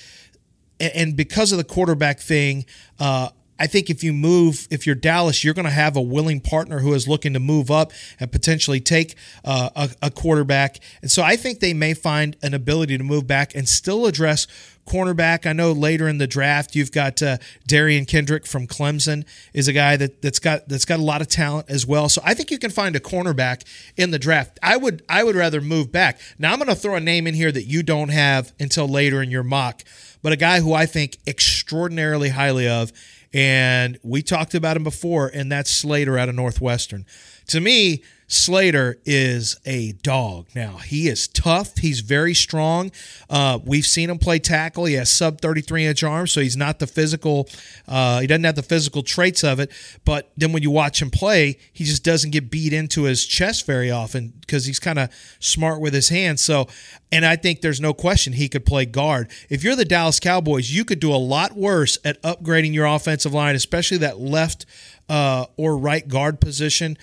A- 0.79 0.95
And 0.95 1.15
because 1.15 1.51
of 1.51 1.57
the 1.57 1.63
quarterback 1.63 2.19
thing, 2.19 2.65
uh, 2.99 3.29
I 3.61 3.67
think 3.67 3.91
if 3.91 4.03
you 4.03 4.11
move, 4.11 4.67
if 4.71 4.87
you're 4.87 4.95
Dallas, 4.95 5.43
you're 5.43 5.53
going 5.53 5.65
to 5.65 5.71
have 5.71 5.95
a 5.95 6.01
willing 6.01 6.41
partner 6.41 6.79
who 6.79 6.95
is 6.95 7.07
looking 7.07 7.33
to 7.33 7.39
move 7.39 7.69
up 7.69 7.91
and 8.19 8.31
potentially 8.31 8.79
take 8.79 9.13
uh, 9.45 9.69
a, 9.75 9.89
a 10.01 10.09
quarterback. 10.09 10.79
And 11.03 11.11
so 11.11 11.21
I 11.21 11.35
think 11.35 11.59
they 11.59 11.75
may 11.75 11.93
find 11.93 12.35
an 12.41 12.55
ability 12.55 12.97
to 12.97 13.03
move 13.03 13.27
back 13.27 13.53
and 13.53 13.69
still 13.69 14.07
address 14.07 14.47
cornerback. 14.87 15.45
I 15.45 15.53
know 15.53 15.73
later 15.73 16.07
in 16.07 16.17
the 16.17 16.25
draft 16.25 16.75
you've 16.75 16.91
got 16.91 17.21
uh, 17.21 17.37
Derion 17.67 18.07
Kendrick 18.07 18.47
from 18.47 18.65
Clemson 18.65 19.25
is 19.53 19.67
a 19.67 19.73
guy 19.73 19.95
that 19.95 20.23
that's 20.23 20.39
got 20.39 20.67
that's 20.67 20.85
got 20.85 20.99
a 20.99 21.03
lot 21.03 21.21
of 21.21 21.27
talent 21.27 21.69
as 21.69 21.85
well. 21.85 22.09
So 22.09 22.19
I 22.25 22.33
think 22.33 22.49
you 22.49 22.57
can 22.57 22.71
find 22.71 22.95
a 22.95 22.99
cornerback 22.99 23.63
in 23.95 24.09
the 24.09 24.17
draft. 24.17 24.59
I 24.63 24.75
would 24.75 25.03
I 25.07 25.23
would 25.23 25.35
rather 25.35 25.61
move 25.61 25.91
back. 25.91 26.19
Now 26.39 26.51
I'm 26.51 26.57
going 26.57 26.67
to 26.67 26.75
throw 26.75 26.95
a 26.95 26.99
name 26.99 27.27
in 27.27 27.35
here 27.35 27.51
that 27.51 27.65
you 27.65 27.83
don't 27.83 28.09
have 28.09 28.53
until 28.59 28.87
later 28.87 29.21
in 29.21 29.29
your 29.29 29.43
mock, 29.43 29.83
but 30.23 30.33
a 30.33 30.35
guy 30.37 30.61
who 30.61 30.73
I 30.73 30.87
think 30.87 31.19
extraordinarily 31.27 32.29
highly 32.29 32.67
of 32.67 32.91
and 33.33 33.97
we 34.03 34.21
talked 34.21 34.53
about 34.53 34.75
him 34.77 34.83
before, 34.83 35.27
and 35.27 35.51
that's 35.51 35.71
Slater 35.71 36.17
out 36.17 36.29
of 36.29 36.35
Northwestern. 36.35 37.05
To 37.47 37.59
me, 37.59 38.03
Slater 38.31 38.97
is 39.03 39.59
a 39.65 39.91
dog. 39.91 40.47
Now 40.55 40.77
he 40.77 41.09
is 41.09 41.27
tough. 41.27 41.77
He's 41.77 41.99
very 41.99 42.33
strong. 42.33 42.91
Uh, 43.29 43.59
we've 43.65 43.85
seen 43.85 44.09
him 44.09 44.19
play 44.19 44.39
tackle. 44.39 44.85
He 44.85 44.93
has 44.93 45.11
sub 45.11 45.41
33 45.41 45.85
inch 45.85 46.01
arms, 46.01 46.31
so 46.31 46.39
he's 46.39 46.55
not 46.55 46.79
the 46.79 46.87
physical. 46.87 47.49
Uh, 47.89 48.21
he 48.21 48.27
doesn't 48.27 48.45
have 48.45 48.55
the 48.55 48.63
physical 48.63 49.03
traits 49.03 49.43
of 49.43 49.59
it. 49.59 49.69
But 50.05 50.31
then 50.37 50.53
when 50.53 50.63
you 50.63 50.71
watch 50.71 51.01
him 51.01 51.09
play, 51.09 51.57
he 51.73 51.83
just 51.83 52.05
doesn't 52.05 52.31
get 52.31 52.49
beat 52.49 52.71
into 52.71 53.03
his 53.03 53.25
chest 53.25 53.65
very 53.65 53.91
often 53.91 54.31
because 54.39 54.65
he's 54.65 54.79
kind 54.79 54.97
of 54.97 55.09
smart 55.39 55.81
with 55.81 55.93
his 55.93 56.07
hands. 56.07 56.41
So, 56.41 56.67
and 57.11 57.25
I 57.25 57.35
think 57.35 57.59
there's 57.59 57.81
no 57.81 57.93
question 57.93 58.31
he 58.31 58.47
could 58.47 58.65
play 58.65 58.85
guard. 58.85 59.29
If 59.49 59.61
you're 59.61 59.75
the 59.75 59.83
Dallas 59.83 60.21
Cowboys, 60.21 60.73
you 60.73 60.85
could 60.85 61.01
do 61.01 61.13
a 61.13 61.17
lot 61.17 61.57
worse 61.57 61.97
at 62.05 62.21
upgrading 62.21 62.73
your 62.73 62.85
offensive 62.85 63.33
line, 63.33 63.55
especially 63.55 63.97
that 63.97 64.21
left 64.21 64.65
uh, 65.09 65.47
or 65.57 65.77
right 65.77 66.07
guard 66.07 66.39
position 66.39 66.97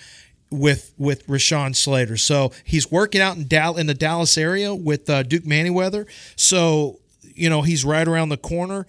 with 0.51 0.93
with 0.97 1.25
Rashawn 1.27 1.75
Slater. 1.75 2.17
So 2.17 2.51
he's 2.63 2.91
working 2.91 3.21
out 3.21 3.37
in 3.37 3.47
Dal- 3.47 3.77
in 3.77 3.87
the 3.87 3.93
Dallas 3.93 4.37
area 4.37 4.73
with 4.73 5.09
uh, 5.09 5.23
Duke 5.23 5.43
Manyweather. 5.43 6.05
So 6.35 6.99
you 7.21 7.49
know 7.49 7.61
he's 7.61 7.85
right 7.85 8.07
around 8.07 8.29
the 8.29 8.37
corner. 8.37 8.85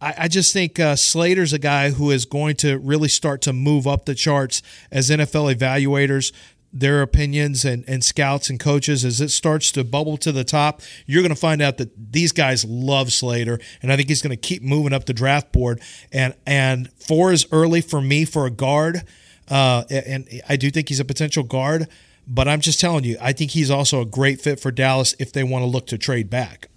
I, 0.00 0.14
I 0.18 0.28
just 0.28 0.52
think 0.52 0.78
uh, 0.78 0.96
Slater's 0.96 1.52
a 1.52 1.58
guy 1.58 1.90
who 1.90 2.10
is 2.10 2.24
going 2.24 2.56
to 2.56 2.78
really 2.78 3.08
start 3.08 3.42
to 3.42 3.52
move 3.52 3.86
up 3.86 4.06
the 4.06 4.14
charts 4.14 4.62
as 4.90 5.10
NFL 5.10 5.54
evaluators. 5.54 6.32
Their 6.72 7.02
opinions 7.02 7.64
and, 7.64 7.84
and 7.88 8.04
scouts 8.04 8.48
and 8.48 8.60
coaches 8.60 9.04
as 9.04 9.20
it 9.20 9.30
starts 9.30 9.72
to 9.72 9.82
bubble 9.82 10.16
to 10.18 10.30
the 10.30 10.44
top, 10.44 10.82
you're 11.04 11.20
going 11.20 11.34
to 11.34 11.40
find 11.40 11.60
out 11.60 11.78
that 11.78 12.12
these 12.12 12.30
guys 12.30 12.64
love 12.64 13.12
Slater, 13.12 13.58
and 13.82 13.92
I 13.92 13.96
think 13.96 14.08
he's 14.08 14.22
going 14.22 14.30
to 14.30 14.36
keep 14.36 14.62
moving 14.62 14.92
up 14.92 15.06
the 15.06 15.12
draft 15.12 15.50
board. 15.50 15.80
And 16.12 16.32
and 16.46 16.88
four 16.92 17.32
is 17.32 17.44
early 17.50 17.80
for 17.80 18.00
me 18.00 18.24
for 18.24 18.46
a 18.46 18.50
guard. 18.50 19.02
Uh, 19.50 19.84
and 19.90 20.28
I 20.48 20.56
do 20.56 20.70
think 20.70 20.88
he's 20.88 21.00
a 21.00 21.04
potential 21.04 21.42
guard, 21.42 21.88
but 22.26 22.46
I'm 22.46 22.60
just 22.60 22.80
telling 22.80 23.04
you, 23.04 23.16
I 23.20 23.32
think 23.32 23.50
he's 23.50 23.70
also 23.70 24.00
a 24.00 24.06
great 24.06 24.40
fit 24.40 24.60
for 24.60 24.70
Dallas 24.70 25.14
if 25.18 25.32
they 25.32 25.42
want 25.42 25.62
to 25.62 25.66
look 25.66 25.88
to 25.88 25.98
trade 25.98 26.30
back. 26.30 26.68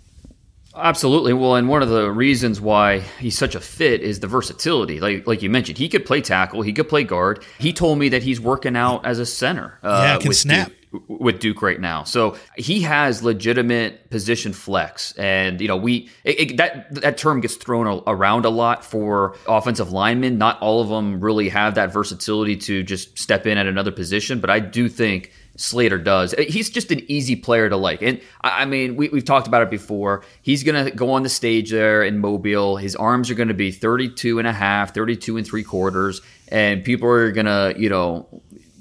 Absolutely. 0.75 1.33
Well, 1.33 1.55
and 1.55 1.69
one 1.69 1.83
of 1.83 1.89
the 1.89 2.11
reasons 2.11 2.59
why 2.59 2.99
he's 3.19 3.37
such 3.37 3.53
a 3.55 3.59
fit 3.59 4.01
is 4.01 4.19
the 4.21 4.27
versatility. 4.27 4.99
Like 4.99 5.27
like 5.27 5.41
you 5.41 5.49
mentioned, 5.49 5.77
he 5.77 5.87
could 5.89 6.05
play 6.05 6.21
tackle, 6.21 6.61
he 6.61 6.73
could 6.73 6.89
play 6.89 7.03
guard. 7.03 7.43
He 7.59 7.73
told 7.73 7.99
me 7.99 8.09
that 8.09 8.23
he's 8.23 8.41
working 8.41 8.75
out 8.75 9.05
as 9.05 9.19
a 9.19 9.25
center. 9.25 9.77
Uh, 9.83 10.01
Yeah, 10.03 10.17
can 10.17 10.27
with 10.29 10.37
snap. 10.37 10.67
Duke, 10.69 11.03
with 11.07 11.39
Duke 11.39 11.61
right 11.63 11.79
now, 11.81 12.03
so 12.03 12.37
he 12.55 12.81
has 12.81 13.23
legitimate 13.23 14.11
position 14.11 14.53
flex, 14.53 15.11
and 15.13 15.59
you 15.59 15.67
know 15.67 15.75
we 15.77 16.09
it, 16.23 16.51
it, 16.51 16.57
that 16.57 16.93
that 17.01 17.17
term 17.17 17.41
gets 17.41 17.55
thrown 17.55 17.87
a- 17.87 18.03
around 18.05 18.45
a 18.45 18.49
lot 18.49 18.85
for 18.85 19.35
offensive 19.47 19.91
linemen. 19.91 20.37
Not 20.37 20.59
all 20.61 20.81
of 20.81 20.89
them 20.89 21.19
really 21.19 21.49
have 21.49 21.75
that 21.75 21.91
versatility 21.91 22.55
to 22.57 22.83
just 22.83 23.17
step 23.17 23.47
in 23.47 23.57
at 23.57 23.65
another 23.65 23.91
position, 23.91 24.39
but 24.39 24.51
I 24.51 24.59
do 24.59 24.87
think 24.87 25.31
Slater 25.55 25.97
does. 25.97 26.33
Uh, 26.33 26.43
he's 26.47 26.69
just 26.69 26.91
an 26.91 27.01
easy 27.07 27.35
player 27.35 27.69
to 27.69 27.77
like. 27.77 28.01
And 28.01 28.19
I 28.41 28.65
mean, 28.65 28.95
we, 28.95 29.09
we've 29.09 29.25
talked 29.25 29.47
about 29.47 29.61
it 29.61 29.69
before. 29.69 30.23
He's 30.41 30.63
going 30.63 30.85
to 30.85 30.91
go 30.91 31.11
on 31.11 31.23
the 31.23 31.29
stage 31.29 31.71
there 31.71 32.03
in 32.03 32.19
Mobile. 32.19 32.77
His 32.77 32.95
arms 32.95 33.29
are 33.29 33.35
going 33.35 33.49
to 33.49 33.53
be 33.53 33.71
32 33.71 34.39
and 34.39 34.47
a 34.47 34.53
half, 34.53 34.93
32 34.93 35.37
and 35.37 35.45
three 35.45 35.63
quarters. 35.63 36.21
And 36.47 36.83
people 36.83 37.07
are 37.09 37.31
going 37.31 37.45
to, 37.45 37.75
you 37.77 37.89
know, 37.89 38.27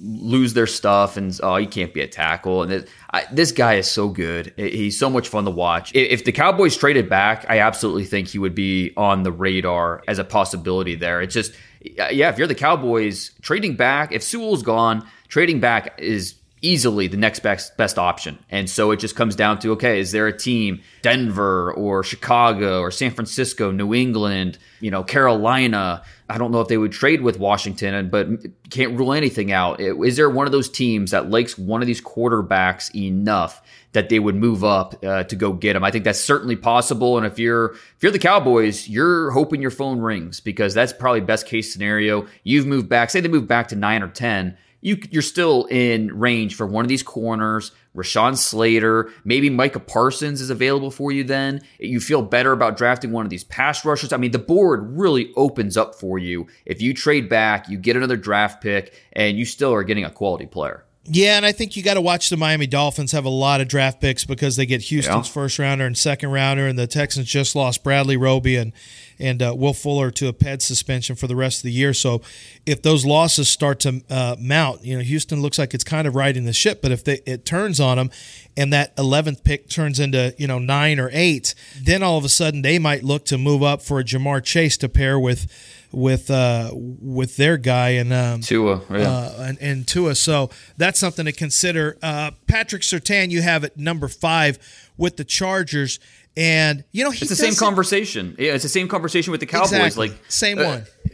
lose 0.04 0.54
their 0.54 0.66
stuff 0.66 1.16
and, 1.16 1.38
oh, 1.42 1.56
he 1.56 1.66
can't 1.66 1.94
be 1.94 2.00
a 2.00 2.08
tackle. 2.08 2.62
And 2.62 2.86
I, 3.12 3.24
this 3.30 3.52
guy 3.52 3.74
is 3.74 3.88
so 3.88 4.08
good. 4.08 4.52
He's 4.56 4.98
so 4.98 5.08
much 5.08 5.28
fun 5.28 5.44
to 5.44 5.50
watch. 5.50 5.94
If 5.94 6.24
the 6.24 6.32
Cowboys 6.32 6.76
traded 6.76 7.08
back, 7.08 7.46
I 7.48 7.60
absolutely 7.60 8.04
think 8.04 8.28
he 8.28 8.38
would 8.38 8.54
be 8.54 8.92
on 8.96 9.22
the 9.22 9.30
radar 9.30 10.02
as 10.08 10.18
a 10.18 10.24
possibility 10.24 10.96
there. 10.96 11.22
It's 11.22 11.34
just, 11.34 11.54
yeah, 11.82 12.30
if 12.30 12.38
you're 12.38 12.48
the 12.48 12.54
Cowboys, 12.54 13.30
trading 13.42 13.76
back, 13.76 14.12
if 14.12 14.22
Sewell's 14.22 14.62
gone, 14.62 15.06
trading 15.28 15.60
back 15.60 15.94
is 15.98 16.34
easily 16.62 17.08
the 17.08 17.16
next 17.16 17.40
best 17.40 17.76
best 17.76 17.98
option. 17.98 18.38
And 18.48 18.70
so 18.70 18.92
it 18.92 19.00
just 19.00 19.16
comes 19.16 19.36
down 19.36 19.58
to 19.60 19.72
okay, 19.72 20.00
is 20.00 20.12
there 20.12 20.28
a 20.28 20.36
team 20.36 20.80
Denver 21.02 21.72
or 21.72 22.02
Chicago 22.02 22.80
or 22.80 22.90
San 22.90 23.10
Francisco, 23.10 23.70
New 23.70 23.92
England, 23.92 24.58
you 24.80 24.90
know, 24.90 25.02
Carolina? 25.02 26.02
I 26.30 26.38
don't 26.38 26.50
know 26.50 26.60
if 26.62 26.68
they 26.68 26.78
would 26.78 26.92
trade 26.92 27.20
with 27.20 27.38
Washington, 27.38 28.08
but 28.08 28.26
can't 28.70 28.98
rule 28.98 29.12
anything 29.12 29.52
out. 29.52 29.80
Is 29.80 30.16
there 30.16 30.30
one 30.30 30.46
of 30.46 30.52
those 30.52 30.70
teams 30.70 31.10
that 31.10 31.28
likes 31.28 31.58
one 31.58 31.82
of 31.82 31.86
these 31.86 32.00
quarterbacks 32.00 32.94
enough 32.94 33.60
that 33.92 34.08
they 34.08 34.18
would 34.18 34.34
move 34.34 34.64
up 34.64 35.04
uh, 35.04 35.24
to 35.24 35.36
go 35.36 35.52
get 35.52 35.76
him? 35.76 35.84
I 35.84 35.90
think 35.90 36.04
that's 36.04 36.20
certainly 36.20 36.56
possible. 36.56 37.18
And 37.18 37.26
if 37.26 37.38
you're 37.38 37.72
if 37.72 37.96
you're 38.00 38.12
the 38.12 38.18
Cowboys, 38.18 38.88
you're 38.88 39.32
hoping 39.32 39.60
your 39.60 39.70
phone 39.72 39.98
rings 40.00 40.40
because 40.40 40.72
that's 40.72 40.92
probably 40.92 41.20
best 41.20 41.46
case 41.46 41.72
scenario. 41.72 42.26
You've 42.44 42.66
moved 42.66 42.88
back. 42.88 43.10
Say 43.10 43.20
they 43.20 43.28
move 43.28 43.48
back 43.48 43.68
to 43.68 43.76
nine 43.76 44.02
or 44.02 44.08
ten 44.08 44.56
you, 44.82 45.00
you're 45.10 45.22
still 45.22 45.64
in 45.66 46.18
range 46.18 46.54
for 46.54 46.66
one 46.66 46.84
of 46.84 46.88
these 46.88 47.02
corners. 47.02 47.70
Rashawn 47.96 48.36
Slater, 48.36 49.10
maybe 49.24 49.48
Micah 49.48 49.80
Parsons 49.80 50.40
is 50.40 50.50
available 50.50 50.90
for 50.90 51.12
you 51.12 51.24
then. 51.24 51.60
You 51.78 52.00
feel 52.00 52.22
better 52.22 52.52
about 52.52 52.76
drafting 52.76 53.12
one 53.12 53.24
of 53.24 53.30
these 53.30 53.44
pass 53.44 53.84
rushers. 53.84 54.12
I 54.12 54.16
mean, 54.16 54.32
the 54.32 54.38
board 54.38 54.98
really 54.98 55.32
opens 55.36 55.76
up 55.76 55.94
for 55.94 56.18
you. 56.18 56.48
If 56.66 56.82
you 56.82 56.94
trade 56.94 57.28
back, 57.28 57.68
you 57.68 57.78
get 57.78 57.96
another 57.96 58.16
draft 58.16 58.62
pick, 58.62 59.00
and 59.12 59.38
you 59.38 59.44
still 59.44 59.72
are 59.72 59.84
getting 59.84 60.04
a 60.04 60.10
quality 60.10 60.46
player. 60.46 60.84
Yeah, 61.04 61.36
and 61.36 61.44
I 61.44 61.50
think 61.50 61.76
you 61.76 61.82
got 61.82 61.94
to 61.94 62.00
watch 62.00 62.28
the 62.28 62.36
Miami 62.36 62.68
Dolphins 62.68 63.10
have 63.10 63.24
a 63.24 63.30
lot 63.30 63.60
of 63.60 63.66
draft 63.66 64.00
picks 64.00 64.24
because 64.24 64.54
they 64.54 64.66
get 64.66 64.82
Houston's 64.82 65.26
yeah. 65.26 65.32
first 65.32 65.58
rounder 65.58 65.84
and 65.84 65.98
second 65.98 66.30
rounder, 66.30 66.68
and 66.68 66.78
the 66.78 66.86
Texans 66.86 67.26
just 67.26 67.56
lost 67.56 67.82
Bradley 67.82 68.16
Roby 68.16 68.56
and 68.56 68.72
and 69.22 69.40
uh, 69.40 69.54
Will 69.56 69.72
Fuller 69.72 70.10
to 70.10 70.28
a 70.28 70.32
PED 70.32 70.60
suspension 70.60 71.16
for 71.16 71.26
the 71.26 71.36
rest 71.36 71.58
of 71.58 71.62
the 71.62 71.72
year. 71.72 71.94
So 71.94 72.20
if 72.66 72.82
those 72.82 73.06
losses 73.06 73.48
start 73.48 73.80
to 73.80 74.02
uh, 74.10 74.36
mount, 74.38 74.84
you 74.84 74.96
know, 74.96 75.02
Houston 75.02 75.40
looks 75.40 75.58
like 75.58 75.72
it's 75.72 75.84
kind 75.84 76.06
of 76.06 76.14
riding 76.14 76.44
the 76.44 76.52
ship. 76.52 76.82
But 76.82 76.90
if 76.90 77.04
they, 77.04 77.20
it 77.24 77.46
turns 77.46 77.80
on 77.80 77.96
them, 77.96 78.10
and 78.56 78.72
that 78.72 78.94
11th 78.96 79.44
pick 79.44 79.68
turns 79.68 79.98
into 79.98 80.34
you 80.36 80.46
know 80.46 80.58
nine 80.58 80.98
or 80.98 81.08
eight, 81.12 81.54
then 81.80 82.02
all 82.02 82.18
of 82.18 82.24
a 82.24 82.28
sudden 82.28 82.62
they 82.62 82.78
might 82.78 83.02
look 83.02 83.24
to 83.26 83.38
move 83.38 83.62
up 83.62 83.80
for 83.80 84.00
a 84.00 84.04
Ja'Marr 84.04 84.42
Chase 84.42 84.76
to 84.78 84.88
pair 84.88 85.18
with 85.18 85.46
with 85.92 86.30
uh, 86.30 86.70
with 86.72 87.36
their 87.36 87.56
guy 87.56 87.90
and 87.90 88.12
um, 88.12 88.40
Tua, 88.40 88.80
yeah. 88.90 88.96
uh, 88.96 89.34
and, 89.40 89.58
and 89.60 89.86
Tua. 89.86 90.14
So 90.14 90.50
that's 90.76 90.98
something 90.98 91.26
to 91.26 91.32
consider. 91.32 91.96
Uh, 92.02 92.32
Patrick 92.46 92.82
Surtain, 92.82 93.30
you 93.30 93.42
have 93.42 93.64
at 93.64 93.76
number 93.76 94.08
five 94.08 94.58
with 94.96 95.16
the 95.16 95.24
Chargers, 95.24 96.00
and 96.36 96.84
you 96.92 97.04
know 97.04 97.10
it's 97.10 97.28
the 97.28 97.36
same 97.36 97.54
conversation. 97.54 98.36
Yeah, 98.38 98.54
it's 98.54 98.62
the 98.62 98.68
same 98.68 98.88
conversation 98.88 99.30
with 99.30 99.40
the 99.40 99.46
Cowboys. 99.46 99.72
Exactly. 99.72 100.08
Like 100.08 100.18
same 100.28 100.58
uh, 100.58 100.64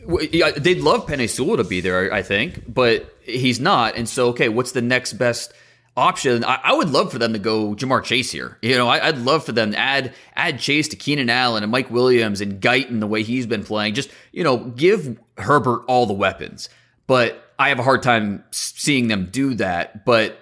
one. 0.07 0.29
Yeah, 0.33 0.53
they'd 0.53 0.81
love 0.81 1.07
Penei 1.07 1.29
Sewell 1.29 1.57
to 1.59 1.65
be 1.65 1.81
there, 1.81 2.13
I 2.13 2.23
think, 2.23 2.73
but 2.73 3.15
he's 3.23 3.61
not. 3.61 3.97
And 3.97 4.09
so, 4.09 4.29
okay, 4.29 4.49
what's 4.49 4.73
the 4.73 4.83
next 4.83 5.15
best? 5.15 5.53
option. 5.99 6.45
I, 6.45 6.61
I, 6.63 6.73
would 6.75 6.91
love 6.91 7.11
for 7.11 7.19
them 7.19 7.33
to 7.33 7.41
go 7.41 7.75
Ja'Marr 7.75 8.05
Chase 8.05 8.31
here. 8.31 8.57
You 8.63 8.77
know, 8.77 8.87
I, 8.87 9.11
would 9.11 9.25
love 9.25 9.45
for 9.45 9.51
them 9.51 9.73
to 9.73 9.79
add 9.79 10.15
add 10.37 10.61
Chase 10.61 10.89
to 10.89 10.97
Keenan 10.97 11.29
Allen 11.29 11.65
and 11.65 11.73
Mike 11.73 11.91
Williams 11.91 12.41
and 12.41 12.61
Guyton 12.61 13.01
the 13.01 13.07
way 13.07 13.25
he's 13.25 13.47
been 13.47 13.65
playing. 13.65 13.95
Just 13.95 14.09
you 14.31 14.45
know, 14.45 14.59
give 14.59 15.19
Herbert 15.37 15.83
all 15.89 16.07
the 16.07 16.15
weapons. 16.15 16.69
But 17.09 17.53
I 17.59 17.71
have 17.71 17.81
a 17.81 17.83
hard 17.83 18.03
time 18.03 18.45
seeing 18.53 19.09
them 19.09 19.29
do 19.31 19.55
that. 19.55 20.05
But 20.05 20.39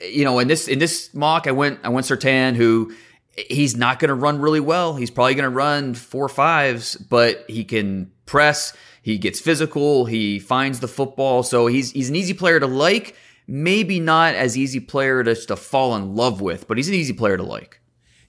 you 0.00 0.24
know, 0.24 0.38
in 0.38 0.48
this 0.48 0.68
in 0.68 0.78
this 0.78 1.12
mock, 1.14 1.46
I 1.46 1.52
went 1.52 1.80
I 1.84 1.90
went 1.90 2.06
Surtain, 2.06 2.56
who 2.56 2.94
he's 3.36 3.76
not 3.76 3.98
going 3.98 4.08
to 4.08 4.14
run 4.14 4.40
really 4.40 4.60
well. 4.60 4.94
He's 4.94 5.10
probably 5.10 5.34
going 5.34 5.50
to 5.50 5.56
run 5.56 5.94
four 5.94 6.28
fives, 6.28 6.96
but 6.96 7.44
he 7.48 7.64
can 7.64 8.10
press. 8.26 8.74
He 9.02 9.18
gets 9.18 9.40
physical. 9.40 10.06
He 10.06 10.38
finds 10.38 10.80
the 10.80 10.88
football. 10.88 11.42
So 11.42 11.66
he's 11.66 11.90
he's 11.90 12.08
an 12.08 12.16
easy 12.16 12.34
player 12.34 12.60
to 12.60 12.66
like 12.66 13.16
maybe 13.46 14.00
not 14.00 14.34
as 14.34 14.56
easy 14.56 14.80
player 14.80 15.22
to, 15.22 15.34
to 15.34 15.56
fall 15.56 15.94
in 15.96 16.14
love 16.14 16.40
with, 16.40 16.66
but 16.66 16.76
he's 16.76 16.88
an 16.88 16.94
easy 16.94 17.12
player 17.12 17.36
to 17.36 17.42
like. 17.42 17.80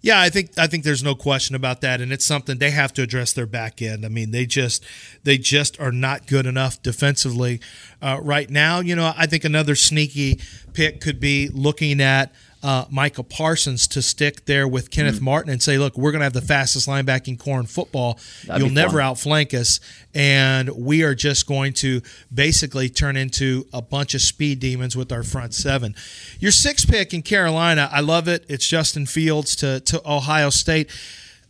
Yeah, 0.02 0.22
I 0.22 0.30
think 0.30 0.52
I 0.56 0.68
think 0.68 0.84
there's 0.84 1.04
no 1.04 1.16
question 1.16 1.56
about 1.56 1.82
that, 1.82 2.00
and 2.00 2.14
it's 2.14 2.26
something 2.26 2.60
they 2.60 2.70
have 2.70 2.94
to 2.94 3.02
address 3.02 3.34
their 3.34 3.48
back 3.48 3.82
end. 3.82 4.06
I 4.06 4.10
mean, 4.10 4.30
they 4.30 4.46
just 4.46 4.86
they 5.24 5.40
just 5.40 5.80
are 5.80 5.92
not 5.92 6.28
good 6.28 6.46
enough 6.46 6.80
defensively 6.84 7.60
uh, 8.04 8.20
right 8.22 8.48
now. 8.48 8.82
You 8.82 8.96
know, 8.96 9.14
I 9.18 9.26
think 9.26 9.44
another 9.44 9.76
sneaky 9.76 10.40
pick 10.74 11.02
could 11.02 11.20
be 11.20 11.50
looking 11.52 12.02
at 12.02 12.32
uh, 12.66 12.86
Micah 12.90 13.22
Parsons 13.22 13.86
to 13.90 14.02
stick 14.02 14.46
there 14.46 14.68
with 14.68 14.90
Kenneth 14.90 15.20
mm 15.20 15.22
Martin 15.22 15.52
and 15.52 15.62
say, 15.62 15.78
look, 15.78 15.96
we're 15.96 16.12
going 16.12 16.22
to 16.22 16.26
have 16.26 16.34
the 16.34 16.42
fastest 16.42 16.88
linebacking 16.88 17.38
core 17.38 17.60
in 17.60 17.68
football. 17.68 18.18
That'd 18.48 18.64
You'll 18.64 18.74
never 18.74 19.00
outflank 19.00 19.54
us. 19.54 19.80
And 20.16 20.70
we 20.70 21.04
are 21.04 21.14
just 21.14 21.46
going 21.46 21.74
to 21.74 22.02
basically 22.34 22.90
turn 22.90 23.18
into 23.18 23.68
a 23.72 23.84
bunch 23.84 24.16
of 24.16 24.22
speed 24.22 24.60
demons 24.60 24.96
with 24.96 25.12
our 25.12 25.22
front 25.22 25.54
seven. 25.54 25.94
Your 26.40 26.52
sixth 26.52 26.90
pick 26.90 27.14
in 27.14 27.22
Carolina, 27.22 27.88
I 27.92 28.00
love 28.00 28.28
it. 28.28 28.44
It's 28.50 28.68
Justin 28.68 29.06
Fields 29.06 29.56
to, 29.58 29.80
to 29.82 30.02
Ohio 30.04 30.50
State, 30.50 30.90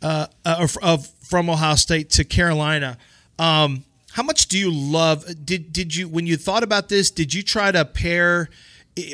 uh, 0.02 0.28
uh, 0.44 0.68
of, 0.82 1.08
from 1.22 1.50
Ohio 1.50 1.76
State 1.76 2.10
to 2.10 2.26
Carolina. 2.26 2.98
Um, 3.40 3.86
how 4.12 4.24
much 4.24 4.48
do 4.50 4.60
you 4.60 4.70
love? 4.70 5.26
Did 5.46 5.72
did 5.72 5.96
you 5.96 6.10
when 6.10 6.26
you 6.26 6.36
thought 6.36 6.64
about 6.64 6.88
this? 6.90 7.12
Did 7.12 7.34
you 7.34 7.42
try 7.42 7.72
to 7.72 7.84
pair 7.84 8.50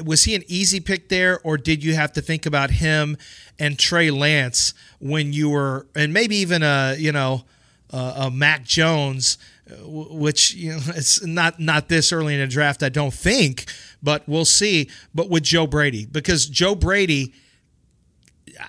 was 0.03 0.25
he 0.25 0.35
an 0.35 0.43
easy 0.47 0.79
pick 0.79 1.09
there, 1.09 1.39
or 1.43 1.57
did 1.57 1.83
you 1.83 1.95
have 1.95 2.13
to 2.13 2.21
think 2.21 2.45
about 2.45 2.69
him 2.69 3.17
and 3.59 3.77
Trey 3.79 4.11
Lance 4.11 4.73
when 4.99 5.33
you 5.33 5.49
were, 5.49 5.87
and 5.95 6.13
maybe 6.13 6.35
even 6.37 6.63
a 6.63 6.95
you 6.97 7.11
know 7.11 7.43
a 7.91 8.29
Mac 8.31 8.63
Jones, 8.63 9.37
which 9.83 10.53
you 10.53 10.73
know 10.73 10.79
it's 10.87 11.25
not 11.25 11.59
not 11.59 11.89
this 11.89 12.11
early 12.11 12.35
in 12.35 12.39
the 12.39 12.47
draft, 12.47 12.83
I 12.83 12.89
don't 12.89 13.13
think, 13.13 13.65
but 14.01 14.27
we'll 14.27 14.45
see. 14.45 14.89
But 15.13 15.29
with 15.29 15.43
Joe 15.43 15.67
Brady, 15.67 16.05
because 16.05 16.45
Joe 16.45 16.75
Brady, 16.75 17.33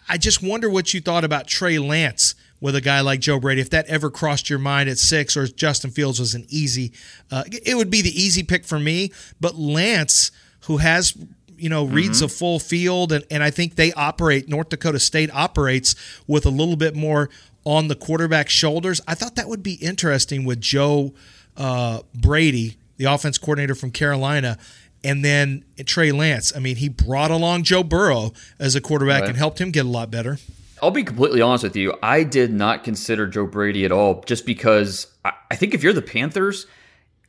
I 0.09 0.19
just 0.19 0.43
wonder 0.43 0.69
what 0.71 0.95
you 0.95 1.01
thought 1.01 1.25
about 1.25 1.47
Trey 1.47 1.79
Lance 1.79 2.35
with 2.61 2.77
a 2.77 2.81
guy 2.81 3.01
like 3.01 3.21
Joe 3.21 3.41
Brady. 3.41 3.61
If 3.61 3.71
that 3.71 3.87
ever 3.87 4.11
crossed 4.11 4.49
your 4.49 4.59
mind 4.59 4.89
at 4.89 4.99
six, 4.99 5.37
or 5.37 5.47
Justin 5.47 5.91
Fields 5.91 6.21
was 6.21 6.35
an 6.35 6.47
easy, 6.49 6.93
uh, 7.31 7.45
it 7.51 7.77
would 7.77 7.91
be 7.91 8.03
the 8.03 8.23
easy 8.23 8.43
pick 8.43 8.65
for 8.65 8.79
me. 8.79 9.13
But 9.41 9.57
Lance 9.57 10.31
who 10.63 10.79
has 10.79 11.17
you 11.57 11.69
know 11.69 11.85
reads 11.85 12.19
mm-hmm. 12.19 12.27
a 12.27 12.29
full 12.29 12.59
field 12.59 13.13
and, 13.13 13.25
and 13.31 13.43
i 13.43 13.51
think 13.51 13.77
they 13.77 13.93
operate 13.93 14.49
north 14.49 14.69
dakota 14.69 14.99
state 14.99 15.33
operates 15.33 15.95
with 16.27 16.45
a 16.45 16.51
little 16.51 16.77
bit 16.77 16.95
more 16.95 17.31
on 17.65 17.89
the 17.89 17.95
quarterback 17.95 18.49
shoulders 18.49 19.01
i 19.07 19.15
thought 19.15 19.37
that 19.37 19.49
would 19.49 19.63
be 19.63 19.75
interesting 19.75 20.45
with 20.45 20.61
joe 20.61 21.13
uh, 21.57 22.01
brady 22.15 22.77
the 22.97 23.05
offense 23.05 23.39
coordinator 23.39 23.75
from 23.75 23.91
carolina 23.91 24.59
and 25.05 25.25
then 25.25 25.65
trey 25.87 26.11
lance 26.11 26.55
i 26.57 26.59
mean 26.59 26.77
he 26.77 26.89
brought 26.89 27.31
along 27.31 27.63
joe 27.63 27.83
burrow 27.83 28.33
as 28.59 28.75
a 28.75 28.81
quarterback 28.81 29.23
right. 29.23 29.31
and 29.31 29.39
helped 29.39 29.61
him 29.61 29.71
get 29.71 29.87
a 29.87 29.89
lot 29.89 30.11
better 30.11 30.39
I'll 30.83 30.91
be 30.91 31.05
completely 31.05 31.41
honest 31.41 31.63
with 31.63 31.77
you. 31.77 31.97
I 32.03 32.25
did 32.25 32.53
not 32.53 32.83
consider 32.83 33.29
Joe 33.29 33.47
Brady 33.47 33.85
at 33.85 33.93
all, 33.93 34.21
just 34.27 34.45
because 34.45 35.07
I, 35.25 35.33
I 35.49 35.55
think 35.55 35.75
if 35.75 35.83
you're 35.85 35.93
the 35.93 36.03
Panthers, 36.03 36.67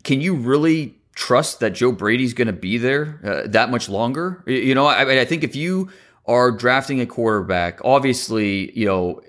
can 0.04 0.22
you 0.22 0.34
really 0.34 0.96
trust 1.16 1.60
that 1.60 1.72
Joe 1.72 1.92
Brady's 1.92 2.34
going 2.34 2.48
to 2.48 2.54
be 2.54 2.78
there 2.78 3.20
uh, 3.24 3.48
that 3.48 3.70
much 3.70 3.90
longer. 3.90 4.44
You 4.48 4.76
know, 4.76 4.86
I, 4.86 5.22
I 5.22 5.26
think 5.26 5.44
if 5.44 5.56
you 5.56 5.90
are 6.26 6.52
drafting 6.52 7.02
a 7.02 7.06
quarterback, 7.06 7.80
obviously, 7.84 8.78
you 8.78 8.86
know, 8.86 9.22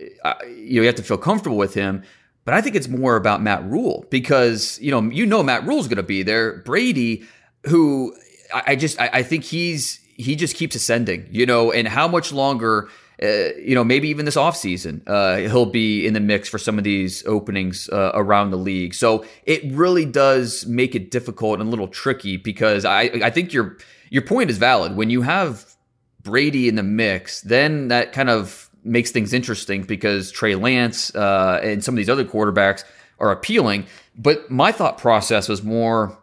you 0.57 0.83
have 0.83 0.95
to 0.97 1.03
feel 1.03 1.19
comfortable 1.19 1.57
with 1.57 1.75
him. 1.75 2.03
But 2.45 2.55
I 2.55 2.61
think 2.61 2.77
it's 2.77 2.89
more 2.89 3.17
about 3.17 3.43
Matt 3.43 3.65
Rhule 3.65 4.07
because 4.11 4.79
you 4.81 4.91
know 4.91 5.01
you 5.03 5.25
know 5.25 5.43
Matt 5.43 5.67
Rhule's 5.67 5.89
going 5.89 5.97
to 5.97 6.03
be 6.03 6.23
there. 6.23 6.59
Brady, 6.59 7.25
who 7.67 8.15
I, 8.53 8.63
I 8.69 8.77
just 8.77 9.01
I, 9.01 9.11
I 9.15 9.23
think 9.23 9.45
he's 9.45 10.01
he 10.17 10.37
just 10.37 10.55
keeps 10.55 10.77
ascending, 10.77 11.27
you 11.31 11.47
know, 11.47 11.73
and 11.73 11.89
how 11.89 12.07
much 12.07 12.33
longer 12.33 12.89
uh, 13.23 13.55
you 13.57 13.75
know, 13.75 13.85
maybe 13.85 14.09
even 14.09 14.25
this 14.25 14.37
offseason, 14.37 15.01
uh, 15.07 15.37
he'll 15.37 15.67
be 15.67 16.07
in 16.07 16.15
the 16.15 16.21
mix 16.21 16.49
for 16.49 16.59
some 16.59 16.79
of 16.79 16.85
these 16.85 17.25
openings 17.27 17.89
uh, 17.91 18.11
around 18.15 18.51
the 18.51 18.59
league. 18.59 18.95
So 18.95 19.25
it 19.45 19.63
really 19.73 20.05
does 20.05 20.67
make 20.67 20.95
it 20.95 21.11
difficult 21.11 21.61
and 21.61 21.69
a 21.69 21.71
little 21.71 21.89
tricky 21.89 22.37
because 22.37 22.85
I, 22.85 23.03
I 23.23 23.31
think 23.31 23.53
your 23.53 23.79
your 24.11 24.23
point 24.23 24.51
is 24.51 24.59
valid. 24.59 24.97
When 24.97 25.11
you 25.11 25.23
have 25.23 25.75
Brady 26.23 26.69
in 26.69 26.75
the 26.75 26.83
mix, 26.83 27.41
then 27.43 27.89
that 27.89 28.13
kind 28.13 28.31
of 28.31 28.71
makes 28.83 29.11
things 29.11 29.33
interesting 29.33 29.83
because 29.83 30.31
Trey 30.31 30.55
Lance 30.55 31.15
uh, 31.15 31.61
and 31.63 31.83
some 31.83 31.95
of 31.95 31.97
these 31.97 32.11
other 32.11 32.25
quarterbacks 32.25 32.85
are 33.19 33.31
appealing. 33.31 33.87
But 34.17 34.51
my 34.51 34.73
thought 34.73 34.99
process 34.99 35.49
was 35.49 35.63
more, 35.63 36.19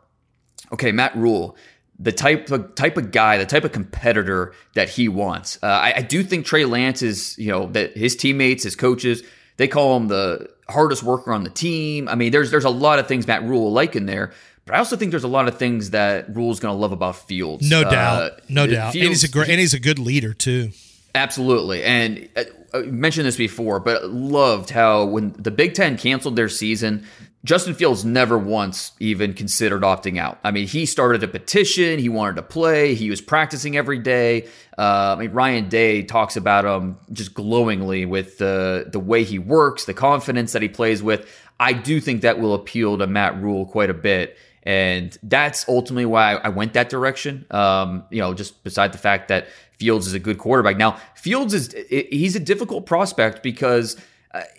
okay, 0.72 0.92
Matt 0.92 1.16
Rhule 1.16 1.56
the 2.02 2.12
type 2.12 2.50
of 2.50 2.74
type 2.76 2.98
of 2.98 3.12
guy, 3.12 3.38
the 3.38 3.46
type 3.46 3.64
of 3.64 3.72
competitor 3.72 4.54
that 4.74 4.90
he 4.90 5.08
wants. 5.08 5.60
Uh, 5.62 5.68
I, 5.68 5.94
I, 5.98 6.02
do 6.02 6.24
think 6.24 6.46
Trey 6.46 6.66
Lance 6.66 7.04
is, 7.04 7.38
you 7.38 7.50
know, 7.50 7.68
that 7.68 7.96
his 7.96 8.16
teammates, 8.16 8.64
his 8.64 8.76
coaches, 8.76 9.22
they 9.58 9.68
call 9.68 9.96
him 9.98 10.08
the 10.08 10.50
hardest 10.68 11.04
worker 11.04 11.32
on 11.32 11.44
the 11.44 11.50
team. 11.50 12.08
I 12.08 12.16
mean, 12.16 12.32
there's 12.32 12.50
there's 12.50 12.66
a 12.66 12.70
lot 12.70 12.98
of 12.98 13.08
things 13.08 13.28
Matt 13.28 13.44
Rhule 13.44 13.72
like 13.72 13.96
in 13.96 14.08
there, 14.08 14.32
but 14.66 14.76
I 14.76 14.80
also 14.80 14.98
think 14.98 15.12
there's 15.12 15.24
a 15.24 15.30
lot 15.30 15.48
of 15.48 15.60
things 15.60 15.92
that 15.92 16.36
Rhule's 16.36 16.60
going 16.60 16.74
to 16.74 16.80
love 16.80 16.92
about 16.92 17.18
Fields. 17.18 17.70
No 17.70 17.82
uh, 17.82 17.92
doubt, 17.92 18.50
no 18.50 18.66
doubt. 18.66 18.94
Fields, 18.94 19.06
and 19.06 19.10
he's 19.10 19.24
a 19.24 19.30
great 19.30 19.50
and 19.50 19.60
he's 19.60 19.76
a 19.76 19.80
good 19.80 20.00
leader 20.00 20.34
too. 20.34 20.72
Absolutely. 21.14 21.84
And 21.84 22.30
uh, 22.36 22.44
I 22.74 22.82
mentioned 22.84 23.28
this 23.28 23.38
before, 23.38 23.80
but 23.80 24.10
loved 24.10 24.70
how 24.70 25.06
when 25.06 25.34
the 25.34 25.52
Big 25.52 25.76
Ten 25.76 25.98
canceled 25.98 26.36
their 26.36 26.50
season, 26.50 27.06
Justin 27.44 27.74
Fields 27.74 28.06
never 28.06 28.38
once 28.38 28.92
even 29.00 29.34
considered 29.34 29.82
opting 29.82 30.20
out. 30.20 30.38
I 30.44 30.52
mean, 30.52 30.68
he 30.68 30.86
started 30.86 31.24
a 31.24 31.28
petition. 31.28 31.98
He 31.98 32.08
wanted 32.08 32.36
to 32.36 32.44
play. 32.44 32.94
He 32.94 33.10
was 33.10 33.20
practicing 33.20 33.76
every 33.76 33.98
day. 33.98 34.48
Uh, 34.78 35.16
I 35.18 35.20
mean, 35.20 35.32
Ryan 35.32 35.68
Day 35.68 36.04
talks 36.04 36.36
about 36.38 36.66
him 36.66 36.98
just 37.12 37.34
glowingly 37.34 38.06
with 38.06 38.38
the 38.38 38.88
the 38.92 39.00
way 39.00 39.24
he 39.24 39.40
works, 39.40 39.86
the 39.86 39.94
confidence 39.94 40.54
that 40.54 40.62
he 40.62 40.70
plays 40.70 41.02
with. 41.02 41.28
I 41.60 41.74
do 41.74 42.00
think 42.00 42.22
that 42.22 42.40
will 42.40 42.54
appeal 42.54 42.98
to 43.00 43.08
Matt 43.08 43.42
Rhule 43.42 43.66
quite 43.66 43.90
a 43.90 43.96
bit. 43.96 44.38
And 44.64 45.18
that's 45.24 45.68
ultimately 45.68 46.06
why 46.06 46.36
I 46.36 46.50
went 46.50 46.74
that 46.74 46.90
direction. 46.90 47.48
Um, 47.50 48.04
you 48.12 48.20
know, 48.20 48.36
just 48.36 48.64
beside 48.64 48.92
the 48.92 49.00
fact 49.00 49.30
that 49.30 49.48
Fields 49.80 50.06
is 50.06 50.14
a 50.14 50.20
good 50.20 50.38
quarterback. 50.38 50.78
Now, 50.78 51.00
Fields 51.16 51.56
is 51.56 51.76
he's 51.90 52.36
a 52.36 52.40
difficult 52.40 52.86
prospect 52.86 53.42
because 53.42 53.98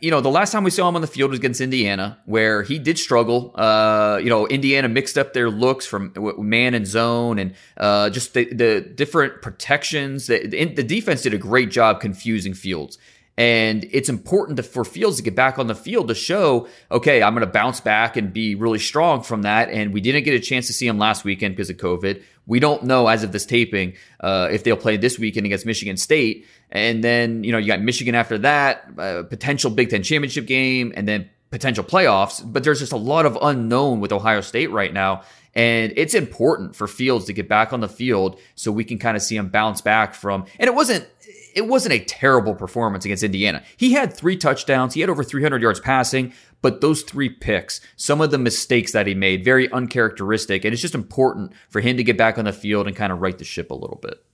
you 0.00 0.10
know, 0.10 0.20
the 0.20 0.30
last 0.30 0.52
time 0.52 0.64
we 0.64 0.70
saw 0.70 0.88
him 0.88 0.96
on 0.96 1.02
the 1.02 1.08
field 1.08 1.30
was 1.30 1.38
against 1.38 1.60
Indiana, 1.60 2.18
where 2.26 2.62
he 2.62 2.78
did 2.78 2.98
struggle. 2.98 3.52
Uh, 3.54 4.20
you 4.22 4.28
know, 4.28 4.46
Indiana 4.46 4.88
mixed 4.88 5.16
up 5.16 5.32
their 5.32 5.50
looks 5.50 5.86
from 5.86 6.12
man 6.38 6.74
and 6.74 6.86
zone, 6.86 7.38
and 7.38 7.54
uh, 7.76 8.10
just 8.10 8.34
the, 8.34 8.44
the 8.52 8.80
different 8.80 9.40
protections. 9.40 10.26
The, 10.26 10.46
the 10.46 10.82
defense 10.82 11.22
did 11.22 11.32
a 11.32 11.38
great 11.38 11.70
job 11.70 12.00
confusing 12.00 12.54
Fields. 12.54 12.98
And 13.38 13.88
it's 13.90 14.10
important 14.10 14.58
to, 14.58 14.62
for 14.62 14.84
Fields 14.84 15.16
to 15.16 15.22
get 15.22 15.34
back 15.34 15.58
on 15.58 15.66
the 15.66 15.74
field 15.74 16.08
to 16.08 16.14
show, 16.14 16.68
okay, 16.90 17.22
I'm 17.22 17.32
going 17.32 17.46
to 17.46 17.50
bounce 17.50 17.80
back 17.80 18.18
and 18.18 18.30
be 18.30 18.54
really 18.54 18.78
strong 18.78 19.22
from 19.22 19.42
that. 19.42 19.70
And 19.70 19.94
we 19.94 20.02
didn't 20.02 20.24
get 20.24 20.34
a 20.34 20.40
chance 20.40 20.66
to 20.66 20.74
see 20.74 20.86
him 20.86 20.98
last 20.98 21.24
weekend 21.24 21.56
because 21.56 21.70
of 21.70 21.78
COVID. 21.78 22.22
We 22.46 22.60
don't 22.60 22.82
know 22.84 23.06
as 23.06 23.22
of 23.22 23.32
this 23.32 23.46
taping 23.46 23.94
uh, 24.20 24.48
if 24.50 24.64
they'll 24.64 24.76
play 24.76 24.98
this 24.98 25.18
weekend 25.18 25.46
against 25.46 25.64
Michigan 25.64 25.96
State. 25.96 26.46
And 26.72 27.04
then, 27.04 27.44
you 27.44 27.52
know, 27.52 27.58
you 27.58 27.66
got 27.66 27.80
Michigan 27.80 28.14
after 28.14 28.38
that, 28.38 28.88
uh, 28.98 29.22
potential 29.24 29.70
Big 29.70 29.90
Ten 29.90 30.02
championship 30.02 30.46
game, 30.46 30.92
and 30.96 31.06
then 31.06 31.28
potential 31.50 31.84
playoffs. 31.84 32.42
But 32.44 32.64
there's 32.64 32.80
just 32.80 32.92
a 32.92 32.96
lot 32.96 33.26
of 33.26 33.38
unknown 33.40 34.00
with 34.00 34.10
Ohio 34.10 34.40
State 34.40 34.70
right 34.70 34.92
now. 34.92 35.22
And 35.54 35.92
it's 35.96 36.14
important 36.14 36.74
for 36.74 36.88
Fields 36.88 37.26
to 37.26 37.34
get 37.34 37.46
back 37.46 37.74
on 37.74 37.80
the 37.80 37.88
field 37.88 38.40
so 38.54 38.72
we 38.72 38.84
can 38.84 38.98
kind 38.98 39.18
of 39.18 39.22
see 39.22 39.36
him 39.36 39.48
bounce 39.48 39.82
back 39.82 40.14
from. 40.14 40.46
And 40.58 40.66
it 40.66 40.74
wasn't 40.74 41.06
it 41.54 41.66
wasn't 41.66 41.92
a 41.92 41.98
terrible 42.00 42.54
performance 42.54 43.04
against 43.04 43.22
Indiana. 43.22 43.62
He 43.76 43.92
had 43.92 44.14
three 44.14 44.38
touchdowns, 44.38 44.94
he 44.94 45.02
had 45.02 45.10
over 45.10 45.22
300 45.22 45.60
yards 45.60 45.80
passing, 45.80 46.32
but 46.62 46.80
those 46.80 47.02
three 47.02 47.28
picks, 47.28 47.80
some 47.96 48.20
of 48.20 48.30
the 48.30 48.38
mistakes 48.38 48.92
that 48.92 49.06
he 49.06 49.14
made, 49.14 49.44
very 49.44 49.70
uncharacteristic. 49.72 50.64
And 50.64 50.72
it's 50.72 50.80
just 50.80 50.94
important 50.94 51.52
for 51.68 51.80
him 51.80 51.96
to 51.96 52.04
get 52.04 52.16
back 52.16 52.38
on 52.38 52.44
the 52.46 52.52
field 52.52 52.86
and 52.86 52.96
kind 52.96 53.12
of 53.12 53.20
right 53.20 53.36
the 53.36 53.44
ship 53.44 53.70
a 53.70 53.74
little 53.74 54.00
bit. 54.00 54.24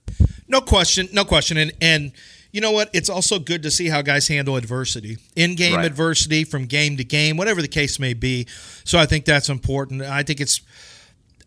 No 0.47 0.61
question, 0.61 1.09
no 1.11 1.25
question. 1.25 1.57
And 1.57 1.71
and 1.81 2.11
you 2.51 2.61
know 2.61 2.71
what? 2.71 2.89
It's 2.93 3.09
also 3.09 3.37
good 3.37 3.61
to 3.63 3.71
see 3.71 3.89
how 3.89 4.01
guys 4.01 4.27
handle 4.27 4.55
adversity, 4.55 5.17
in 5.35 5.55
game 5.55 5.75
right. 5.75 5.85
adversity 5.85 6.43
from 6.43 6.65
game 6.65 6.97
to 6.97 7.03
game, 7.03 7.37
whatever 7.37 7.61
the 7.61 7.67
case 7.67 7.99
may 7.99 8.13
be. 8.13 8.47
So 8.83 8.97
I 8.97 9.05
think 9.05 9.25
that's 9.25 9.49
important. 9.49 10.01
I 10.01 10.23
think 10.23 10.41
it's 10.41 10.61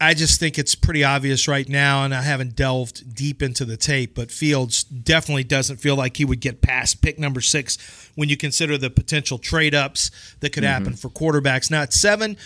I 0.02 0.14
just 0.14 0.40
think 0.40 0.58
it's 0.58 0.74
pretty 0.74 1.04
obvious 1.04 1.46
right 1.46 1.68
now, 1.68 2.04
and 2.04 2.12
I 2.12 2.22
haven't 2.22 2.56
delved 2.56 3.14
deep 3.14 3.40
into 3.40 3.64
the 3.64 3.76
tape, 3.76 4.16
but 4.16 4.32
Fields 4.32 4.82
definitely 4.82 5.44
doesn't 5.44 5.76
feel 5.76 5.94
like 5.94 6.16
he 6.16 6.24
would 6.24 6.40
get 6.40 6.60
past 6.60 7.02
pick 7.02 7.20
number 7.20 7.40
six 7.40 7.78
when 8.16 8.28
you 8.28 8.36
consider 8.36 8.76
the 8.76 8.90
potential 8.90 9.38
trade 9.38 9.76
ups 9.76 10.10
that 10.40 10.52
could 10.52 10.64
mm-hmm. 10.64 10.72
happen 10.72 10.94
for 10.94 11.08
quarterbacks. 11.08 11.70
Now 11.70 11.82
at 11.82 11.92
seven, 11.92 12.36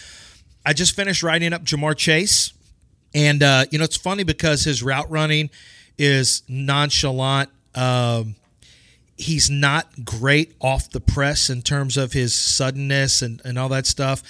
I 0.66 0.75
just 0.75 0.95
finished 0.95 1.23
writing 1.23 1.55
up 1.55 1.62
Ja'Marr 1.64 1.97
Chase, 1.97 2.53
and 3.14 3.42
uh, 3.42 3.64
you 3.71 3.79
know 3.79 3.85
it's 3.85 3.97
funny 3.97 4.23
because 4.23 4.64
his 4.64 4.83
route 4.83 5.11
running 5.11 5.49
is 5.97 6.42
nonchalant. 6.49 7.49
Um, 7.75 8.35
he's 9.16 9.49
not 9.49 10.05
great 10.05 10.55
off 10.61 10.90
the 10.90 11.01
press 11.01 11.49
in 11.49 11.62
terms 11.62 11.97
of 11.97 12.12
his 12.12 12.35
suddenness 12.35 13.23
and, 13.23 13.40
and 13.47 13.59
all 13.59 13.71
that 13.71 13.87
stuff 13.87 14.23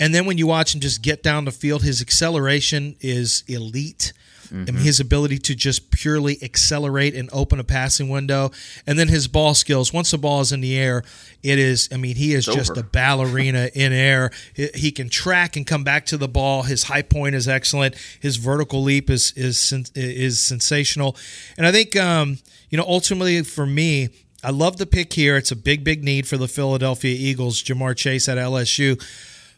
and 0.00 0.14
then 0.14 0.26
when 0.26 0.38
you 0.38 0.46
watch 0.46 0.74
him 0.74 0.80
just 0.80 1.02
get 1.02 1.22
down 1.22 1.44
the 1.44 1.52
field, 1.52 1.82
his 1.82 2.00
acceleration 2.00 2.96
is 3.00 3.44
elite. 3.46 4.12
Mm-hmm. 4.52 4.64
Mm-hmm. 4.64 4.84
his 4.84 5.00
ability 5.00 5.38
to 5.38 5.54
just 5.54 5.90
purely 5.90 6.36
accelerate 6.42 7.14
and 7.14 7.30
open 7.32 7.58
a 7.58 7.64
passing 7.64 8.10
window, 8.10 8.50
and 8.86 8.98
then 8.98 9.08
his 9.08 9.26
ball 9.26 9.54
skills. 9.54 9.94
Once 9.94 10.10
the 10.10 10.18
ball 10.18 10.42
is 10.42 10.52
in 10.52 10.60
the 10.60 10.76
air, 10.76 11.04
it 11.42 11.58
is. 11.58 11.88
I 11.90 11.96
mean, 11.96 12.16
he 12.16 12.34
is 12.34 12.46
it's 12.46 12.54
just 12.54 12.70
over. 12.72 12.80
a 12.80 12.82
ballerina 12.82 13.70
in 13.74 13.94
air. 13.94 14.30
He 14.54 14.92
can 14.92 15.08
track 15.08 15.56
and 15.56 15.66
come 15.66 15.84
back 15.84 16.04
to 16.06 16.18
the 16.18 16.28
ball. 16.28 16.64
His 16.64 16.84
high 16.84 17.00
point 17.00 17.34
is 17.34 17.48
excellent. 17.48 17.94
His 18.20 18.36
vertical 18.36 18.82
leap 18.82 19.08
is 19.08 19.32
is 19.36 19.72
is 19.94 20.38
sensational, 20.38 21.16
and 21.56 21.66
I 21.66 21.72
think 21.72 21.96
um, 21.96 22.36
you 22.68 22.76
know 22.76 22.84
ultimately 22.86 23.42
for 23.42 23.64
me. 23.64 24.10
I 24.44 24.50
love 24.50 24.76
the 24.76 24.86
pick 24.86 25.12
here. 25.12 25.36
It's 25.36 25.52
a 25.52 25.56
big, 25.56 25.84
big 25.84 26.02
need 26.02 26.26
for 26.26 26.36
the 26.36 26.48
Philadelphia 26.48 27.14
Eagles. 27.16 27.62
Ja'Marr 27.62 27.96
Chase 27.96 28.28
at 28.28 28.38
LSU. 28.38 29.00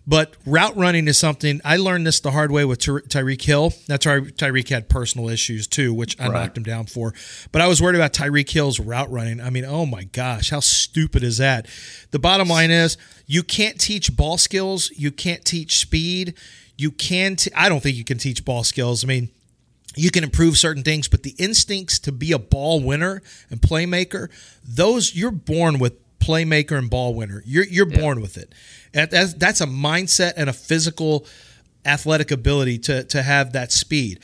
But 0.07 0.37
route 0.45 0.77
running 0.77 1.09
is 1.09 1.19
something 1.19 1.63
I 1.65 1.77
learned 1.77 2.07
this 2.07 2.21
the 2.21 2.31
hard 2.31 2.51
way 2.51 2.65
with 2.65 2.79
Ty- 2.79 3.09
Tyreek 3.09 3.41
Hill. 3.41 3.73
Now 3.89 3.97
Ty- 3.97 4.21
Tyreek 4.21 4.69
had 4.69 4.89
personal 4.89 5.31
issues 5.31 5.67
too, 5.67 5.95
which 5.95 6.21
I 6.21 6.29
right. 6.29 6.33
knocked 6.35 6.59
him 6.59 6.63
down 6.63 6.87
for. 6.87 7.15
But 7.53 7.63
I 7.63 7.69
was 7.69 7.81
worried 7.81 7.97
about 7.97 8.13
Tyreek 8.13 8.51
Hill's 8.51 8.79
route 8.79 9.11
running. 9.11 9.41
I 9.41 9.49
mean, 9.49 9.65
oh 9.65 9.87
my 9.87 10.05
gosh, 10.05 10.51
how 10.51 10.61
stupid 10.61 11.23
is 11.23 11.39
that? 11.39 11.67
The 12.11 12.19
bottom 12.19 12.49
line 12.49 12.71
is 12.71 12.99
you 13.27 13.43
can't 13.43 13.81
teach 13.81 14.15
ball 14.15 14.37
skills. 14.37 14.91
You 14.91 15.11
can't 15.11 15.45
teach 15.45 15.79
speed. 15.79 16.35
You 16.77 16.91
can. 16.91 17.37
T- 17.37 17.51
I 17.57 17.71
don't 17.71 17.83
think 17.83 17.97
you 17.97 18.05
can 18.05 18.19
teach 18.19 18.45
ball 18.45 18.63
skills. 18.63 19.05
I 19.05 19.07
mean, 19.07 19.31
you 19.97 20.11
can 20.11 20.25
improve 20.25 20.59
certain 20.59 20.83
things, 20.83 21.09
but 21.09 21.23
the 21.23 21.35
instincts 21.39 21.99
to 22.01 22.13
be 22.13 22.33
a 22.33 22.39
ball 22.39 22.81
winner 22.81 23.23
and 23.49 23.61
playmaker, 23.61 24.29
those 24.67 25.15
you're 25.15 25.31
born 25.31 25.79
with 25.79 25.95
playmaker 26.19 26.77
and 26.77 26.91
ball 26.91 27.15
winner. 27.15 27.43
You're 27.47 27.65
you're 27.65 27.89
yeah. 27.89 28.01
born 28.01 28.21
with 28.21 28.37
it. 28.37 28.53
That's, 28.95 29.35
that's 29.35 29.61
a 29.61 29.67
mindset 29.67 30.35
and 30.37 30.49
a 30.49 30.53
physical 30.53 31.27
athletic 31.85 32.31
ability 32.31 32.79
to, 32.79 33.05
to 33.05 33.23
have 33.23 33.53
that 33.53 33.73
speed. 33.73 34.21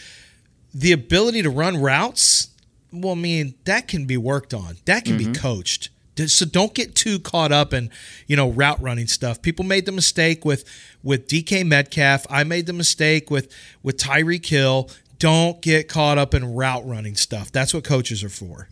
The 0.72 0.92
ability 0.92 1.42
to 1.42 1.50
run 1.50 1.80
routes, 1.80 2.48
well, 2.92 3.12
I 3.12 3.16
mean, 3.16 3.54
that 3.64 3.88
can 3.88 4.06
be 4.06 4.16
worked 4.16 4.54
on. 4.54 4.76
That 4.85 5.04
can 5.04 5.18
mm-hmm. 5.18 5.33
be 5.33 5.38
coached. 5.38 5.90
So 6.26 6.44
don't 6.44 6.74
get 6.74 6.94
too 6.94 7.18
caught 7.18 7.50
up 7.50 7.72
in, 7.72 7.90
you 8.26 8.37
know, 8.37 8.50
route 8.50 8.80
running 8.83 9.06
stuff. 9.06 9.40
People 9.40 9.64
made 9.64 9.87
the 9.87 9.92
mistake 9.92 10.44
with 10.44 10.64
with 11.02 11.28
DK 11.28 11.64
Metcalf. 11.64 12.26
I 12.28 12.44
made 12.44 12.66
the 12.66 12.74
mistake 12.74 13.30
with 13.30 13.50
with 13.83 13.96
Tyreek 13.96 14.44
Hill. 14.44 14.90
Don't 15.18 15.62
get 15.62 15.88
caught 15.88 16.18
up 16.18 16.35
in 16.35 16.54
route 16.54 16.87
running 16.87 17.14
stuff. 17.14 17.50
That's 17.52 17.72
what 17.72 17.85
coaches 17.85 18.22
are 18.22 18.28
for. 18.28 18.68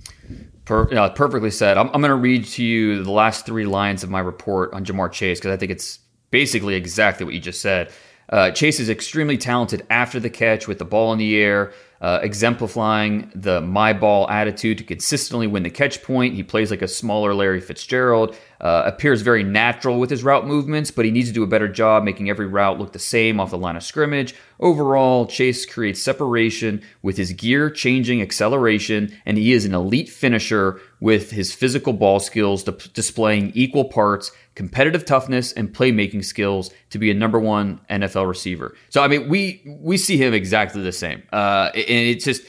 Per, 0.68 1.08
perfectly 1.10 1.50
said. 1.50 1.78
I'm, 1.78 1.86
I'm 1.94 2.02
going 2.02 2.10
to 2.10 2.14
read 2.14 2.44
to 2.44 2.62
you 2.62 3.02
the 3.02 3.10
last 3.10 3.46
three 3.46 3.64
lines 3.64 4.02
of 4.04 4.10
my 4.10 4.20
report 4.20 4.74
on 4.74 4.84
Ja'Marr 4.84 5.10
Chase 5.10 5.38
because 5.38 5.50
I 5.50 5.56
think 5.56 5.72
it's 5.72 6.00
basically 6.30 6.74
exactly 6.74 7.24
what 7.24 7.32
you 7.32 7.40
just 7.40 7.62
said. 7.62 7.90
Uh, 8.28 8.50
Chase 8.50 8.78
is 8.78 8.90
extremely 8.90 9.38
talented 9.38 9.86
after 9.88 10.20
the 10.20 10.28
catch 10.28 10.68
with 10.68 10.78
the 10.78 10.84
ball 10.84 11.14
in 11.14 11.18
the 11.18 11.38
air, 11.38 11.72
uh, 12.00 12.20
exemplifying 12.22 13.30
the 13.34 13.60
my 13.60 13.92
ball 13.92 14.28
attitude 14.30 14.78
to 14.78 14.84
consistently 14.84 15.46
win 15.46 15.62
the 15.62 15.70
catch 15.70 16.02
point. 16.02 16.34
He 16.34 16.42
plays 16.42 16.70
like 16.70 16.82
a 16.82 16.88
smaller 16.88 17.34
Larry 17.34 17.60
Fitzgerald, 17.60 18.36
uh, 18.60 18.82
appears 18.86 19.22
very 19.22 19.42
natural 19.42 19.98
with 19.98 20.10
his 20.10 20.22
route 20.22 20.46
movements, 20.46 20.90
but 20.90 21.04
he 21.04 21.10
needs 21.10 21.28
to 21.28 21.34
do 21.34 21.42
a 21.42 21.46
better 21.46 21.68
job 21.68 22.04
making 22.04 22.30
every 22.30 22.46
route 22.46 22.78
look 22.78 22.92
the 22.92 22.98
same 22.98 23.40
off 23.40 23.50
the 23.50 23.58
line 23.58 23.76
of 23.76 23.82
scrimmage. 23.82 24.34
Overall, 24.60 25.26
Chase 25.26 25.64
creates 25.64 26.02
separation 26.02 26.82
with 27.02 27.16
his 27.16 27.32
gear 27.32 27.70
changing 27.70 28.20
acceleration, 28.20 29.16
and 29.24 29.38
he 29.38 29.52
is 29.52 29.64
an 29.64 29.74
elite 29.74 30.08
finisher 30.08 30.80
with 31.00 31.30
his 31.30 31.52
physical 31.52 31.92
ball 31.92 32.18
skills 32.18 32.64
displaying 32.64 33.52
equal 33.54 33.84
parts 33.84 34.32
competitive 34.58 35.04
toughness 35.04 35.52
and 35.52 35.72
playmaking 35.72 36.24
skills 36.24 36.72
to 36.90 36.98
be 36.98 37.12
a 37.12 37.14
number 37.14 37.38
one 37.38 37.80
NFL 37.88 38.26
receiver. 38.26 38.74
So 38.88 39.00
I 39.00 39.06
mean, 39.06 39.28
we 39.28 39.62
we 39.64 39.96
see 39.96 40.16
him 40.16 40.34
exactly 40.34 40.82
the 40.82 40.90
same, 40.90 41.22
uh, 41.32 41.70
and 41.88 42.08
it's 42.08 42.24
just 42.24 42.42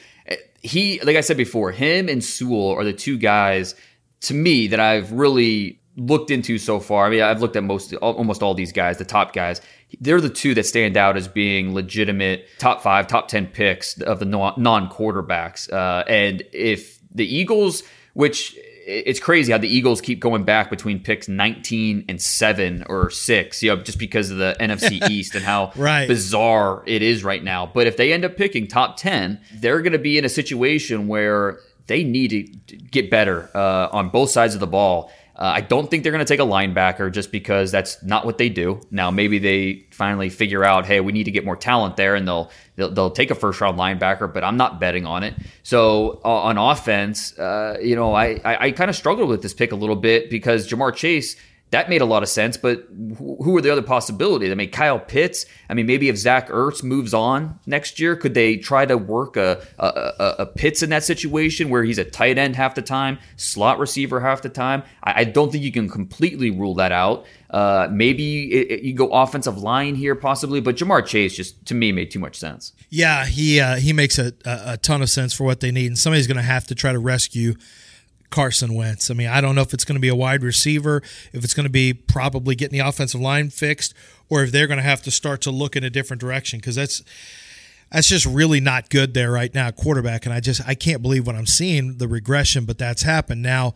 he, 0.62 1.00
like 1.02 1.16
I 1.16 1.22
said 1.22 1.38
before, 1.38 1.72
him 1.72 2.10
and 2.10 2.24
Sewell 2.24 2.72
are 2.72 2.84
the 2.84 2.94
two 2.94 3.18
guys 3.18 3.76
to 4.22 4.34
me 4.34 4.68
that 4.68 4.80
I've 4.80 5.12
really 5.12 5.80
looked 5.96 6.32
into 6.32 6.58
so 6.58 6.80
far. 6.80 7.06
I 7.06 7.10
mean, 7.10 7.22
I've 7.22 7.42
looked 7.42 7.56
at 7.56 7.64
most 7.64 7.94
almost 7.96 8.44
all 8.44 8.54
these 8.54 8.72
guys, 8.72 8.98
the 8.98 9.06
top 9.06 9.34
guys. 9.34 9.62
They're 10.00 10.22
the 10.22 10.30
two 10.30 10.54
that 10.56 10.66
stand 10.66 10.98
out 10.98 11.18
as 11.18 11.28
being 11.28 11.74
legitimate 11.74 12.48
top 12.58 12.82
five, 12.82 13.08
top 13.08 13.28
ten 13.28 13.48
picks 13.48 14.00
of 14.02 14.20
the 14.20 14.26
non 14.26 14.90
quarterbacks. 14.90 15.72
Uh, 15.72 16.04
and 16.08 16.44
if 16.54 17.00
the 17.14 17.26
Eagles, 17.26 17.84
which 18.14 18.58
it's 18.90 19.20
crazy 19.20 19.52
how 19.52 19.58
the 19.58 19.68
Eagles 19.68 20.02
keep 20.02 20.20
going 20.20 20.44
back 20.44 20.70
between 20.70 21.00
picks 21.00 21.28
19 21.28 22.06
and 22.10 22.22
7 22.22 22.84
or 22.90 23.10
6, 23.10 23.64
you 23.64 23.76
know, 23.76 23.82
just 23.82 24.00
because 24.00 24.32
of 24.32 24.38
the 24.38 24.56
NFC 24.60 25.08
East 25.10 25.36
and 25.36 25.46
how 25.46 25.72
right. 25.76 26.08
bizarre 26.08 26.84
it 26.88 27.02
is 27.02 27.24
right 27.24 27.44
now. 27.44 27.70
But 27.72 27.88
if 27.88 27.98
they 27.98 28.12
end 28.12 28.26
up 28.26 28.36
picking 28.36 28.68
top 28.68 28.98
10, 28.98 29.40
they're 29.56 29.82
going 29.82 29.94
to 29.94 30.00
be 30.00 30.18
in 30.18 30.26
a 30.26 30.30
situation 30.30 31.08
where 31.08 31.60
they 31.86 32.04
need 32.04 32.30
to 32.68 32.76
get 32.78 33.10
better 33.10 33.50
uh, 33.56 33.90
on 33.92 34.10
both 34.10 34.30
sides 34.30 34.54
of 34.54 34.60
the 34.60 34.68
ball. 34.68 35.12
Uh, 35.40 35.54
I 35.56 35.62
don't 35.62 35.90
think 35.90 36.04
they're 36.04 36.12
going 36.12 36.26
to 36.26 36.32
take 36.32 36.42
a 36.42 36.50
linebacker 36.50 37.10
just 37.10 37.32
because 37.32 37.72
that's 37.72 38.04
not 38.04 38.26
what 38.26 38.38
they 38.38 38.50
do. 38.50 38.82
Now 38.92 39.10
maybe 39.10 39.40
they 39.40 39.86
finally 39.90 40.28
figure 40.28 40.66
out, 40.66 40.86
hey, 40.86 41.00
we 41.00 41.14
need 41.14 41.24
to 41.24 41.32
get 41.32 41.46
more 41.46 41.56
talent 41.56 41.96
there, 41.96 42.16
and 42.16 42.28
they'll 42.28 42.52
they'll, 42.76 42.92
they'll 42.92 43.12
take 43.12 43.32
a 43.32 43.36
first 43.36 43.62
round 43.62 43.80
linebacker. 43.80 44.32
But 44.32 44.44
I'm 44.44 44.58
not 44.58 44.82
betting 44.82 45.06
on 45.06 45.24
it. 45.24 45.34
So 45.64 46.20
uh, 46.26 46.28
on 46.28 46.58
offense, 46.58 47.40
uh, 47.40 47.78
you 47.82 47.96
know, 47.96 48.14
I 48.14 48.42
I, 48.44 48.66
I 48.66 48.72
kind 48.72 48.90
of 48.90 48.98
struggled 48.98 49.30
with 49.30 49.42
this 49.42 49.54
pick 49.54 49.72
a 49.72 49.78
little 49.78 49.96
bit 49.96 50.30
because 50.30 50.68
Ja'Marr 50.68 50.94
Chase 50.94 51.38
that 51.72 51.90
made 51.90 52.02
a 52.02 52.06
lot 52.06 52.24
of 52.24 52.30
sense. 52.30 52.58
But 52.58 52.88
who 53.18 53.56
are 53.58 53.62
the 53.62 53.72
other 53.72 53.82
possibilities? 53.82 54.52
I 54.52 54.56
mean, 54.56 54.72
Kyle 54.72 55.00
Pitts. 55.00 55.46
I 55.70 55.74
mean, 55.74 55.86
maybe 55.86 56.10
if 56.10 56.18
Zach 56.18 56.50
Ertz 56.50 56.84
moves 56.84 57.14
on 57.14 57.60
next 57.66 58.00
year, 58.00 58.16
could 58.16 58.34
they 58.34 58.58
try 58.58 58.86
to 58.86 58.98
work 58.98 59.38
a, 59.38 59.62
a, 59.78 59.86
a, 59.88 60.36
a 60.40 60.46
Pitts 60.46 60.82
in 60.82 60.90
that 60.90 61.04
situation 61.04 61.70
where 61.70 61.84
he's 61.84 61.98
a 61.98 62.06
tight 62.06 62.38
end 62.38 62.56
half 62.56 62.76
the 62.76 62.82
time, 62.82 63.20
slot 63.36 63.80
receiver 63.80 64.20
half 64.20 64.42
the 64.42 64.50
time? 64.50 64.84
I, 65.04 65.22
I 65.22 65.24
don't 65.26 65.52
think 65.52 65.64
you 65.64 65.72
can 65.72 65.90
completely 65.90 66.50
rule 66.52 66.76
that 66.76 66.92
out. 66.92 67.26
Uh, 67.50 67.88
maybe 67.92 68.52
it, 68.52 68.72
it, 68.72 68.84
you 68.84 68.94
go 68.94 69.10
offensive 69.10 69.58
line 69.58 69.96
here, 69.96 70.16
possibly, 70.16 70.62
but 70.62 70.76
Ja'Marr 70.76 71.06
Chase 71.06 71.36
just 71.36 71.66
to 71.66 71.74
me 71.74 71.92
made 71.92 72.12
too 72.12 72.20
much 72.20 72.36
sense. 72.36 72.74
Yeah, 72.90 73.26
he 73.26 73.60
uh, 73.60 73.78
he 73.78 73.94
makes 73.94 74.20
a, 74.20 74.34
a 74.46 74.78
ton 74.78 75.02
of 75.02 75.10
sense 75.10 75.34
for 75.34 75.44
what 75.44 75.60
they 75.60 75.72
need, 75.72 75.88
and 75.88 75.98
somebody's 75.98 76.28
going 76.28 76.38
to 76.38 76.44
have 76.44 76.68
to 76.68 76.76
try 76.76 76.92
to 76.92 77.00
rescue 77.00 77.56
Carson 78.30 78.74
Wentz. 78.74 79.10
I 79.10 79.14
mean, 79.14 79.28
I 79.28 79.42
don't 79.42 79.56
know 79.56 79.62
if 79.62 79.74
it's 79.74 79.86
going 79.86 79.96
to 79.96 80.02
be 80.02 80.08
a 80.08 80.16
wide 80.16 80.44
receiver, 80.44 81.02
if 81.34 81.44
it's 81.44 81.54
going 81.54 81.66
to 81.66 81.72
be 81.72 81.94
probably 81.94 82.56
getting 82.56 82.78
the 82.78 82.88
offensive 82.88 83.22
line 83.22 83.50
fixed, 83.50 83.94
or 84.30 84.44
if 84.44 84.52
they're 84.52 84.68
going 84.68 84.78
to 84.78 84.84
have 84.84 85.02
to 85.04 85.12
start 85.12 85.42
to 85.42 85.52
look 85.52 85.76
in 85.76 85.84
a 85.84 85.90
different 85.90 86.22
direction 86.22 86.60
because 86.60 86.76
that's 86.76 87.04
that's 87.92 88.08
just 88.08 88.26
really 88.26 88.60
not 88.60 88.90
good 88.90 89.16
there 89.16 89.32
right 89.32 89.54
now, 89.54 89.72
quarterback. 89.72 90.26
And 90.26 90.34
I 90.34 90.40
just 90.40 90.62
I 90.68 90.76
can't 90.76 91.02
believe 91.02 91.26
what 91.26 91.36
I'm 91.36 91.48
seeing 91.48 91.98
the 91.98 92.08
regression, 92.08 92.66
but 92.66 92.78
that's 92.78 93.02
happened 93.02 93.42
now. 93.42 93.74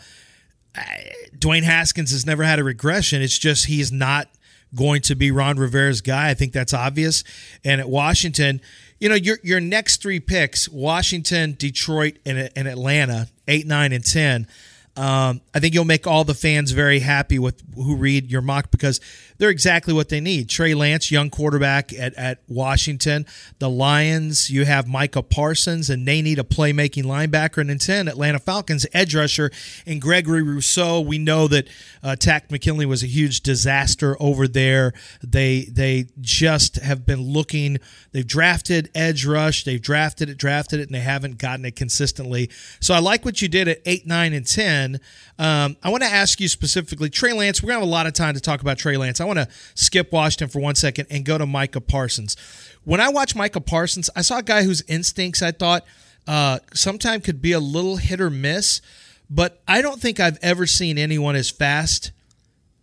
Dwayne 1.37 1.63
Haskins 1.63 2.11
has 2.11 2.25
never 2.25 2.43
had 2.43 2.59
a 2.59 2.63
regression. 2.63 3.21
It's 3.21 3.37
just 3.37 3.65
he's 3.65 3.91
not 3.91 4.29
going 4.75 5.01
to 5.03 5.15
be 5.15 5.31
Ron 5.31 5.57
Rivera's 5.57 6.01
guy. 6.01 6.29
I 6.29 6.33
think 6.33 6.51
that's 6.51 6.73
obvious. 6.73 7.23
And 7.63 7.79
at 7.79 7.89
Washington, 7.89 8.61
you 8.99 9.09
know, 9.09 9.15
your 9.15 9.37
your 9.43 9.59
next 9.59 10.01
three 10.01 10.19
picks: 10.19 10.69
Washington, 10.69 11.55
Detroit, 11.57 12.17
and, 12.25 12.49
and 12.55 12.67
Atlanta, 12.67 13.27
eight, 13.47 13.67
nine, 13.67 13.91
and 13.91 14.03
ten. 14.03 14.47
Um, 14.95 15.41
I 15.55 15.59
think 15.59 15.73
you'll 15.73 15.85
make 15.85 16.05
all 16.05 16.23
the 16.23 16.35
fans 16.35 16.71
very 16.71 16.99
happy 16.99 17.39
with 17.39 17.63
who 17.73 17.95
read 17.95 18.29
your 18.29 18.41
mock 18.41 18.69
because 18.69 19.01
they're 19.39 19.49
exactly 19.49 19.93
what 19.93 20.09
they 20.09 20.19
need. 20.19 20.49
Trey 20.49 20.75
Lance, 20.75 21.09
young 21.09 21.31
quarterback 21.31 21.91
at, 21.93 22.13
at 22.13 22.43
Washington. 22.47 23.25
The 23.57 23.69
Lions, 23.69 24.51
you 24.51 24.65
have 24.65 24.87
Micah 24.87 25.23
Parsons, 25.23 25.89
and 25.89 26.07
they 26.07 26.21
need 26.21 26.37
a 26.37 26.43
playmaking 26.43 27.05
linebacker. 27.05 27.57
And 27.57 27.71
in 27.71 27.79
10, 27.79 28.07
Atlanta 28.07 28.37
Falcons, 28.37 28.85
edge 28.93 29.15
rusher, 29.15 29.51
and 29.87 29.99
Gregory 29.99 30.43
Rousseau. 30.43 31.01
We 31.01 31.17
know 31.17 31.47
that 31.47 31.67
uh, 32.03 32.15
Takk 32.15 32.51
McKinley 32.51 32.85
was 32.85 33.01
a 33.01 33.07
huge 33.07 33.41
disaster 33.41 34.15
over 34.19 34.47
there. 34.47 34.93
They, 35.23 35.65
they 35.71 36.05
just 36.21 36.75
have 36.75 37.03
been 37.03 37.21
looking, 37.21 37.79
they've 38.13 38.25
drafted 38.25 38.89
edge 38.95 39.25
rush, 39.25 39.65
they've 39.65 39.81
drafted 39.81 40.29
it, 40.29 40.37
drafted 40.37 40.79
it, 40.79 40.83
and 40.83 40.95
they 40.95 41.01
haven't 41.01 41.37
gotten 41.37 41.65
it 41.65 41.75
consistently. 41.75 42.49
So 42.79 42.93
I 42.93 42.99
like 42.99 43.25
what 43.25 43.41
you 43.41 43.49
did 43.49 43.67
at 43.67 43.81
8, 43.85 44.07
9, 44.07 44.33
and 44.33 44.47
10. 44.47 44.99
Um, 45.37 45.75
I 45.83 45.89
want 45.89 46.03
to 46.03 46.09
ask 46.09 46.39
you 46.39 46.47
specifically, 46.47 47.09
Trey 47.09 47.33
Lance. 47.33 47.61
We're 47.61 47.67
going 47.67 47.77
to 47.77 47.81
have 47.81 47.89
a 47.89 47.91
lot 47.91 48.07
of 48.07 48.13
time 48.13 48.35
to 48.35 48.39
talk 48.39 48.61
about 48.61 48.77
Trey 48.77 48.95
Lance. 48.95 49.19
I 49.19 49.25
want 49.25 49.39
to 49.39 49.47
skip 49.75 50.11
Washington 50.13 50.47
for 50.47 50.59
one 50.59 50.75
second 50.75 51.07
and 51.09 51.25
go 51.25 51.37
to 51.37 51.45
Micah 51.45 51.81
Parsons. 51.81 52.37
When 52.85 53.01
I 53.01 53.09
watch 53.09 53.35
Micah 53.35 53.61
Parsons, 53.61 54.09
I 54.15 54.21
saw 54.21 54.37
a 54.37 54.43
guy 54.43 54.63
whose 54.63 54.81
instincts 54.87 55.41
I 55.41 55.51
thought 55.51 55.83
uh, 56.27 56.59
sometimes 56.73 57.25
could 57.25 57.41
be 57.41 57.51
a 57.51 57.59
little 57.59 57.97
hit 57.97 58.21
or 58.21 58.29
miss, 58.29 58.81
but 59.29 59.61
I 59.67 59.81
don't 59.81 59.99
think 59.99 60.19
I've 60.19 60.39
ever 60.41 60.65
seen 60.65 60.97
anyone 60.97 61.35
as 61.35 61.49
fast 61.49 62.11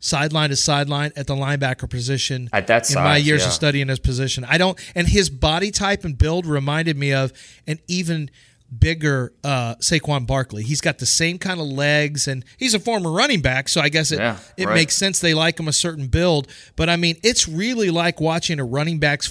sideline 0.00 0.50
to 0.50 0.56
sideline 0.56 1.12
at 1.14 1.26
the 1.26 1.34
linebacker 1.34 1.88
position 1.88 2.48
at 2.52 2.66
that 2.66 2.86
size, 2.86 2.96
in 2.96 3.02
my 3.02 3.16
years 3.16 3.42
yeah. 3.42 3.46
of 3.48 3.52
studying 3.52 3.88
his 3.88 3.98
position. 4.00 4.44
I 4.44 4.58
don't, 4.58 4.78
and 4.94 5.06
his 5.06 5.30
body 5.30 5.70
type 5.70 6.04
and 6.04 6.16
build 6.16 6.46
reminded 6.46 6.96
me 6.96 7.12
of 7.12 7.32
an 7.66 7.78
even 7.86 8.30
bigger 8.76 9.32
uh, 9.42 9.74
Saquon 9.76 10.26
Barkley. 10.26 10.62
He's 10.62 10.80
got 10.80 10.98
the 10.98 11.06
same 11.06 11.38
kind 11.38 11.60
of 11.60 11.66
legs, 11.66 12.28
and 12.28 12.44
he's 12.56 12.74
a 12.74 12.78
former 12.78 13.10
running 13.10 13.40
back, 13.40 13.68
so 13.68 13.80
I 13.80 13.88
guess 13.88 14.12
it 14.12 14.18
Yeah, 14.18 14.38
it 14.56 14.66
right. 14.66 14.74
makes 14.74 14.96
sense 14.96 15.20
they 15.20 15.34
like 15.34 15.58
him 15.58 15.68
a 15.68 15.72
certain 15.72 16.06
build. 16.06 16.48
But 16.76 16.88
I 16.88 16.96
mean, 16.96 17.16
it's 17.22 17.48
really 17.48 17.90
like 17.90 18.20
watching 18.20 18.60
a 18.60 18.64
running 18.64 18.98
back's 18.98 19.28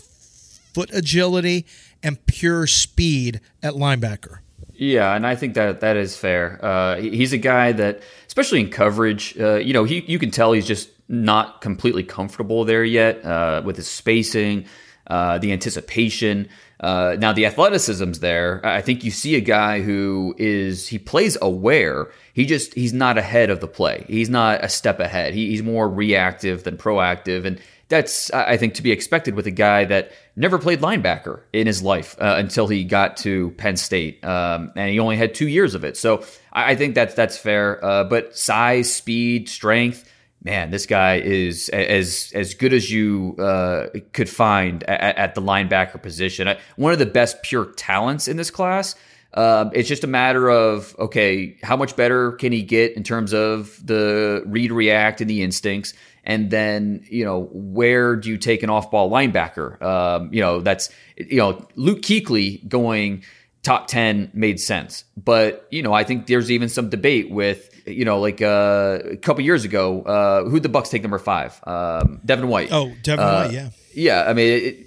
foot 0.74 0.90
agility 0.94 1.66
and 2.04 2.24
pure 2.26 2.68
speed 2.68 3.42
at 3.64 3.74
linebacker. 3.74 4.40
Yeah, 4.74 5.14
and 5.14 5.28
I 5.28 5.36
think 5.36 5.56
that 5.56 5.82
that 5.82 5.98
is 5.98 6.16
fair. 6.16 6.58
Uh, 6.64 6.96
he's 6.98 7.34
a 7.34 7.38
guy 7.38 7.74
that, 7.74 8.02
especially 8.40 8.62
in 8.62 8.70
coverage, 8.70 9.38
uh, 9.38 9.56
you 9.56 9.74
know, 9.74 9.84
he 9.84 10.00
you 10.08 10.18
can 10.18 10.32
tell 10.32 10.54
he's 10.54 10.66
just 10.66 10.90
not 11.10 11.60
completely 11.60 12.04
comfortable 12.04 12.64
there 12.64 12.86
yet 12.86 13.26
uh, 13.26 13.62
with 13.66 13.76
his 13.76 13.88
spacing, 13.88 14.66
uh, 15.08 15.38
the 15.40 15.52
anticipation. 15.52 16.48
Uh, 16.80 17.18
now 17.20 17.34
the 17.34 17.46
athleticism's 17.46 18.22
there. 18.22 18.62
I 18.66 18.82
think 18.82 19.04
you 19.04 19.12
see 19.12 19.36
a 19.36 19.42
guy 19.42 19.82
who 19.82 20.36
is 20.38 20.88
he 20.88 20.98
plays 20.98 21.38
aware. 21.42 22.12
He 22.34 22.46
just 22.46 22.74
he's 22.76 22.94
not 22.94 23.18
ahead 23.18 23.50
of 23.50 23.60
the 23.60 23.68
play. 23.68 24.06
He's 24.08 24.30
not 24.30 24.64
a 24.64 24.70
step 24.70 25.02
ahead. 25.02 25.34
He, 25.34 25.50
he's 25.50 25.64
more 25.64 25.90
reactive 25.90 26.64
than 26.64 26.78
proactive, 26.78 27.44
and 27.44 27.60
that's 27.90 28.32
I 28.32 28.56
think 28.58 28.76
to 28.76 28.84
be 28.84 28.92
expected 28.92 29.34
with 29.34 29.48
a 29.48 29.52
guy 29.52 29.84
that 29.86 30.12
never 30.36 30.60
played 30.60 30.80
linebacker 30.80 31.42
in 31.52 31.68
his 31.68 31.82
life 31.82 32.16
uh, 32.22 32.36
until 32.38 32.68
he 32.68 32.84
got 32.84 33.18
to 33.18 33.50
Penn 33.52 33.78
State, 33.78 34.24
um, 34.24 34.72
and 34.76 34.92
he 34.92 35.00
only 35.00 35.18
had 35.18 35.34
two 35.34 35.48
years 35.48 35.76
of 35.76 35.84
it. 35.84 35.98
So 35.98 36.24
I, 36.54 36.72
I 36.72 36.76
think 36.76 36.96
that's 36.96 37.16
that's 37.16 37.38
fair. 37.38 37.84
Uh, 37.84 38.04
but 38.04 38.38
size, 38.38 38.94
speed, 38.94 39.50
strength. 39.50 40.10
Man, 40.42 40.72
this 40.72 40.86
guy 40.86 41.16
is 41.20 41.68
as 41.70 42.32
as 42.34 42.54
good 42.54 42.74
as 42.74 42.92
you 42.92 43.36
uh, 43.40 43.88
could 44.14 44.30
find 44.30 44.84
at, 44.84 45.18
at 45.18 45.36
the 45.36 45.42
linebacker 45.42 46.02
position. 46.02 46.48
One 46.78 46.94
of 46.94 47.00
the 47.00 47.06
best 47.08 47.42
pure 47.42 47.66
talents 47.66 48.28
in 48.28 48.38
this 48.38 48.52
class. 48.52 48.96
Um, 49.34 49.70
it's 49.74 49.88
just 49.88 50.04
a 50.04 50.08
matter 50.08 50.50
of 50.50 50.96
okay, 50.98 51.58
how 51.62 51.76
much 51.76 51.96
better 51.96 52.32
can 52.34 52.52
he 52.52 52.64
get 52.64 52.96
in 52.96 53.04
terms 53.04 53.34
of 53.34 53.86
the 53.86 54.44
read, 54.46 54.72
react, 54.72 55.22
and 55.22 55.30
the 55.30 55.44
instincts, 55.44 55.94
and 56.30 56.52
then 56.52 57.04
you 57.10 57.26
know 57.26 57.50
where 57.52 58.16
do 58.16 58.30
you 58.30 58.38
take 58.38 58.62
an 58.64 58.70
off-ball 58.70 59.10
linebacker? 59.10 59.82
Um, 59.82 60.32
you 60.32 60.42
know 60.42 60.62
that's 60.62 60.90
you 61.18 61.38
know 61.38 61.68
Luke 61.76 62.02
Kuechly 62.02 62.66
going 62.70 63.24
top 63.64 63.88
ten 63.88 64.30
made 64.34 64.60
sense, 64.60 65.04
but 65.18 65.68
you 65.72 65.82
know 65.82 65.92
I 65.92 66.04
think 66.04 66.28
there's 66.28 66.52
even 66.52 66.70
some 66.70 66.90
debate 66.90 67.32
with 67.32 67.82
you 67.88 68.06
know 68.06 68.20
like 68.20 68.42
uh, 68.42 69.00
a 69.04 69.18
couple 69.18 69.44
years 69.44 69.66
ago 69.66 70.04
uh, 70.04 70.44
who'd 70.48 70.64
the 70.64 70.70
Bucks 70.70 70.90
take 70.90 71.02
number 71.02 71.20
five? 71.20 71.60
Um, 71.66 72.22
Devin 72.24 72.48
White. 72.48 72.70
Oh, 72.72 72.94
Devin 73.02 73.26
Uh, 73.26 73.44
White, 73.46 73.54
yeah. 73.54 73.70
Yeah, 73.96 74.26
I 74.28 74.34
mean, 74.34 74.54
it, 74.54 74.86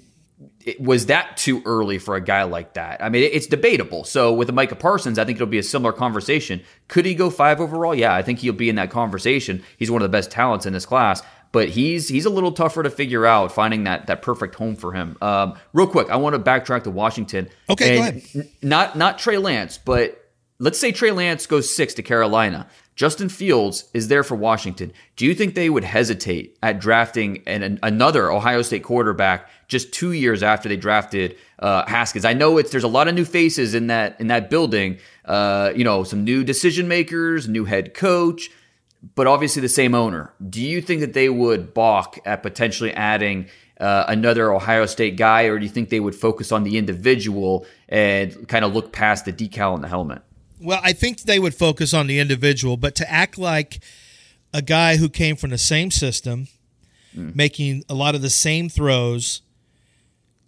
it, 0.65 0.81
was 0.81 1.07
that 1.07 1.35
too 1.35 1.61
early 1.65 1.99
for 1.99 2.15
a 2.15 2.21
guy 2.21 2.43
like 2.43 2.75
that? 2.75 3.03
I 3.03 3.09
mean, 3.09 3.29
it's 3.31 3.47
debatable. 3.47 4.05
So 4.05 4.33
with 4.33 4.47
the 4.47 4.53
Micah 4.53 4.77
Parsons, 4.77 5.19
I 5.19 5.25
think 5.25 5.35
it'll 5.35 5.45
be 5.47 5.57
a 5.57 5.63
similar 5.63 5.91
conversation. 5.91 6.61
Could 6.87 7.05
he 7.05 7.13
go 7.13 7.29
five 7.29 7.59
overall? 7.59 7.93
Yeah, 7.93 8.15
I 8.15 8.21
think 8.21 8.39
he'll 8.39 8.53
be 8.53 8.69
in 8.69 8.77
that 8.77 8.89
conversation. 8.91 9.61
He's 9.77 9.91
one 9.91 10.01
of 10.01 10.09
the 10.09 10.17
best 10.17 10.31
talents 10.31 10.65
in 10.65 10.71
this 10.71 10.85
class, 10.85 11.21
but 11.53 11.69
he's 11.69 12.09
he's 12.09 12.25
a 12.25 12.29
little 12.29 12.51
tougher 12.51 12.83
to 12.83 12.89
figure 12.89 13.25
out 13.25 13.53
finding 13.53 13.85
that 13.85 14.07
that 14.07 14.21
perfect 14.21 14.55
home 14.55 14.75
for 14.75 14.91
him. 14.91 15.15
Um, 15.21 15.53
real 15.71 15.87
quick, 15.87 16.09
I 16.09 16.17
want 16.17 16.33
to 16.35 16.39
backtrack 16.39 16.83
to 16.83 16.91
Washington. 16.91 17.47
Okay, 17.69 17.95
go 17.95 18.01
ahead. 18.01 18.21
n- 18.35 18.49
Not 18.61 18.97
not 18.97 19.17
Trey 19.19 19.37
Lance, 19.37 19.77
but 19.77 20.19
let's 20.59 20.77
say 20.77 20.91
Trey 20.91 21.11
Lance 21.11 21.45
goes 21.47 21.73
six 21.73 21.93
to 21.93 22.03
Carolina. 22.03 22.67
Justin 22.95 23.27
Fields 23.27 23.85
is 23.95 24.07
there 24.07 24.23
for 24.23 24.35
Washington. 24.35 24.93
Do 25.15 25.25
you 25.25 25.33
think 25.33 25.55
they 25.55 25.67
would 25.67 25.83
hesitate 25.83 26.59
at 26.61 26.79
drafting 26.79 27.41
an, 27.47 27.63
an- 27.63 27.79
another 27.81 28.31
Ohio 28.31 28.61
State 28.61 28.83
quarterback 28.83 29.49
just 29.67 29.91
two 29.91 30.11
years 30.11 30.43
after 30.43 30.69
they 30.69 30.77
drafted 30.77 31.35
uh, 31.57 31.85
Haskins? 31.87 32.23
I 32.23 32.33
know 32.33 32.59
it's 32.59 32.69
there's 32.69 32.83
a 32.83 32.87
lot 32.87 33.07
of 33.07 33.15
new 33.15 33.25
faces 33.25 33.73
in 33.73 33.87
that 33.87 34.19
in 34.21 34.27
that 34.27 34.49
building. 34.51 34.99
Uh, 35.25 35.71
you 35.75 35.83
know, 35.83 36.03
some 36.03 36.23
new 36.23 36.43
decision 36.43 36.87
makers, 36.87 37.47
new 37.47 37.65
head 37.65 37.95
coach, 37.95 38.51
but 39.15 39.27
obviously 39.27 39.61
the 39.61 39.69
same 39.69 39.93
owner. 39.93 40.33
Do 40.49 40.61
you 40.61 40.81
think 40.81 41.01
that 41.01 41.13
they 41.13 41.29
would 41.29 41.73
balk 41.73 42.19
at 42.25 42.41
potentially 42.41 42.93
adding? 42.93 43.49
Uh, 43.79 44.05
another 44.07 44.53
Ohio 44.53 44.85
State 44.85 45.17
guy, 45.17 45.43
or 45.43 45.57
do 45.57 45.65
you 45.65 45.71
think 45.71 45.89
they 45.89 45.99
would 45.99 46.15
focus 46.15 46.51
on 46.51 46.63
the 46.63 46.77
individual 46.77 47.65
and 47.89 48.47
kind 48.47 48.63
of 48.63 48.73
look 48.73 48.93
past 48.93 49.25
the 49.25 49.33
decal 49.33 49.73
on 49.73 49.81
the 49.81 49.89
helmet? 49.89 50.21
Well, 50.61 50.79
I 50.81 50.93
think 50.93 51.21
they 51.21 51.39
would 51.39 51.55
focus 51.55 51.93
on 51.93 52.07
the 52.07 52.19
individual, 52.19 52.77
but 52.77 52.95
to 52.95 53.11
act 53.11 53.37
like 53.37 53.83
a 54.53 54.61
guy 54.61 54.97
who 54.97 55.09
came 55.09 55.35
from 55.35 55.49
the 55.49 55.57
same 55.57 55.91
system, 55.91 56.47
making 57.13 57.83
a 57.89 57.93
lot 57.93 58.15
of 58.15 58.21
the 58.21 58.29
same 58.29 58.69
throws, 58.69 59.41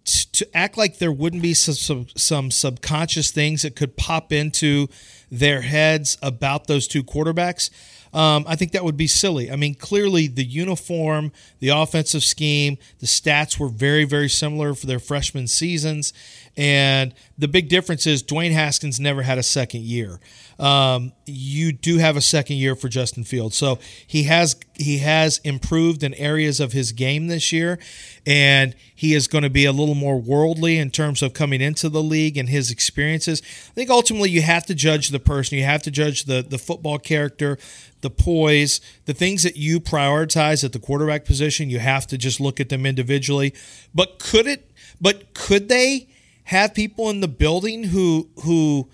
to 0.04 0.56
act 0.56 0.76
like 0.76 0.98
there 0.98 1.12
wouldn't 1.12 1.42
be 1.42 1.52
some, 1.52 1.74
some, 1.74 2.06
some 2.16 2.50
subconscious 2.50 3.30
things 3.30 3.62
that 3.62 3.74
could 3.74 3.96
pop 3.96 4.32
into 4.32 4.88
their 5.30 5.62
heads 5.62 6.16
about 6.22 6.68
those 6.68 6.86
two 6.86 7.02
quarterbacks, 7.02 7.70
um, 8.16 8.46
I 8.48 8.56
think 8.56 8.72
that 8.72 8.82
would 8.82 8.96
be 8.96 9.06
silly. 9.06 9.52
I 9.52 9.56
mean, 9.56 9.74
clearly 9.74 10.26
the 10.26 10.42
uniform, 10.42 11.32
the 11.60 11.68
offensive 11.68 12.24
scheme, 12.24 12.78
the 12.98 13.06
stats 13.06 13.58
were 13.58 13.68
very, 13.68 14.04
very 14.04 14.30
similar 14.30 14.72
for 14.72 14.86
their 14.86 14.98
freshman 14.98 15.46
seasons. 15.46 16.14
And 16.56 17.14
the 17.36 17.48
big 17.48 17.68
difference 17.68 18.06
is 18.06 18.22
Dwayne 18.22 18.52
Haskins 18.52 18.98
never 18.98 19.22
had 19.22 19.36
a 19.36 19.42
second 19.42 19.82
year. 19.82 20.20
Um, 20.58 21.12
you 21.26 21.70
do 21.70 21.98
have 21.98 22.16
a 22.16 22.22
second 22.22 22.56
year 22.56 22.74
for 22.74 22.88
Justin 22.88 23.24
Fields, 23.24 23.56
so 23.56 23.78
he 24.06 24.22
has 24.22 24.56
he 24.74 24.98
has 24.98 25.38
improved 25.44 26.02
in 26.02 26.14
areas 26.14 26.60
of 26.60 26.72
his 26.72 26.92
game 26.92 27.26
this 27.26 27.52
year, 27.52 27.78
and 28.24 28.74
he 28.94 29.12
is 29.12 29.28
going 29.28 29.44
to 29.44 29.50
be 29.50 29.66
a 29.66 29.72
little 29.72 29.94
more 29.94 30.18
worldly 30.18 30.78
in 30.78 30.90
terms 30.90 31.22
of 31.22 31.34
coming 31.34 31.60
into 31.60 31.90
the 31.90 32.02
league 32.02 32.38
and 32.38 32.48
his 32.48 32.70
experiences. 32.70 33.42
I 33.44 33.72
think 33.72 33.90
ultimately 33.90 34.30
you 34.30 34.40
have 34.40 34.64
to 34.66 34.74
judge 34.74 35.10
the 35.10 35.20
person, 35.20 35.58
you 35.58 35.64
have 35.64 35.82
to 35.82 35.90
judge 35.90 36.24
the 36.24 36.40
the 36.42 36.58
football 36.58 36.98
character, 36.98 37.58
the 38.00 38.08
poise, 38.08 38.80
the 39.04 39.12
things 39.12 39.42
that 39.42 39.56
you 39.56 39.78
prioritize 39.78 40.64
at 40.64 40.72
the 40.72 40.78
quarterback 40.78 41.26
position. 41.26 41.68
You 41.68 41.80
have 41.80 42.06
to 42.06 42.16
just 42.16 42.40
look 42.40 42.60
at 42.60 42.70
them 42.70 42.86
individually. 42.86 43.52
But 43.94 44.18
could 44.18 44.46
it? 44.46 44.70
But 45.02 45.34
could 45.34 45.68
they? 45.68 46.08
Have 46.46 46.74
people 46.74 47.10
in 47.10 47.20
the 47.20 47.28
building 47.28 47.84
who 47.84 48.28
who 48.44 48.88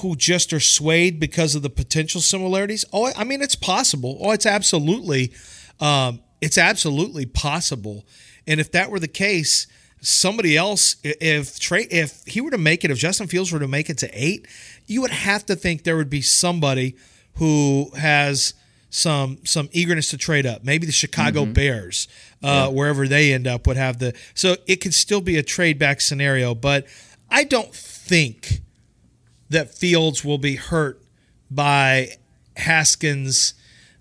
who 0.00 0.16
just 0.16 0.52
are 0.52 0.60
swayed 0.60 1.20
because 1.20 1.54
of 1.54 1.62
the 1.62 1.70
potential 1.70 2.20
similarities? 2.20 2.84
Oh, 2.92 3.12
I 3.16 3.24
mean, 3.24 3.42
it's 3.42 3.54
possible. 3.54 4.18
Oh, 4.20 4.32
it's 4.32 4.46
absolutely, 4.46 5.32
um, 5.80 6.20
it's 6.40 6.58
absolutely 6.58 7.26
possible. 7.26 8.04
And 8.46 8.60
if 8.60 8.72
that 8.72 8.90
were 8.90 8.98
the 8.98 9.08
case, 9.08 9.66
somebody 10.00 10.56
else, 10.56 10.96
if 11.02 11.58
Trey, 11.60 11.86
if 11.90 12.22
he 12.26 12.40
were 12.40 12.50
to 12.50 12.58
make 12.58 12.84
it, 12.84 12.90
if 12.90 12.98
Justin 12.98 13.26
Fields 13.26 13.52
were 13.52 13.60
to 13.60 13.68
make 13.68 13.88
it 13.88 13.98
to 13.98 14.10
eight, 14.12 14.46
you 14.86 15.00
would 15.00 15.12
have 15.12 15.46
to 15.46 15.56
think 15.56 15.84
there 15.84 15.96
would 15.96 16.10
be 16.10 16.22
somebody 16.22 16.96
who 17.34 17.90
has 17.96 18.52
some 18.94 19.38
some 19.44 19.68
eagerness 19.72 20.10
to 20.10 20.16
trade 20.16 20.46
up. 20.46 20.62
Maybe 20.62 20.86
the 20.86 20.92
Chicago 20.92 21.42
mm-hmm. 21.42 21.52
Bears, 21.52 22.06
uh, 22.44 22.46
yeah. 22.46 22.66
wherever 22.68 23.08
they 23.08 23.32
end 23.32 23.48
up, 23.48 23.66
would 23.66 23.76
have 23.76 23.98
the. 23.98 24.14
So 24.34 24.54
it 24.68 24.76
could 24.76 24.94
still 24.94 25.20
be 25.20 25.36
a 25.36 25.42
trade 25.42 25.80
back 25.80 26.00
scenario, 26.00 26.54
but 26.54 26.86
I 27.28 27.42
don't 27.42 27.74
think 27.74 28.60
that 29.50 29.74
Fields 29.74 30.24
will 30.24 30.38
be 30.38 30.54
hurt 30.54 31.02
by 31.50 32.10
Haskins' 32.56 33.54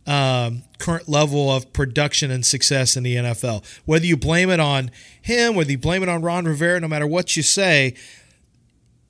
um, 0.06 0.62
current 0.78 1.10
level 1.10 1.52
of 1.52 1.74
production 1.74 2.30
and 2.30 2.46
success 2.46 2.96
in 2.96 3.02
the 3.02 3.16
NFL. 3.16 3.66
Whether 3.86 4.06
you 4.06 4.16
blame 4.16 4.52
it 4.52 4.60
on 4.60 4.92
him, 5.20 5.56
whether 5.56 5.72
you 5.72 5.80
blame 5.80 6.04
it 6.04 6.10
on 6.10 6.22
Ron 6.22 6.46
Rivera, 6.46 6.80
no 6.80 6.88
matter 6.88 7.08
what 7.08 7.36
you 7.36 7.42
say, 7.42 7.96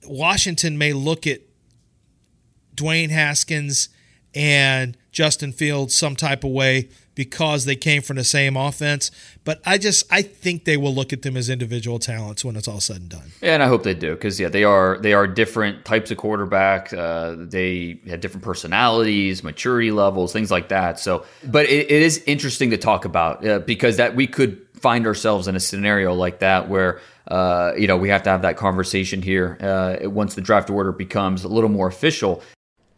Washington 0.07 0.77
may 0.77 0.93
look 0.93 1.27
at 1.27 1.41
Dwayne 2.73 3.09
Haskins 3.09 3.89
and 4.33 4.97
Justin 5.13 5.53
Fields 5.53 5.95
some 5.95 6.15
type 6.15 6.43
of 6.43 6.51
way 6.51 6.89
because 7.15 7.65
they 7.65 7.75
came 7.75 8.01
from 8.01 8.17
the 8.17 8.23
same 8.23 8.57
offense. 8.57 9.11
But 9.43 9.61
I 9.65 9.77
just 9.77 10.11
I 10.11 10.23
think 10.23 10.65
they 10.65 10.75
will 10.75 10.93
look 10.93 11.13
at 11.13 11.21
them 11.21 11.37
as 11.37 11.49
individual 11.49 11.99
talents 11.99 12.43
when 12.43 12.55
it's 12.55 12.67
all 12.67 12.79
said 12.79 12.97
and 12.97 13.09
done. 13.09 13.31
Yeah, 13.41 13.53
and 13.53 13.63
I 13.63 13.67
hope 13.67 13.83
they 13.83 13.93
do 13.93 14.15
because 14.15 14.39
yeah, 14.39 14.49
they 14.49 14.63
are 14.63 14.97
they 14.97 15.13
are 15.13 15.27
different 15.27 15.85
types 15.85 16.11
of 16.11 16.17
quarterback. 16.17 16.91
Uh, 16.91 17.35
they 17.37 17.99
have 18.07 18.19
different 18.19 18.43
personalities, 18.43 19.43
maturity 19.43 19.91
levels, 19.91 20.33
things 20.33 20.51
like 20.51 20.69
that. 20.69 20.99
So, 20.99 21.25
but 21.45 21.67
it, 21.67 21.91
it 21.91 22.01
is 22.01 22.21
interesting 22.25 22.71
to 22.71 22.77
talk 22.77 23.05
about 23.05 23.45
uh, 23.45 23.59
because 23.59 23.97
that 23.97 24.15
we 24.15 24.27
could 24.27 24.59
find 24.73 25.05
ourselves 25.05 25.47
in 25.47 25.55
a 25.55 25.61
scenario 25.61 26.13
like 26.13 26.39
that 26.39 26.67
where. 26.67 26.99
Uh, 27.25 27.71
you 27.77 27.87
know, 27.87 27.95
we 27.95 28.09
have 28.09 28.21
to 28.21 28.29
have 28.29 28.41
that 28.41 28.57
conversation 28.57 29.21
here 29.21 29.57
uh, 29.61 30.09
once 30.09 30.35
the 30.35 30.41
draft 30.41 30.69
order 30.69 30.91
becomes 30.91 31.45
a 31.45 31.47
little 31.47 31.69
more 31.69 31.87
official. 31.87 32.43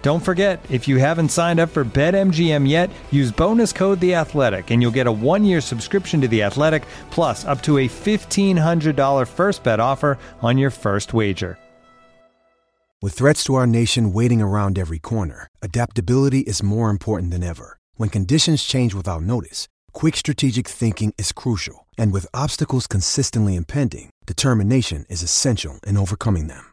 Don't 0.00 0.24
forget, 0.24 0.64
if 0.70 0.86
you 0.86 0.98
haven't 0.98 1.30
signed 1.30 1.58
up 1.58 1.70
for 1.70 1.84
BetMGM 1.84 2.68
yet, 2.68 2.90
use 3.10 3.32
bonus 3.32 3.72
code 3.72 3.98
The 3.98 4.14
Athletic, 4.14 4.70
and 4.70 4.80
you'll 4.80 4.92
get 4.92 5.08
a 5.08 5.12
one-year 5.12 5.60
subscription 5.60 6.20
to 6.20 6.28
The 6.28 6.42
Athletic, 6.44 6.84
plus 7.10 7.44
up 7.44 7.62
to 7.62 7.78
a 7.78 7.88
fifteen 7.88 8.56
hundred 8.56 8.94
dollar 8.94 9.26
first 9.26 9.64
bet 9.64 9.80
offer 9.80 10.18
on 10.40 10.56
your 10.56 10.70
first 10.70 11.14
wager. 11.14 11.58
With 13.02 13.14
threats 13.14 13.42
to 13.44 13.54
our 13.54 13.66
nation 13.66 14.12
waiting 14.12 14.40
around 14.42 14.78
every 14.78 14.98
corner, 14.98 15.48
adaptability 15.62 16.40
is 16.40 16.62
more 16.62 16.90
important 16.90 17.32
than 17.32 17.42
ever. 17.42 17.78
When 17.96 18.08
conditions 18.08 18.62
change 18.62 18.94
without 18.94 19.22
notice, 19.22 19.66
quick 19.92 20.16
strategic 20.16 20.68
thinking 20.68 21.12
is 21.18 21.32
crucial, 21.32 21.86
and 21.96 22.12
with 22.12 22.26
obstacles 22.34 22.86
consistently 22.86 23.56
impending, 23.56 24.10
determination 24.26 25.06
is 25.08 25.22
essential 25.22 25.80
in 25.86 25.96
overcoming 25.96 26.46
them. 26.46 26.72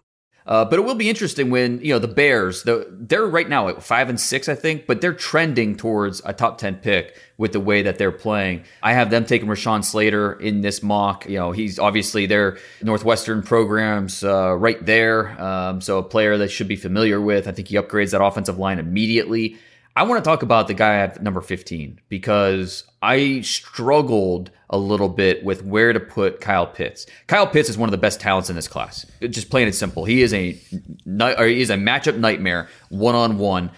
Uh, 0.45 0.65
but 0.65 0.79
it 0.79 0.81
will 0.83 0.95
be 0.95 1.09
interesting 1.09 1.49
when 1.49 1.79
you 1.81 1.93
know 1.93 1.99
the 1.99 2.07
Bears. 2.07 2.63
The, 2.63 2.87
they're 2.89 3.27
right 3.27 3.47
now 3.47 3.67
at 3.67 3.83
five 3.83 4.09
and 4.09 4.19
six, 4.19 4.49
I 4.49 4.55
think, 4.55 4.87
but 4.87 4.99
they're 5.01 5.13
trending 5.13 5.77
towards 5.77 6.21
a 6.25 6.33
top 6.33 6.57
ten 6.57 6.75
pick 6.75 7.15
with 7.37 7.51
the 7.51 7.59
way 7.59 7.83
that 7.83 7.97
they're 7.97 8.11
playing. 8.11 8.63
I 8.81 8.93
have 8.93 9.09
them 9.11 9.25
taking 9.25 9.47
Rashawn 9.47 9.83
Slater 9.83 10.33
in 10.33 10.61
this 10.61 10.81
mock. 10.81 11.27
You 11.27 11.37
know, 11.37 11.51
he's 11.51 11.77
obviously 11.77 12.25
their 12.25 12.57
Northwestern 12.81 13.43
programs 13.43 14.23
uh, 14.23 14.55
right 14.55 14.83
there, 14.85 15.39
um, 15.41 15.81
so 15.81 15.99
a 15.99 16.03
player 16.03 16.37
that 16.37 16.49
should 16.49 16.67
be 16.67 16.75
familiar 16.75 17.21
with. 17.21 17.47
I 17.47 17.51
think 17.51 17.67
he 17.67 17.75
upgrades 17.75 18.11
that 18.11 18.23
offensive 18.23 18.57
line 18.57 18.79
immediately. 18.79 19.57
I 19.95 20.03
want 20.03 20.23
to 20.23 20.27
talk 20.27 20.41
about 20.41 20.67
the 20.67 20.73
guy 20.73 20.97
at 20.97 21.21
number 21.21 21.41
15 21.41 21.99
because 22.07 22.85
I 23.01 23.41
struggled 23.41 24.49
a 24.69 24.77
little 24.77 25.09
bit 25.09 25.43
with 25.43 25.65
where 25.65 25.91
to 25.91 25.99
put 25.99 26.39
Kyle 26.39 26.65
Pitts. 26.65 27.05
Kyle 27.27 27.45
Pitts 27.45 27.67
is 27.67 27.77
one 27.77 27.89
of 27.89 27.91
the 27.91 27.97
best 27.97 28.21
talents 28.21 28.49
in 28.49 28.55
this 28.55 28.69
class. 28.69 29.05
Just 29.19 29.49
plain 29.49 29.67
and 29.67 29.75
simple. 29.75 30.05
He 30.05 30.21
is 30.21 30.33
a 30.33 30.53
he 30.53 31.61
is 31.61 31.69
a 31.69 31.75
matchup 31.75 32.17
nightmare 32.17 32.69
one 32.87 33.15
on 33.15 33.37
one 33.37 33.71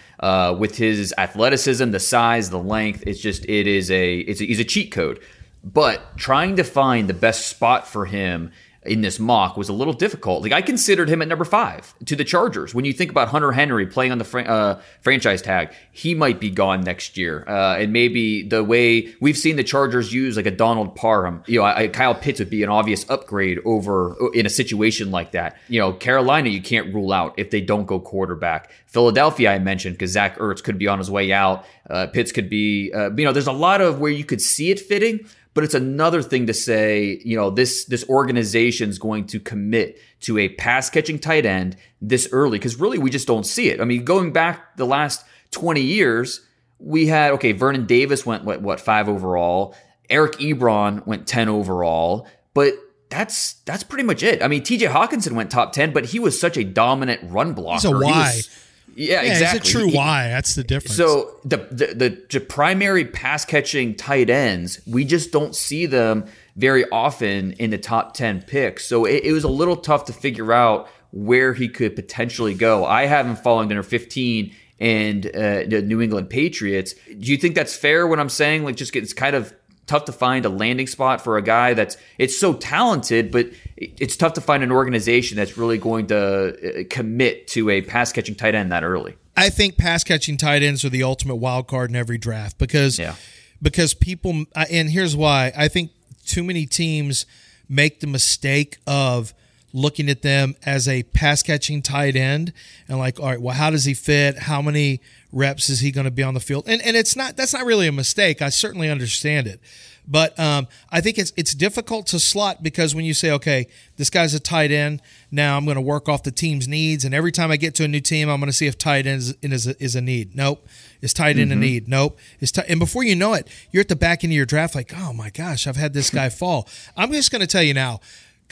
with 0.58 0.76
his 0.76 1.12
athleticism, 1.18 1.90
the 1.90 2.00
size, 2.00 2.50
the 2.50 2.60
length. 2.60 3.02
It's 3.06 3.20
just 3.20 3.44
it 3.46 3.66
is 3.66 3.90
a 3.90 4.18
it's 4.18 4.40
a, 4.40 4.44
he's 4.44 4.60
a 4.60 4.64
cheat 4.64 4.92
code. 4.92 5.20
But 5.64 6.16
trying 6.16 6.56
to 6.56 6.64
find 6.64 7.08
the 7.08 7.14
best 7.14 7.48
spot 7.48 7.88
for 7.88 8.04
him 8.04 8.52
in 8.84 9.00
this 9.00 9.18
mock 9.18 9.56
was 9.56 9.68
a 9.68 9.72
little 9.72 9.92
difficult. 9.92 10.42
Like 10.42 10.52
I 10.52 10.62
considered 10.62 11.08
him 11.08 11.22
at 11.22 11.28
number 11.28 11.44
five 11.44 11.94
to 12.04 12.16
the 12.16 12.24
Chargers. 12.24 12.74
When 12.74 12.84
you 12.84 12.92
think 12.92 13.10
about 13.10 13.28
Hunter 13.28 13.52
Henry 13.52 13.86
playing 13.86 14.12
on 14.12 14.18
the 14.18 14.48
uh, 14.48 14.80
franchise 15.00 15.42
tag, 15.42 15.72
he 15.92 16.14
might 16.14 16.40
be 16.40 16.50
gone 16.50 16.82
next 16.82 17.16
year. 17.16 17.44
Uh, 17.48 17.76
and 17.76 17.92
maybe 17.92 18.42
the 18.42 18.62
way 18.62 19.14
we've 19.20 19.38
seen 19.38 19.56
the 19.56 19.64
Chargers 19.64 20.12
use 20.12 20.36
like 20.36 20.46
a 20.46 20.50
Donald 20.50 20.94
Parham, 20.94 21.42
you 21.46 21.60
know, 21.60 21.64
I, 21.64 21.88
Kyle 21.88 22.14
Pitts 22.14 22.38
would 22.38 22.50
be 22.50 22.62
an 22.62 22.68
obvious 22.68 23.08
upgrade 23.08 23.58
over 23.64 24.14
in 24.34 24.46
a 24.46 24.50
situation 24.50 25.10
like 25.10 25.32
that. 25.32 25.56
You 25.68 25.80
know, 25.80 25.92
Carolina, 25.92 26.50
you 26.50 26.60
can't 26.60 26.94
rule 26.94 27.12
out 27.12 27.34
if 27.36 27.50
they 27.50 27.60
don't 27.60 27.86
go 27.86 28.00
quarterback. 28.00 28.70
Philadelphia, 28.86 29.52
I 29.52 29.58
mentioned 29.58 29.94
because 29.94 30.12
Zach 30.12 30.38
Ertz 30.38 30.62
could 30.62 30.78
be 30.78 30.88
on 30.88 30.98
his 30.98 31.10
way 31.10 31.32
out. 31.32 31.64
Uh, 31.88 32.06
Pitts 32.06 32.32
could 32.32 32.48
be, 32.48 32.92
uh, 32.92 33.10
you 33.16 33.24
know, 33.24 33.32
there's 33.32 33.46
a 33.46 33.52
lot 33.52 33.80
of 33.80 33.98
where 33.98 34.10
you 34.10 34.24
could 34.24 34.40
see 34.40 34.70
it 34.70 34.78
fitting 34.78 35.26
but 35.54 35.64
it's 35.64 35.74
another 35.74 36.20
thing 36.20 36.46
to 36.48 36.54
say, 36.54 37.20
you 37.24 37.36
know, 37.36 37.48
this 37.50 37.84
this 37.84 38.04
organization 38.08 38.90
is 38.90 38.98
going 38.98 39.26
to 39.28 39.40
commit 39.40 39.98
to 40.20 40.36
a 40.38 40.48
pass 40.50 40.90
catching 40.90 41.18
tight 41.18 41.46
end 41.46 41.76
this 42.00 42.28
early 42.32 42.58
because 42.58 42.78
really 42.80 42.98
we 42.98 43.10
just 43.10 43.26
don't 43.26 43.46
see 43.46 43.68
it. 43.70 43.80
I 43.80 43.84
mean, 43.84 44.04
going 44.04 44.32
back 44.32 44.76
the 44.76 44.84
last 44.86 45.24
20 45.52 45.80
years, 45.80 46.44
we 46.78 47.06
had 47.06 47.32
okay, 47.32 47.52
Vernon 47.52 47.86
Davis 47.86 48.26
went 48.26 48.44
what 48.44 48.60
what 48.62 48.80
5 48.80 49.08
overall, 49.08 49.74
Eric 50.10 50.32
Ebron 50.34 51.06
went 51.06 51.26
10 51.26 51.48
overall, 51.48 52.26
but 52.52 52.74
that's 53.08 53.54
that's 53.64 53.84
pretty 53.84 54.04
much 54.04 54.22
it. 54.22 54.42
I 54.42 54.48
mean, 54.48 54.62
TJ 54.62 54.90
Hockenson 54.90 55.32
went 55.32 55.50
top 55.50 55.72
10, 55.72 55.92
but 55.92 56.06
he 56.06 56.18
was 56.18 56.38
such 56.38 56.56
a 56.56 56.64
dominant 56.64 57.20
run 57.30 57.52
blocker. 57.52 57.76
He's 57.76 57.84
a 57.84 57.90
Y. 57.98 58.02
He 58.30 58.36
was- 58.38 58.60
yeah, 58.96 59.22
Yeah, 59.22 59.32
exactly. 59.32 59.58
it's 59.60 59.68
a 59.68 59.72
true 59.72 59.88
He- 59.88 59.96
Y. 59.96 60.28
That's 60.28 60.54
the 60.54 60.64
difference. 60.64 60.96
so 60.96 61.36
the, 61.44 61.56
the 61.70 61.86
the 61.94 62.26
the 62.30 62.40
primary 62.40 63.04
pass 63.04 63.44
catching 63.44 63.94
tight 63.94 64.30
ends, 64.30 64.80
we 64.86 65.04
just 65.04 65.32
don't 65.32 65.54
see 65.54 65.86
them 65.86 66.26
very 66.56 66.84
often 66.90 67.52
in 67.52 67.70
the 67.70 67.78
top 67.78 68.14
ten 68.14 68.42
picks. 68.42 68.86
So 68.86 69.04
it, 69.04 69.24
it 69.24 69.32
was 69.32 69.44
a 69.44 69.48
little 69.48 69.76
tough 69.76 70.04
to 70.06 70.12
figure 70.12 70.52
out 70.52 70.88
where 71.12 71.52
he 71.54 71.68
could 71.68 71.94
potentially 71.94 72.54
go. 72.54 72.84
I 72.84 73.06
have 73.06 73.26
him 73.26 73.36
falling 73.36 73.70
under 73.70 73.82
fifteen 73.82 74.54
and 74.80 75.24
uh, 75.26 75.64
the 75.68 75.82
New 75.84 76.00
England 76.00 76.30
Patriots. 76.30 76.94
Do 77.06 77.30
you 77.30 77.36
think 77.36 77.54
that's 77.54 77.76
fair? 77.76 78.06
What 78.06 78.18
I'm 78.18 78.28
saying 78.28 78.64
like 78.64 78.76
just 78.76 78.94
it's 78.96 79.12
kind 79.12 79.36
of 79.36 79.52
tough 79.86 80.06
to 80.06 80.12
find 80.12 80.44
a 80.44 80.48
landing 80.48 80.86
spot 80.86 81.20
for 81.22 81.36
a 81.36 81.42
guy 81.42 81.74
that's 81.74 81.96
it's 82.18 82.38
so 82.38 82.54
talented, 82.54 83.30
but 83.30 83.50
it's 83.76 84.16
tough 84.16 84.34
to 84.34 84.40
find 84.40 84.62
an 84.62 84.72
organization 84.72 85.36
that's 85.36 85.58
really 85.58 85.78
going 85.78 86.06
to 86.08 86.80
uh, 86.80 86.84
commit 86.90 87.48
to 87.48 87.70
a 87.70 87.80
pass 87.82 88.12
catching 88.12 88.34
tight 88.34 88.54
end 88.54 88.72
that 88.72 88.82
early. 88.84 89.16
I 89.36 89.50
think 89.50 89.76
pass 89.76 90.04
catching 90.04 90.36
tight 90.36 90.62
ends 90.62 90.84
are 90.84 90.88
the 90.90 91.02
ultimate 91.02 91.36
wild 91.36 91.66
card 91.66 91.90
in 91.90 91.96
every 91.96 92.18
draft 92.18 92.56
because 92.58 92.98
Yeah. 92.98 93.16
because 93.60 93.94
people 93.94 94.44
and 94.70 94.90
here's 94.90 95.16
why 95.16 95.52
I 95.56 95.68
think 95.68 95.90
too 96.24 96.42
many 96.44 96.66
teams 96.66 97.26
make 97.68 98.00
the 98.00 98.06
mistake 98.06 98.78
of 98.86 99.34
looking 99.74 100.08
at 100.08 100.22
them 100.22 100.54
as 100.64 100.88
a 100.88 101.02
pass 101.02 101.42
catching 101.42 101.82
tight 101.82 102.16
end 102.16 102.52
and 102.88 102.98
like 102.98 103.20
all 103.20 103.26
right 103.26 103.40
well 103.40 103.54
how 103.54 103.68
does 103.68 103.84
he 103.84 103.92
fit 103.92 104.38
how 104.38 104.62
many 104.62 105.00
reps 105.32 105.68
is 105.68 105.80
he 105.80 105.90
going 105.90 106.04
to 106.04 106.10
be 106.10 106.22
on 106.22 106.32
the 106.32 106.40
field 106.40 106.64
and 106.66 106.80
and 106.82 106.96
it's 106.96 107.14
not 107.14 107.36
that's 107.36 107.52
not 107.52 107.66
really 107.66 107.86
a 107.86 107.92
mistake 107.92 108.40
I 108.40 108.48
certainly 108.48 108.88
understand 108.88 109.46
it 109.46 109.60
but 110.06 110.38
um, 110.38 110.68
I 110.90 111.00
think 111.00 111.18
it's 111.18 111.32
it's 111.36 111.54
difficult 111.54 112.06
to 112.08 112.18
slot 112.18 112.62
because 112.62 112.94
when 112.94 113.04
you 113.04 113.14
say, 113.14 113.30
okay, 113.30 113.66
this 113.96 114.10
guy's 114.10 114.34
a 114.34 114.40
tight 114.40 114.70
end, 114.70 115.00
now 115.30 115.56
I'm 115.56 115.64
going 115.64 115.76
to 115.76 115.80
work 115.80 116.08
off 116.08 116.22
the 116.22 116.30
team's 116.30 116.68
needs, 116.68 117.04
and 117.04 117.14
every 117.14 117.32
time 117.32 117.50
I 117.50 117.56
get 117.56 117.74
to 117.76 117.84
a 117.84 117.88
new 117.88 118.00
team, 118.00 118.28
I'm 118.28 118.38
going 118.38 118.48
to 118.48 118.52
see 118.52 118.66
if 118.66 118.76
tight 118.76 119.06
end 119.06 119.18
is, 119.18 119.36
is, 119.40 119.66
a, 119.66 119.82
is 119.82 119.96
a 119.96 120.00
need. 120.00 120.36
Nope, 120.36 120.66
is 121.00 121.14
tight 121.14 121.38
end 121.38 121.52
a 121.52 121.56
need? 121.56 121.88
Nope, 121.88 122.18
is 122.40 122.52
tight. 122.52 122.66
And 122.68 122.78
before 122.78 123.02
you 123.02 123.16
know 123.16 123.32
it, 123.32 123.48
you're 123.70 123.80
at 123.80 123.88
the 123.88 123.96
back 123.96 124.24
end 124.24 124.32
of 124.32 124.36
your 124.36 124.46
draft, 124.46 124.74
like, 124.74 124.92
oh 124.94 125.12
my 125.14 125.30
gosh, 125.30 125.66
I've 125.66 125.76
had 125.76 125.94
this 125.94 126.10
guy 126.10 126.28
fall. 126.28 126.68
I'm 126.96 127.10
just 127.10 127.30
going 127.30 127.40
to 127.40 127.46
tell 127.46 127.62
you 127.62 127.74
now, 127.74 128.00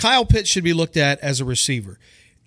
Kyle 0.03 0.26
Pitts 0.26 0.48
should 0.50 0.64
be 0.64 0.72
looked 0.72 0.96
at 0.96 1.20
as 1.20 1.40
a 1.40 1.44
receiver. 1.44 1.96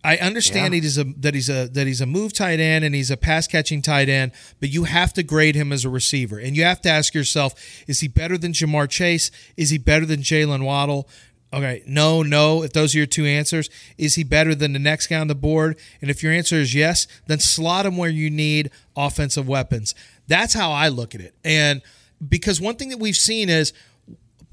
I 0.03 0.17
understand 0.17 0.73
he's 0.73 0.97
a 0.97 1.05
that 1.05 1.33
he's 1.33 1.49
a 1.49 1.69
that 1.69 1.87
he's 1.87 2.01
a 2.01 2.05
move 2.05 2.33
tight 2.33 2.59
end 2.59 2.83
and 2.83 2.93
he's 2.93 3.09
a 3.09 3.15
pass 3.15 3.47
catching 3.47 3.81
tight 3.81 4.09
end, 4.09 4.33
but 4.59 4.69
you 4.69 4.83
have 4.83 5.13
to 5.13 5.23
grade 5.23 5.55
him 5.55 5.71
as 5.71 5.85
a 5.85 5.89
receiver, 5.89 6.37
and 6.37 6.57
you 6.57 6.65
have 6.65 6.81
to 6.81 6.89
ask 6.89 7.15
yourself: 7.15 7.53
Is 7.87 8.01
he 8.01 8.09
better 8.09 8.37
than 8.37 8.51
Ja'Marr 8.51 8.89
Chase? 8.89 9.31
Is 9.55 9.69
he 9.69 9.77
better 9.77 10.05
than 10.05 10.19
Jaylen 10.19 10.65
Waddle? 10.65 11.07
Okay, 11.53 11.81
no, 11.87 12.21
no. 12.21 12.61
If 12.61 12.73
those 12.73 12.93
are 12.93 12.97
your 12.97 13.07
two 13.07 13.23
answers, 13.23 13.69
is 13.97 14.15
he 14.15 14.25
better 14.25 14.53
than 14.53 14.73
the 14.73 14.79
next 14.79 15.07
guy 15.07 15.17
on 15.17 15.27
the 15.27 15.33
board? 15.33 15.79
And 16.01 16.11
if 16.11 16.21
your 16.21 16.33
answer 16.33 16.57
is 16.57 16.75
yes, 16.75 17.07
then 17.27 17.39
slot 17.39 17.85
him 17.85 17.95
where 17.95 18.09
you 18.09 18.29
need 18.29 18.69
offensive 18.97 19.47
weapons. 19.47 19.95
That's 20.27 20.53
how 20.53 20.73
I 20.73 20.89
look 20.89 21.15
at 21.15 21.21
it. 21.21 21.33
And 21.45 21.81
because 22.27 22.59
one 22.59 22.75
thing 22.75 22.89
that 22.89 22.99
we've 22.99 23.15
seen 23.15 23.47
is 23.47 23.71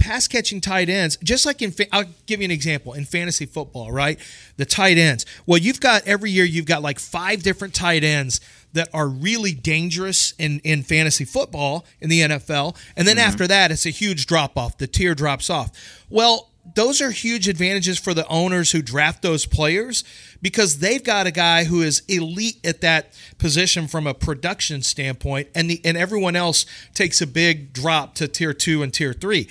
pass 0.03 0.27
catching 0.27 0.61
tight 0.61 0.89
ends, 0.89 1.17
just 1.23 1.47
like 1.47 1.63
in, 1.63 1.73
I'll 1.93 2.07
give 2.27 2.41
you 2.41 2.45
an 2.45 2.51
example 2.51 2.93
in 2.93 3.05
fantasy 3.05 3.47
football, 3.47 3.93
right? 3.93 4.19
The 4.57 4.65
tight 4.65 4.99
ends. 4.99 5.25
Well, 5.47 5.59
you've 5.59 5.81
got 5.81 6.07
every 6.09 6.33
year, 6.33 6.45
you've 6.45 6.67
got 6.67 6.83
like 6.83 6.99
five 6.99 7.45
different 7.45 7.73
tight 7.73 8.03
ends 8.03 8.41
that 8.73 8.89
are 8.93 9.07
really 9.07 9.53
dangerous 9.53 10.35
in, 10.39 10.59
in 10.65 10.83
fantasy 10.83 11.25
football 11.25 11.87
in 12.01 12.11
the 12.11 12.21
NFL. 12.21 12.77
And 12.97 13.07
then 13.07 13.17
mm-hmm. 13.17 13.29
after 13.29 13.47
that, 13.47 13.71
it's 13.71 13.87
a 13.87 13.91
huge 13.91 14.27
drop 14.27 14.59
off. 14.59 14.77
The 14.77 14.89
tier 14.89 15.15
drops 15.15 15.49
off. 15.49 15.71
Well, 16.11 16.51
those 16.75 17.01
are 17.01 17.11
huge 17.11 17.49
advantages 17.49 17.99
for 17.99 18.15
the 18.15 18.27
owners 18.29 18.73
who 18.73 18.83
draft 18.83 19.23
those 19.23 19.47
players 19.47 20.05
because 20.41 20.79
they've 20.79 21.03
got 21.03 21.27
a 21.27 21.31
guy 21.31 21.65
who 21.65 21.83
is 21.83 22.03
elite 22.09 22.59
at 22.65 22.81
that 22.83 23.13
position 23.39 23.89
from 23.89 24.07
a 24.07 24.15
production 24.15 24.83
standpoint, 24.83 25.49
and 25.55 25.69
the 25.69 25.81
and 25.85 25.97
everyone 25.97 26.37
else 26.37 26.65
takes 26.95 27.21
a 27.21 27.27
big 27.27 27.73
drop 27.73 28.15
to 28.15 28.29
tier 28.29 28.55
two 28.55 28.83
and 28.83 28.95
tier 28.95 29.13
three. 29.13 29.49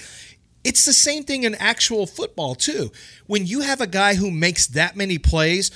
It's 0.64 0.86
the 0.86 0.94
same 0.94 1.24
thing 1.24 1.44
in 1.44 1.56
actual 1.56 2.06
football 2.06 2.56
too. 2.56 2.92
When 3.28 3.46
you 3.46 3.62
have 3.62 3.82
a 3.82 3.88
guy 3.88 4.16
who 4.16 4.30
makes 4.30 4.68
that 4.68 4.96
many 4.96 5.18
plays, 5.18 5.72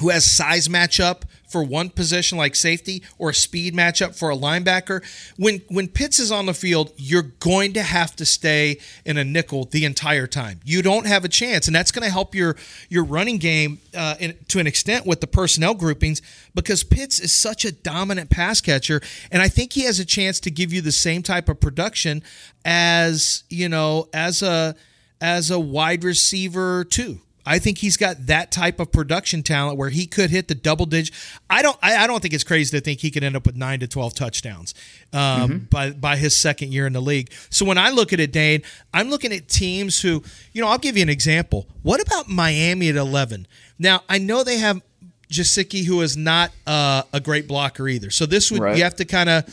who 0.00 0.10
has 0.10 0.30
size 0.30 0.68
matchup 0.68 1.22
for 1.48 1.62
one 1.62 1.88
position 1.90 2.36
like 2.36 2.54
safety 2.54 3.02
or 3.18 3.30
a 3.30 3.34
speed 3.34 3.74
matchup 3.74 4.18
for 4.18 4.30
a 4.30 4.36
linebacker, 4.36 5.02
when 5.36 5.62
when 5.68 5.88
Pitts 5.88 6.18
is 6.18 6.30
on 6.30 6.46
the 6.46 6.54
field, 6.54 6.92
you're 6.96 7.22
going 7.22 7.72
to 7.74 7.82
have 7.82 8.14
to 8.16 8.26
stay 8.26 8.78
in 9.04 9.16
a 9.16 9.24
nickel 9.24 9.64
the 9.64 9.84
entire 9.84 10.26
time. 10.26 10.60
You 10.64 10.82
don't 10.82 11.06
have 11.06 11.24
a 11.24 11.28
chance, 11.28 11.66
and 11.66 11.74
that's 11.74 11.92
going 11.92 12.04
to 12.04 12.10
help 12.10 12.34
your 12.34 12.56
your 12.88 13.04
running 13.04 13.38
game 13.38 13.78
uh, 13.96 14.16
in, 14.18 14.36
to 14.48 14.58
an 14.58 14.66
extent 14.66 15.06
with 15.06 15.20
the 15.20 15.26
personnel 15.26 15.74
groupings 15.74 16.20
because 16.54 16.82
Pitts 16.84 17.20
is 17.20 17.32
such 17.32 17.64
a 17.64 17.72
dominant 17.72 18.30
pass 18.30 18.60
catcher, 18.60 19.00
and 19.30 19.40
I 19.40 19.48
think 19.48 19.72
he 19.72 19.84
has 19.84 20.00
a 20.00 20.04
chance 20.04 20.40
to 20.40 20.50
give 20.50 20.72
you 20.72 20.80
the 20.80 20.92
same 20.92 21.22
type 21.22 21.48
of 21.48 21.60
production 21.60 22.22
as 22.64 23.44
you 23.48 23.68
know 23.68 24.08
as 24.12 24.42
a 24.42 24.74
as 25.20 25.50
a 25.50 25.58
wide 25.58 26.04
receiver 26.04 26.84
too. 26.84 27.20
I 27.46 27.60
think 27.60 27.78
he's 27.78 27.96
got 27.96 28.26
that 28.26 28.50
type 28.50 28.80
of 28.80 28.90
production 28.90 29.42
talent 29.44 29.78
where 29.78 29.90
he 29.90 30.06
could 30.06 30.30
hit 30.30 30.48
the 30.48 30.54
double 30.56 30.84
digit. 30.84 31.14
I 31.48 31.62
don't. 31.62 31.78
I, 31.82 31.96
I 32.04 32.06
don't 32.06 32.20
think 32.20 32.34
it's 32.34 32.44
crazy 32.44 32.76
to 32.76 32.82
think 32.84 33.00
he 33.00 33.10
could 33.10 33.22
end 33.22 33.36
up 33.36 33.46
with 33.46 33.56
nine 33.56 33.80
to 33.80 33.86
twelve 33.86 34.14
touchdowns 34.14 34.74
um, 35.12 35.68
by 35.70 35.90
by 35.92 36.16
his 36.16 36.36
second 36.36 36.72
year 36.72 36.86
in 36.86 36.92
the 36.92 37.00
league. 37.00 37.32
So 37.50 37.64
when 37.64 37.78
I 37.78 37.90
look 37.90 38.12
at 38.12 38.20
it, 38.20 38.32
Dane, 38.32 38.62
I'm 38.92 39.08
looking 39.10 39.32
at 39.32 39.48
teams 39.48 40.00
who, 40.00 40.22
you 40.52 40.60
know, 40.60 40.68
I'll 40.68 40.78
give 40.78 40.96
you 40.96 41.02
an 41.02 41.08
example. 41.08 41.68
What 41.82 42.00
about 42.00 42.28
Miami 42.28 42.88
at 42.88 42.96
eleven? 42.96 43.46
Now 43.78 44.02
I 44.08 44.18
know 44.18 44.42
they 44.42 44.58
have 44.58 44.82
Gesicki, 45.30 45.84
who 45.84 46.00
is 46.02 46.16
not 46.16 46.50
uh, 46.66 47.02
a 47.12 47.20
great 47.20 47.46
blocker 47.48 47.88
either. 47.88 48.10
So 48.10 48.26
this 48.26 48.50
would 48.50 48.60
Right. 48.60 48.76
you 48.76 48.82
have 48.84 48.96
to 48.96 49.04
kind 49.04 49.28
of 49.28 49.44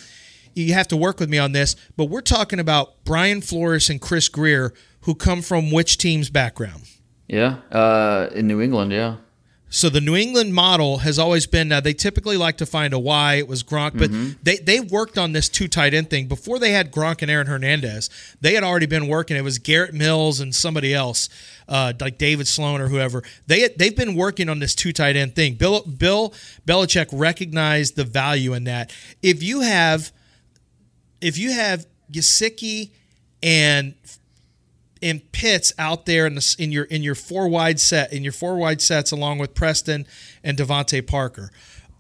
you 0.56 0.74
have 0.74 0.88
to 0.90 0.98
work 0.98 1.20
with 1.20 1.30
me 1.30 1.38
on 1.40 1.52
this. 1.52 1.76
But 1.98 2.06
we're 2.06 2.22
talking 2.22 2.60
about 2.60 3.04
Brian 3.06 3.42
Flores 3.42 3.90
and 3.90 4.00
Chris 4.00 4.30
Grier, 4.30 4.74
who 5.02 5.16
come 5.16 5.42
from 5.42 5.72
which 5.72 5.98
team's 5.98 6.30
background? 6.30 6.84
Yeah, 7.34 7.56
uh, 7.72 8.30
in 8.36 8.46
New 8.46 8.62
England, 8.62 8.92
yeah. 8.92 9.16
So 9.72 9.90
the 9.90 10.02
New 10.02 10.16
England 10.16 10.54
model 10.54 11.00
has 11.00 11.18
always 11.18 11.48
been 11.48 11.70
now 11.70 11.80
they 11.80 11.96
typically 11.96 12.38
like 12.38 12.58
to 12.58 12.66
find 12.68 12.94
a 12.94 13.00
Y 13.00 13.34
It 13.38 13.48
was 13.48 13.64
Gronk, 13.64 13.98
but 13.98 14.12
they 14.44 14.58
they 14.58 14.80
worked 14.80 15.18
on 15.18 15.32
this 15.32 15.50
two 15.50 15.68
tight 15.68 15.96
end 15.96 16.12
thing 16.12 16.28
before 16.28 16.60
they 16.60 16.74
had 16.74 16.92
Gronk 16.92 17.24
and 17.24 17.32
Aaron 17.32 17.48
Hernandez. 17.48 18.12
They 18.40 18.54
had 18.54 18.64
already 18.64 18.86
been 18.86 19.08
working. 19.08 19.36
It 19.36 19.44
was 19.44 19.58
Garrett 19.58 19.96
Mills 19.96 20.40
and 20.40 20.54
somebody 20.54 20.94
else, 20.94 21.28
uh, 21.68 21.94
like 22.00 22.20
David 22.20 22.48
Sloan 22.48 22.82
or 22.82 22.88
whoever. 22.88 23.24
They 23.48 23.68
they've 23.70 23.98
been 23.98 24.14
working 24.14 24.48
on 24.48 24.60
this 24.60 24.76
two 24.76 24.94
tight 24.94 25.16
end 25.16 25.36
thing. 25.36 25.56
Bill 25.56 25.82
Bill 25.82 26.36
Belichick 26.68 27.08
recognized 27.12 27.96
the 27.96 28.04
value 28.04 28.54
in 28.54 28.66
that. 28.66 28.94
If 29.24 29.42
you 29.42 29.62
have 29.62 30.12
if 31.20 31.40
you 31.40 31.52
have 31.52 31.88
Gesicki 32.12 32.92
and 33.42 33.96
and 35.04 35.32
Pitts 35.32 35.74
out 35.78 36.06
there 36.06 36.26
in 36.26 36.36
the 36.36 36.56
in 36.58 36.72
your 36.72 36.86
in 36.86 37.04
your 37.04 37.16
four 37.16 37.48
wide 37.48 37.80
set 37.80 38.12
in 38.14 38.24
your 38.24 38.34
four 38.34 38.56
wide 38.56 38.82
sets 38.82 39.12
along 39.12 39.38
with 39.40 39.54
Preston 39.54 40.08
and 40.44 40.58
DeVante 40.58 41.06
Parker. 41.06 41.52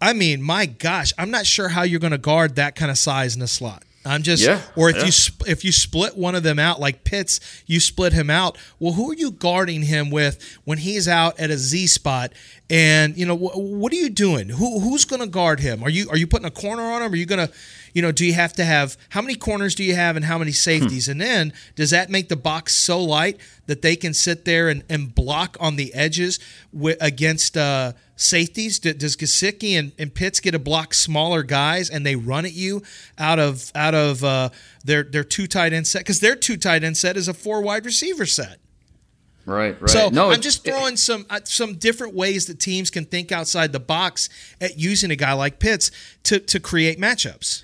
I 0.01 0.13
mean, 0.13 0.41
my 0.41 0.65
gosh, 0.65 1.13
I'm 1.17 1.31
not 1.31 1.45
sure 1.45 1.69
how 1.69 1.83
you're 1.83 1.99
going 1.99 2.11
to 2.11 2.17
guard 2.17 2.55
that 2.55 2.75
kind 2.75 2.89
of 2.91 2.97
size 2.97 3.35
in 3.35 3.39
the 3.39 3.47
slot. 3.47 3.83
I'm 4.05 4.21
just, 4.21 4.43
Yeah, 4.43 4.59
or 4.75 4.89
if 4.89 4.97
yeah. 4.97 5.05
you 5.05 5.11
sp- 5.15 5.47
if 5.47 5.63
you 5.63 5.71
split 5.71 6.17
one 6.17 6.35
of 6.35 6.43
them 6.43 6.59
out 6.59 6.77
like 6.81 7.05
Pitts, 7.05 7.39
you 7.67 7.79
split 7.79 8.11
him 8.11 8.29
out. 8.29 8.57
Well, 8.77 8.91
who 8.93 9.11
are 9.11 9.15
you 9.15 9.31
guarding 9.31 9.83
him 9.83 10.09
with 10.11 10.59
when 10.65 10.77
he's 10.79 11.07
out 11.07 11.39
at 11.39 11.49
a 11.51 11.57
Z 11.57 11.87
spot? 11.87 12.33
And 12.69 13.17
you 13.17 13.25
know, 13.25 13.37
wh- 13.37 13.57
what 13.57 13.93
are 13.93 13.95
you 13.95 14.09
doing? 14.09 14.49
Who 14.49 14.81
who's 14.81 15.05
going 15.05 15.21
to 15.21 15.27
guard 15.27 15.61
him? 15.61 15.81
Are 15.83 15.89
you 15.89 16.09
are 16.09 16.17
you 16.17 16.27
putting 16.27 16.45
a 16.47 16.51
corner 16.51 16.83
on 16.83 17.01
him? 17.01 17.13
Are 17.13 17.15
you 17.15 17.25
going 17.25 17.47
to, 17.47 17.53
you 17.93 18.01
know, 18.01 18.11
do 18.11 18.25
you 18.25 18.33
have 18.33 18.53
to 18.53 18.65
have 18.65 18.97
how 19.09 19.21
many 19.21 19.35
corners 19.35 19.75
do 19.75 19.83
you 19.83 19.95
have 19.95 20.15
and 20.15 20.25
how 20.25 20.37
many 20.37 20.51
safeties? 20.51 21.07
And 21.07 21.21
then 21.21 21.53
does 21.75 21.91
that 21.91 22.09
make 22.09 22.27
the 22.29 22.35
box 22.35 22.73
so 22.73 23.01
light 23.01 23.39
that 23.67 23.81
they 23.81 23.95
can 23.95 24.13
sit 24.13 24.45
there 24.45 24.67
and, 24.67 24.83
and 24.89 25.13
block 25.13 25.55
on 25.59 25.75
the 25.75 25.93
edges 25.93 26.39
against 26.99 27.55
uh, 27.55 27.93
safeties? 28.15 28.79
D- 28.79 28.93
does 28.93 29.15
Gesicki 29.15 29.77
and, 29.77 29.91
and 29.99 30.13
Pitts 30.13 30.39
get 30.39 30.51
to 30.51 30.59
block 30.59 30.93
smaller 30.93 31.43
guys 31.43 31.89
and 31.89 32.05
they 32.05 32.15
run 32.15 32.45
at 32.45 32.53
you 32.53 32.81
out 33.17 33.39
of 33.39 33.71
out 33.75 33.93
of 33.95 34.23
uh, 34.23 34.49
their 34.83 35.03
their 35.03 35.23
two 35.23 35.47
tight 35.47 35.71
end 35.73 35.87
set 35.87 35.99
because 35.99 36.19
their 36.19 36.35
two 36.35 36.57
tight 36.57 36.83
end 36.83 36.97
set 36.97 37.15
is 37.15 37.27
a 37.27 37.33
four 37.33 37.61
wide 37.61 37.85
receiver 37.85 38.25
set. 38.25 38.57
Right, 39.45 39.79
right. 39.81 39.89
So 39.89 40.09
no, 40.09 40.31
I'm 40.31 40.39
just 40.39 40.65
it- 40.65 40.71
throwing 40.71 40.95
some 40.95 41.25
uh, 41.29 41.41
some 41.43 41.75
different 41.75 42.15
ways 42.15 42.45
that 42.45 42.59
teams 42.59 42.89
can 42.89 43.03
think 43.05 43.31
outside 43.31 43.73
the 43.73 43.79
box 43.79 44.29
at 44.61 44.79
using 44.79 45.11
a 45.11 45.17
guy 45.17 45.33
like 45.33 45.59
Pitts 45.59 45.91
to 46.23 46.39
to 46.39 46.59
create 46.59 46.97
matchups. 46.99 47.63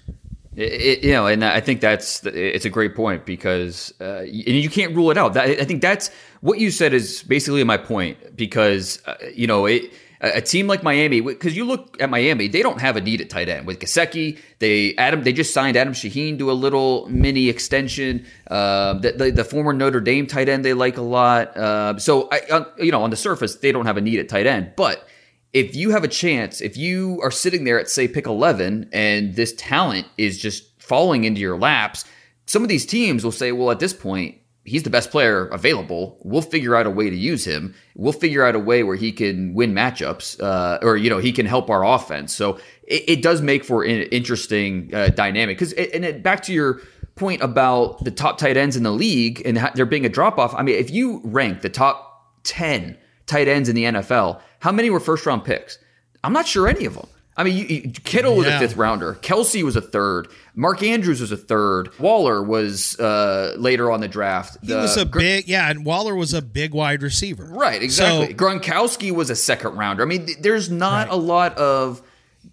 It, 0.55 1.03
you 1.03 1.11
know, 1.11 1.27
and 1.27 1.45
I 1.45 1.59
think 1.59 1.79
that's 1.79 2.25
it's 2.25 2.65
a 2.65 2.69
great 2.69 2.95
point 2.95 3.25
because 3.25 3.93
uh, 4.01 4.21
and 4.21 4.47
you 4.47 4.69
can't 4.69 4.95
rule 4.95 5.11
it 5.11 5.17
out. 5.17 5.37
I 5.37 5.63
think 5.63 5.81
that's 5.81 6.09
what 6.41 6.59
you 6.59 6.71
said 6.71 6.93
is 6.93 7.23
basically 7.23 7.63
my 7.63 7.77
point 7.77 8.35
because 8.35 9.01
uh, 9.05 9.15
you 9.33 9.47
know 9.47 9.65
it. 9.65 9.91
A 10.21 10.41
team 10.41 10.67
like 10.67 10.83
Miami, 10.83 11.21
because 11.21 11.55
you 11.55 11.63
look 11.63 11.95
at 12.01 12.09
Miami, 12.09 12.49
they 12.49 12.61
don't 12.61 12.81
have 12.81 12.97
a 12.97 13.01
need 13.01 13.21
at 13.21 13.29
tight 13.29 13.47
end 13.47 13.65
with 13.65 13.79
Gesicki. 13.79 14.37
They 14.59 14.93
Adam, 14.97 15.23
they 15.23 15.31
just 15.31 15.53
signed 15.53 15.77
Adam 15.77 15.93
Shaheen 15.93 16.37
to 16.39 16.51
a 16.51 16.53
little 16.53 17.07
mini 17.07 17.47
extension. 17.47 18.25
Um, 18.51 18.99
the, 18.99 19.13
the, 19.13 19.31
the 19.31 19.43
former 19.45 19.71
Notre 19.71 20.01
Dame 20.01 20.27
tight 20.27 20.49
end 20.49 20.65
they 20.65 20.73
like 20.73 20.97
a 20.97 21.01
lot. 21.01 21.55
Uh, 21.55 21.97
so 21.99 22.27
I, 22.33 22.41
on, 22.51 22.65
you 22.79 22.91
know, 22.91 23.01
on 23.01 23.11
the 23.11 23.15
surface, 23.15 23.55
they 23.55 23.71
don't 23.71 23.85
have 23.85 23.95
a 23.95 24.01
need 24.01 24.19
at 24.19 24.27
tight 24.27 24.45
end, 24.45 24.73
but 24.75 25.07
if 25.53 25.75
you 25.75 25.91
have 25.91 26.03
a 26.03 26.07
chance, 26.07 26.61
if 26.61 26.77
you 26.77 27.19
are 27.23 27.31
sitting 27.31 27.63
there 27.63 27.79
at 27.79 27.89
say 27.89 28.07
pick 28.07 28.27
11 28.27 28.89
and 28.93 29.35
this 29.35 29.53
talent 29.53 30.07
is 30.17 30.37
just 30.37 30.81
falling 30.81 31.23
into 31.23 31.41
your 31.41 31.57
laps, 31.57 32.05
some 32.45 32.63
of 32.63 32.69
these 32.69 32.85
teams 32.85 33.23
will 33.23 33.31
say, 33.31 33.51
well, 33.51 33.71
at 33.71 33.79
this 33.79 33.93
point, 33.93 34.35
he's 34.63 34.83
the 34.83 34.89
best 34.89 35.09
player 35.09 35.47
available. 35.47 36.17
We'll 36.23 36.41
figure 36.41 36.75
out 36.75 36.85
a 36.85 36.89
way 36.89 37.09
to 37.09 37.15
use 37.15 37.45
him. 37.45 37.73
We'll 37.95 38.13
figure 38.13 38.45
out 38.45 38.55
a 38.55 38.59
way 38.59 38.83
where 38.83 38.95
he 38.95 39.11
can 39.11 39.53
win 39.53 39.73
matchups, 39.73 40.41
uh, 40.41 40.79
or 40.81 40.97
you 40.97 41.09
know, 41.09 41.17
he 41.17 41.31
can 41.31 41.45
help 41.45 41.69
our 41.69 41.83
offense. 41.83 42.33
So 42.33 42.59
it, 42.83 43.03
it 43.07 43.21
does 43.21 43.41
make 43.41 43.63
for 43.63 43.83
an 43.83 44.03
interesting 44.03 44.93
uh, 44.93 45.09
dynamic. 45.09 45.57
Because 45.57 45.73
and 45.73 46.05
it, 46.05 46.23
back 46.23 46.43
to 46.43 46.53
your 46.53 46.81
point 47.15 47.41
about 47.41 48.03
the 48.03 48.11
top 48.11 48.37
tight 48.37 48.55
ends 48.55 48.77
in 48.77 48.83
the 48.83 48.91
league 48.91 49.41
and 49.45 49.57
there 49.75 49.85
being 49.85 50.05
a 50.05 50.09
drop 50.09 50.37
off. 50.37 50.53
I 50.53 50.61
mean, 50.61 50.75
if 50.75 50.91
you 50.91 51.21
rank 51.23 51.61
the 51.61 51.69
top 51.69 52.41
ten 52.43 52.97
tight 53.29 53.47
ends 53.47 53.69
in 53.69 53.75
the 53.75 53.85
NFL, 53.85 54.41
how 54.59 54.71
many 54.71 54.89
were 54.89 54.99
first 54.99 55.25
round 55.25 55.45
picks? 55.45 55.77
I'm 56.23 56.33
not 56.33 56.47
sure 56.47 56.67
any 56.67 56.85
of 56.85 56.95
them. 56.95 57.07
I 57.37 57.43
mean, 57.45 57.55
you, 57.55 57.63
you, 57.65 57.91
Kittle 57.91 58.35
was 58.35 58.47
Yeah. 58.47 58.57
a 58.57 58.59
fifth 58.59 58.75
rounder. 58.75 59.13
Kelce 59.21 59.63
was 59.63 59.77
a 59.77 59.81
third. 59.81 60.27
Mark 60.55 60.83
Andrews 60.83 61.21
was 61.21 61.31
a 61.31 61.37
third. 61.37 61.97
Waller 61.97 62.43
was 62.43 62.99
uh, 62.99 63.55
later 63.57 63.89
on 63.91 64.01
the 64.01 64.09
draft. 64.09 64.57
He 64.61 64.73
was 64.73 64.97
a 64.97 65.05
big 65.05 65.47
yeah, 65.47 65.69
and 65.69 65.85
Waller 65.85 66.15
was 66.15 66.33
a 66.33 66.41
big 66.41 66.73
wide 66.73 67.01
receiver. 67.01 67.45
Right, 67.45 67.81
exactly. 67.81 68.27
So- 68.27 68.33
Gronkowski 68.33 69.11
was 69.11 69.29
a 69.29 69.37
second 69.37 69.77
rounder. 69.77 70.03
I 70.03 70.05
mean, 70.05 70.25
th- 70.25 70.39
there's 70.41 70.69
not 70.69 71.07
a 71.09 71.15
lot 71.15 71.57
of 71.57 72.01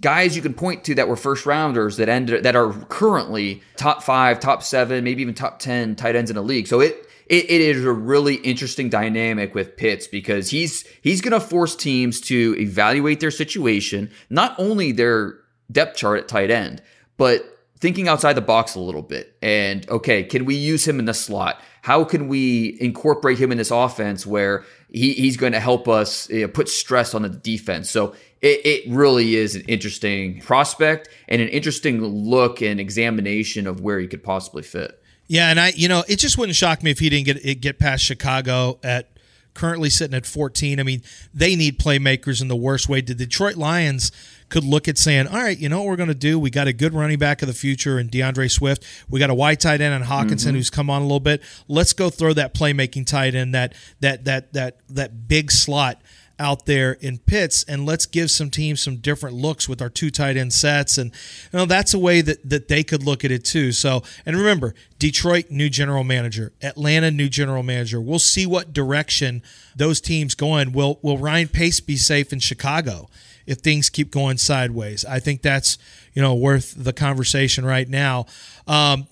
guys 0.00 0.36
you 0.36 0.42
can 0.42 0.54
point 0.54 0.84
to 0.84 0.94
that 0.96 1.08
were 1.08 1.16
first 1.16 1.46
rounders 1.46 1.96
that 1.96 2.08
ended 2.08 2.44
that 2.44 2.54
are 2.54 2.72
currently 2.88 3.62
top 3.76 4.04
five, 4.04 4.38
top 4.38 4.62
seven, 4.62 5.02
maybe 5.02 5.20
even 5.22 5.34
top 5.34 5.58
ten 5.58 5.96
tight 5.96 6.14
ends 6.14 6.30
in 6.30 6.36
the 6.36 6.42
league. 6.42 6.68
So 6.68 6.78
it 6.80 7.05
it, 7.26 7.50
it 7.50 7.60
is 7.60 7.84
a 7.84 7.92
really 7.92 8.36
interesting 8.36 8.88
dynamic 8.88 9.54
with 9.54 9.76
Pitts 9.76 10.06
because 10.06 10.50
he's 10.50 10.86
he's 11.02 11.20
going 11.20 11.32
to 11.32 11.40
force 11.40 11.74
teams 11.74 12.20
to 12.22 12.54
evaluate 12.58 13.20
their 13.20 13.30
situation, 13.30 14.10
not 14.30 14.54
only 14.58 14.92
their 14.92 15.38
depth 15.70 15.96
chart 15.96 16.20
at 16.20 16.28
tight 16.28 16.50
end, 16.50 16.82
but 17.16 17.44
thinking 17.78 18.08
outside 18.08 18.34
the 18.34 18.40
box 18.40 18.74
a 18.74 18.80
little 18.80 19.02
bit. 19.02 19.36
And 19.42 19.88
okay, 19.88 20.22
can 20.22 20.44
we 20.44 20.54
use 20.54 20.86
him 20.86 20.98
in 20.98 21.04
the 21.04 21.14
slot? 21.14 21.60
How 21.82 22.04
can 22.04 22.28
we 22.28 22.76
incorporate 22.80 23.38
him 23.38 23.52
in 23.52 23.58
this 23.58 23.70
offense 23.70 24.26
where 24.26 24.64
he, 24.88 25.12
he's 25.12 25.36
going 25.36 25.52
to 25.52 25.60
help 25.60 25.88
us 25.88 26.28
you 26.30 26.42
know, 26.42 26.48
put 26.48 26.68
stress 26.68 27.14
on 27.14 27.22
the 27.22 27.28
defense? 27.28 27.90
So 27.90 28.14
it, 28.40 28.64
it 28.64 28.84
really 28.88 29.36
is 29.36 29.54
an 29.54 29.62
interesting 29.62 30.40
prospect 30.40 31.08
and 31.28 31.42
an 31.42 31.48
interesting 31.48 32.02
look 32.02 32.62
and 32.62 32.80
examination 32.80 33.66
of 33.66 33.80
where 33.80 33.98
he 33.98 34.06
could 34.06 34.22
possibly 34.22 34.62
fit. 34.62 35.00
Yeah, 35.28 35.50
and 35.50 35.58
I, 35.58 35.68
you 35.70 35.88
know, 35.88 36.04
it 36.08 36.18
just 36.18 36.38
wouldn't 36.38 36.56
shock 36.56 36.82
me 36.82 36.90
if 36.90 36.98
he 36.98 37.10
didn't 37.10 37.26
get 37.26 37.44
it 37.44 37.56
get 37.56 37.78
past 37.78 38.04
Chicago 38.04 38.78
at 38.82 39.10
currently 39.54 39.90
sitting 39.90 40.14
at 40.14 40.26
14. 40.26 40.78
I 40.78 40.82
mean, 40.82 41.02
they 41.34 41.56
need 41.56 41.78
playmakers 41.80 42.40
in 42.40 42.48
the 42.48 42.56
worst 42.56 42.88
way. 42.88 43.00
The 43.00 43.14
Detroit 43.14 43.56
Lions 43.56 44.12
could 44.48 44.62
look 44.62 44.86
at 44.86 44.98
saying, 44.98 45.26
"All 45.26 45.42
right, 45.42 45.58
you 45.58 45.68
know 45.68 45.78
what 45.78 45.88
we're 45.88 45.96
going 45.96 46.08
to 46.08 46.14
do? 46.14 46.38
We 46.38 46.50
got 46.50 46.68
a 46.68 46.72
good 46.72 46.94
running 46.94 47.18
back 47.18 47.42
of 47.42 47.48
the 47.48 47.54
future 47.54 47.98
in 47.98 48.08
D'Andre 48.08 48.46
Swift. 48.46 48.84
We 49.08 49.18
got 49.18 49.30
a 49.30 49.34
white 49.34 49.58
tight 49.58 49.80
end 49.80 49.94
in 49.94 50.08
Hockenson 50.08 50.48
mm-hmm. 50.48 50.56
who's 50.56 50.70
come 50.70 50.88
on 50.88 51.02
a 51.02 51.04
little 51.04 51.18
bit. 51.18 51.42
Let's 51.66 51.92
go 51.92 52.10
throw 52.10 52.32
that 52.34 52.54
playmaking 52.54 53.06
tight 53.06 53.34
end 53.34 53.54
that 53.54 53.74
that 54.00 54.24
that 54.26 54.52
that 54.52 54.78
that 54.88 55.26
big 55.26 55.50
slot." 55.50 56.00
Out 56.38 56.66
there 56.66 56.92
in 57.00 57.18
Pitts 57.18 57.64
and 57.64 57.86
let's 57.86 58.04
give 58.04 58.30
some 58.30 58.50
teams 58.50 58.82
some 58.82 58.96
different 58.96 59.36
looks 59.36 59.68
with 59.68 59.80
our 59.80 59.88
two 59.88 60.10
tight 60.10 60.36
end 60.36 60.52
sets. 60.52 60.98
And 60.98 61.12
you 61.52 61.58
know 61.58 61.64
that's 61.64 61.94
a 61.94 61.98
way 61.98 62.20
that 62.20 62.48
that 62.48 62.68
they 62.68 62.82
could 62.82 63.02
look 63.02 63.24
at 63.24 63.30
it 63.30 63.44
too. 63.44 63.72
So 63.72 64.02
and 64.26 64.36
remember 64.36 64.74
detroit 64.98 65.50
new 65.50 65.70
general 65.70 66.04
manager. 66.04 66.52
Atlanta 66.62 67.10
new 67.10 67.28
general 67.28 67.62
manager. 67.62 68.00
We'll 68.00 68.18
see 68.18 68.44
what 68.44 68.72
direction 68.72 69.42
those 69.74 70.00
teams 70.00 70.34
going 70.34 70.72
will 70.72 70.98
will 71.02 71.18
ryan 71.18 71.48
pace 71.48 71.80
be 71.80 71.96
safe 71.96 72.32
in 72.32 72.38
chicago 72.38 73.08
if 73.46 73.58
things 73.58 73.88
keep 73.88 74.10
going 74.10 74.36
sideways? 74.36 75.04
I 75.04 75.20
think 75.20 75.42
that's 75.42 75.78
you 76.12 76.20
know 76.20 76.34
worth 76.34 76.74
the 76.76 76.92
conversation 76.92 77.64
right 77.64 77.88
now. 77.88 78.26
Um, 78.66 79.06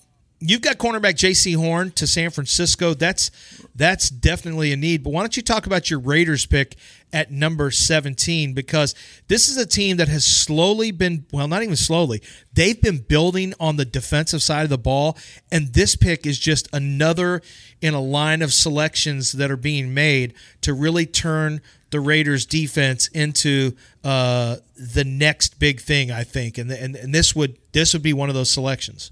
You've 0.47 0.61
got 0.61 0.77
cornerback 0.77 1.15
Jaycee 1.15 1.55
Horn 1.55 1.89
to 1.91 2.05
San 2.05 2.29
Francisco. 2.29 2.93
That's 2.93 3.31
that's 3.73 4.11
definitely 4.11 4.71
a 4.71 4.77
need. 4.77 5.03
But 5.03 5.09
why 5.09 5.21
don't 5.21 5.35
you 5.35 5.41
talk 5.41 5.65
about 5.65 5.89
your 5.89 5.99
Raiders 5.99 6.45
pick 6.45 6.75
at 7.11 7.31
number 7.31 7.71
17? 7.71 8.53
Because 8.53 8.93
this 9.27 9.49
is 9.49 9.57
a 9.57 9.65
team 9.65 9.97
that 9.97 10.07
has 10.07 10.23
slowly 10.23 10.91
been, 10.91 11.25
well, 11.31 11.47
not 11.47 11.63
even 11.63 11.75
slowly, 11.75 12.21
they've 12.53 12.79
been 12.79 12.99
building 12.99 13.55
on 13.59 13.77
the 13.77 13.85
defensive 13.85 14.43
side 14.43 14.63
of 14.63 14.69
the 14.69 14.77
ball. 14.77 15.17
And 15.51 15.73
this 15.73 15.95
pick 15.95 16.27
is 16.27 16.37
just 16.37 16.69
another 16.71 17.41
in 17.81 17.95
a 17.95 18.01
line 18.01 18.43
of 18.43 18.53
selections 18.53 19.31
that 19.33 19.49
are 19.49 19.57
being 19.57 19.95
made 19.95 20.35
to 20.61 20.75
really 20.75 21.07
turn 21.07 21.59
the 21.89 21.99
Raiders 21.99 22.45
defense 22.45 23.07
into 23.07 23.75
uh, 24.03 24.57
the 24.75 25.03
next 25.03 25.57
big 25.59 25.81
thing, 25.81 26.11
I 26.11 26.23
think. 26.23 26.59
And, 26.59 26.69
and 26.69 26.95
and 26.95 27.15
this 27.15 27.35
would 27.35 27.57
this 27.71 27.93
would 27.93 28.03
be 28.03 28.13
one 28.13 28.29
of 28.29 28.35
those 28.35 28.51
selections. 28.51 29.09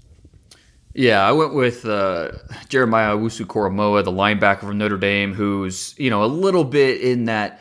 Yeah, 0.94 1.26
I 1.26 1.32
went 1.32 1.54
with 1.54 1.84
uh, 1.84 2.30
Jeremiah 2.68 3.16
Owusu 3.16 3.46
Koramoah, 3.46 4.04
the 4.04 4.12
linebacker 4.12 4.60
from 4.60 4.78
Notre 4.78 4.96
Dame, 4.96 5.34
who's 5.34 5.92
you 5.98 6.08
know 6.08 6.22
a 6.22 6.26
little 6.26 6.62
bit 6.62 7.00
in 7.00 7.24
that 7.24 7.60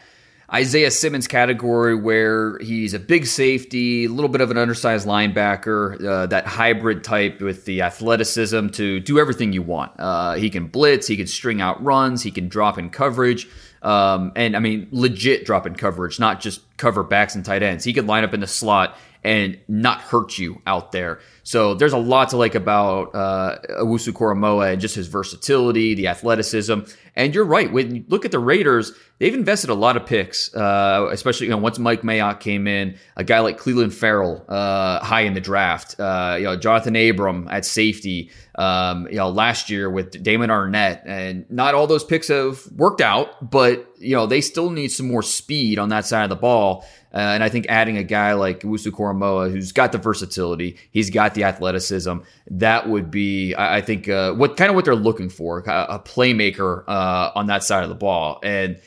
Isaiah 0.53 0.91
Simmons 0.91 1.27
category 1.27 1.95
where 1.95 2.59
he's 2.59 2.93
a 2.93 2.99
big 2.99 3.25
safety, 3.25 4.05
a 4.05 4.09
little 4.09 4.29
bit 4.29 4.41
of 4.41 4.51
an 4.51 4.57
undersized 4.59 5.07
linebacker, 5.07 6.05
uh, 6.05 6.25
that 6.27 6.45
hybrid 6.45 7.03
type 7.03 7.41
with 7.41 7.65
the 7.65 7.81
athleticism 7.81 8.67
to 8.67 8.99
do 8.99 9.17
everything 9.17 9.51
you 9.51 9.63
want. 9.63 9.93
Uh, 9.97 10.33
he 10.33 10.51
can 10.51 10.67
blitz, 10.67 11.07
he 11.07 11.17
can 11.17 11.25
string 11.25 11.59
out 11.59 11.83
runs, 11.83 12.21
he 12.21 12.29
can 12.29 12.49
drop 12.49 12.77
in 12.77 12.91
coverage. 12.91 13.47
Um, 13.81 14.31
and 14.35 14.55
I 14.55 14.59
mean, 14.59 14.87
legit 14.91 15.43
drop 15.43 15.65
in 15.65 15.73
coverage, 15.73 16.19
not 16.19 16.39
just 16.39 16.61
cover 16.77 17.01
backs 17.01 17.33
and 17.33 17.43
tight 17.43 17.63
ends. 17.63 17.83
He 17.83 17.93
could 17.93 18.05
line 18.05 18.23
up 18.23 18.35
in 18.35 18.39
the 18.39 18.47
slot 18.47 18.95
and 19.23 19.57
not 19.67 20.01
hurt 20.01 20.37
you 20.37 20.61
out 20.67 20.91
there. 20.91 21.19
So 21.43 21.73
there's 21.73 21.93
a 21.93 21.97
lot 21.97 22.29
to 22.29 22.37
like 22.37 22.55
about 22.55 23.15
uh, 23.15 23.59
Owusu 23.81 24.11
Koramoah 24.13 24.73
and 24.73 24.81
just 24.81 24.95
his 24.95 25.07
versatility, 25.07 25.93
the 25.93 26.07
athleticism. 26.07 26.79
And 27.15 27.33
you're 27.33 27.45
right. 27.45 27.71
When 27.71 27.95
you 27.95 28.05
look 28.07 28.25
at 28.25 28.31
the 28.31 28.39
Raiders, 28.39 28.91
they've 29.23 29.33
invested 29.33 29.69
a 29.69 29.73
lot 29.73 29.95
of 29.95 30.05
picks, 30.05 30.53
uh, 30.53 31.07
especially 31.09 31.47
you 31.47 31.51
know 31.51 31.57
once 31.57 31.79
Mike 31.79 32.01
Mayock 32.01 32.41
came 32.41 32.67
in, 32.67 32.97
a 33.15 33.23
guy 33.23 33.39
like 33.39 33.57
Clelin 33.57 33.93
Ferrell 33.93 34.43
uh, 34.49 34.99
high 34.99 35.21
in 35.21 35.33
the 35.33 35.39
draft, 35.39 35.97
uh, 35.97 36.35
you 36.37 36.43
know 36.43 36.57
Johnathan 36.57 37.09
Abram 37.09 37.47
at 37.49 37.63
safety, 37.63 38.31
um, 38.55 39.07
you 39.07 39.15
know 39.15 39.29
last 39.29 39.69
year 39.69 39.89
with 39.89 40.21
Damon 40.21 40.49
Arnette, 40.49 41.03
and 41.05 41.49
not 41.49 41.73
all 41.73 41.87
those 41.87 42.03
picks 42.03 42.27
have 42.27 42.67
worked 42.75 42.99
out, 42.99 43.49
but 43.49 43.87
you 43.97 44.13
know 44.13 44.25
they 44.25 44.41
still 44.41 44.69
need 44.69 44.89
some 44.89 45.07
more 45.07 45.23
speed 45.23 45.79
on 45.79 45.87
that 45.87 46.05
side 46.05 46.23
of 46.23 46.29
the 46.29 46.35
ball. 46.35 46.85
And 47.15 47.43
I 47.43 47.49
think 47.49 47.67
adding 47.69 47.95
a 47.97 48.03
guy 48.03 48.33
like 48.33 48.61
Wusu 48.61 48.91
Koramoah, 48.91 49.51
who's 49.51 49.71
got 49.71 49.91
the 49.91 49.99
versatility, 49.99 50.77
he's 50.89 51.11
got 51.11 51.35
the 51.35 51.43
athleticism, 51.43 52.17
that 52.49 52.89
would 52.89 53.11
be, 53.11 53.53
I, 53.53 53.77
I 53.77 53.81
think, 53.81 54.09
uh, 54.09 54.33
what 54.33 54.57
kind 54.57 54.69
of 54.69 54.75
what 54.75 54.83
they're 54.83 54.95
looking 54.95 55.29
for, 55.29 55.59
a, 55.59 55.85
a 55.89 55.99
playmaker 55.99 56.83
uh, 56.87 57.29
on 57.35 57.45
that 57.47 57.63
side 57.63 57.83
of 57.83 57.89
the 57.89 57.95
ball. 57.95 58.39
And 58.41 58.81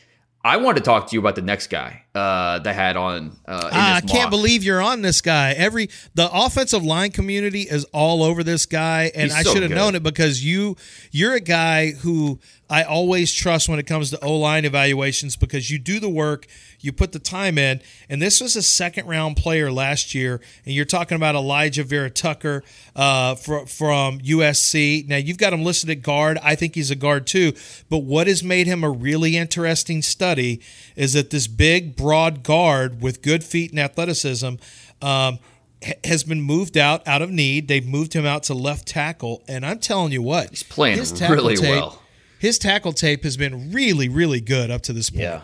I 0.47 0.59
want 0.59 0.77
to 0.77 0.83
talk 0.83 1.09
to 1.09 1.15
you 1.17 1.19
about 1.19 1.35
the 1.35 1.43
next 1.43 1.67
guy 1.67 2.05
uh, 2.17 2.59
that 2.61 2.75
had 2.75 2.97
on. 2.97 3.37
Uh, 3.47 3.69
I 3.71 4.01
can't 4.01 4.25
mock. 4.25 4.31
believe 4.31 4.65
you're 4.65 4.81
on 4.81 5.03
this 5.03 5.21
guy. 5.21 5.53
Every 5.53 5.91
the 6.15 6.31
offensive 6.33 6.83
line 6.83 7.11
community 7.11 7.63
is 7.63 7.85
all 7.93 8.23
over 8.23 8.43
this 8.43 8.65
guy, 8.65 9.11
and 9.15 9.25
He's 9.25 9.35
I 9.35 9.43
so 9.43 9.53
should 9.53 9.63
have 9.63 9.71
known 9.71 9.95
it 9.95 10.03
because 10.03 10.43
you 10.43 10.77
you're 11.11 11.35
a 11.35 11.41
guy 11.41 11.91
who 11.91 12.41
I 12.69 12.83
always 12.83 13.33
trust 13.33 13.69
when 13.69 13.79
it 13.79 13.87
comes 13.87 14.11
to 14.11 14.25
O 14.25 14.37
line 14.37 14.65
evaluations 14.65 15.37
because 15.37 15.71
you 15.71 15.79
do 15.79 16.01
the 16.01 16.09
work, 16.09 16.47
you 16.81 16.93
put 16.93 17.13
the 17.13 17.19
time 17.19 17.59
in, 17.59 17.81
and 18.09 18.21
this 18.21 18.41
was 18.41 18.57
a 18.57 18.63
second 18.63 19.07
round 19.07 19.37
player 19.37 19.71
last 19.71 20.15
year, 20.15 20.41
and 20.65 20.75
you're 20.75 20.85
talking 20.85 21.17
about 21.17 21.35
Alijah 21.35 21.85
Vera 21.85 22.11
Tucker 22.11 22.65
uh, 22.97 23.35
fr- 23.37 23.67
from 23.67 24.19
USC. 24.21 25.07
Now 25.07 25.17
you've 25.17 25.39
got 25.39 25.53
him 25.53 25.63
listed 25.63 25.91
at 25.91 26.03
guard. 26.03 26.39
I 26.43 26.55
think 26.55 26.75
he's 26.75 26.91
a 26.91 26.97
guard 26.97 27.27
too, 27.27 27.53
but 27.89 27.99
what 27.99 28.27
has 28.27 28.43
made 28.43 28.67
him 28.67 28.83
a 28.83 28.91
really 28.91 29.37
interesting 29.37 30.03
study 30.03 30.61
is 30.97 31.13
that 31.13 31.31
this 31.31 31.47
big, 31.47 31.95
broad 32.07 32.45
guard 32.45 33.03
with 33.03 33.21
good 33.21 33.43
feet 33.43 33.73
and 33.73 33.81
athleticism. 33.81 34.55
Um, 35.03 35.41
has 36.05 36.23
been 36.23 36.41
moved 36.41 36.79
out 36.79 37.07
out 37.07 37.21
of 37.21 37.31
need. 37.31 37.67
They've 37.67 37.87
moved 37.87 38.13
him 38.15 38.25
out 38.25 38.45
to 38.45 38.55
left 38.55 38.87
tackle, 38.87 39.43
and 39.49 39.67
I'm 39.67 39.81
telling 39.81 40.13
you 40.13 40.23
what, 40.23 40.51
he's 40.51 40.63
playing 40.63 41.01
really 41.21 41.59
well. 41.61 42.01
His 42.39 42.59
tackle 42.59 42.93
tape 42.93 43.25
has 43.25 43.37
been 43.37 43.73
really, 43.73 44.09
really 44.09 44.41
good 44.41 44.71
up 44.71 44.83
to 44.83 44.93
this 44.93 45.11
point. 45.11 45.23
Yeah. 45.23 45.43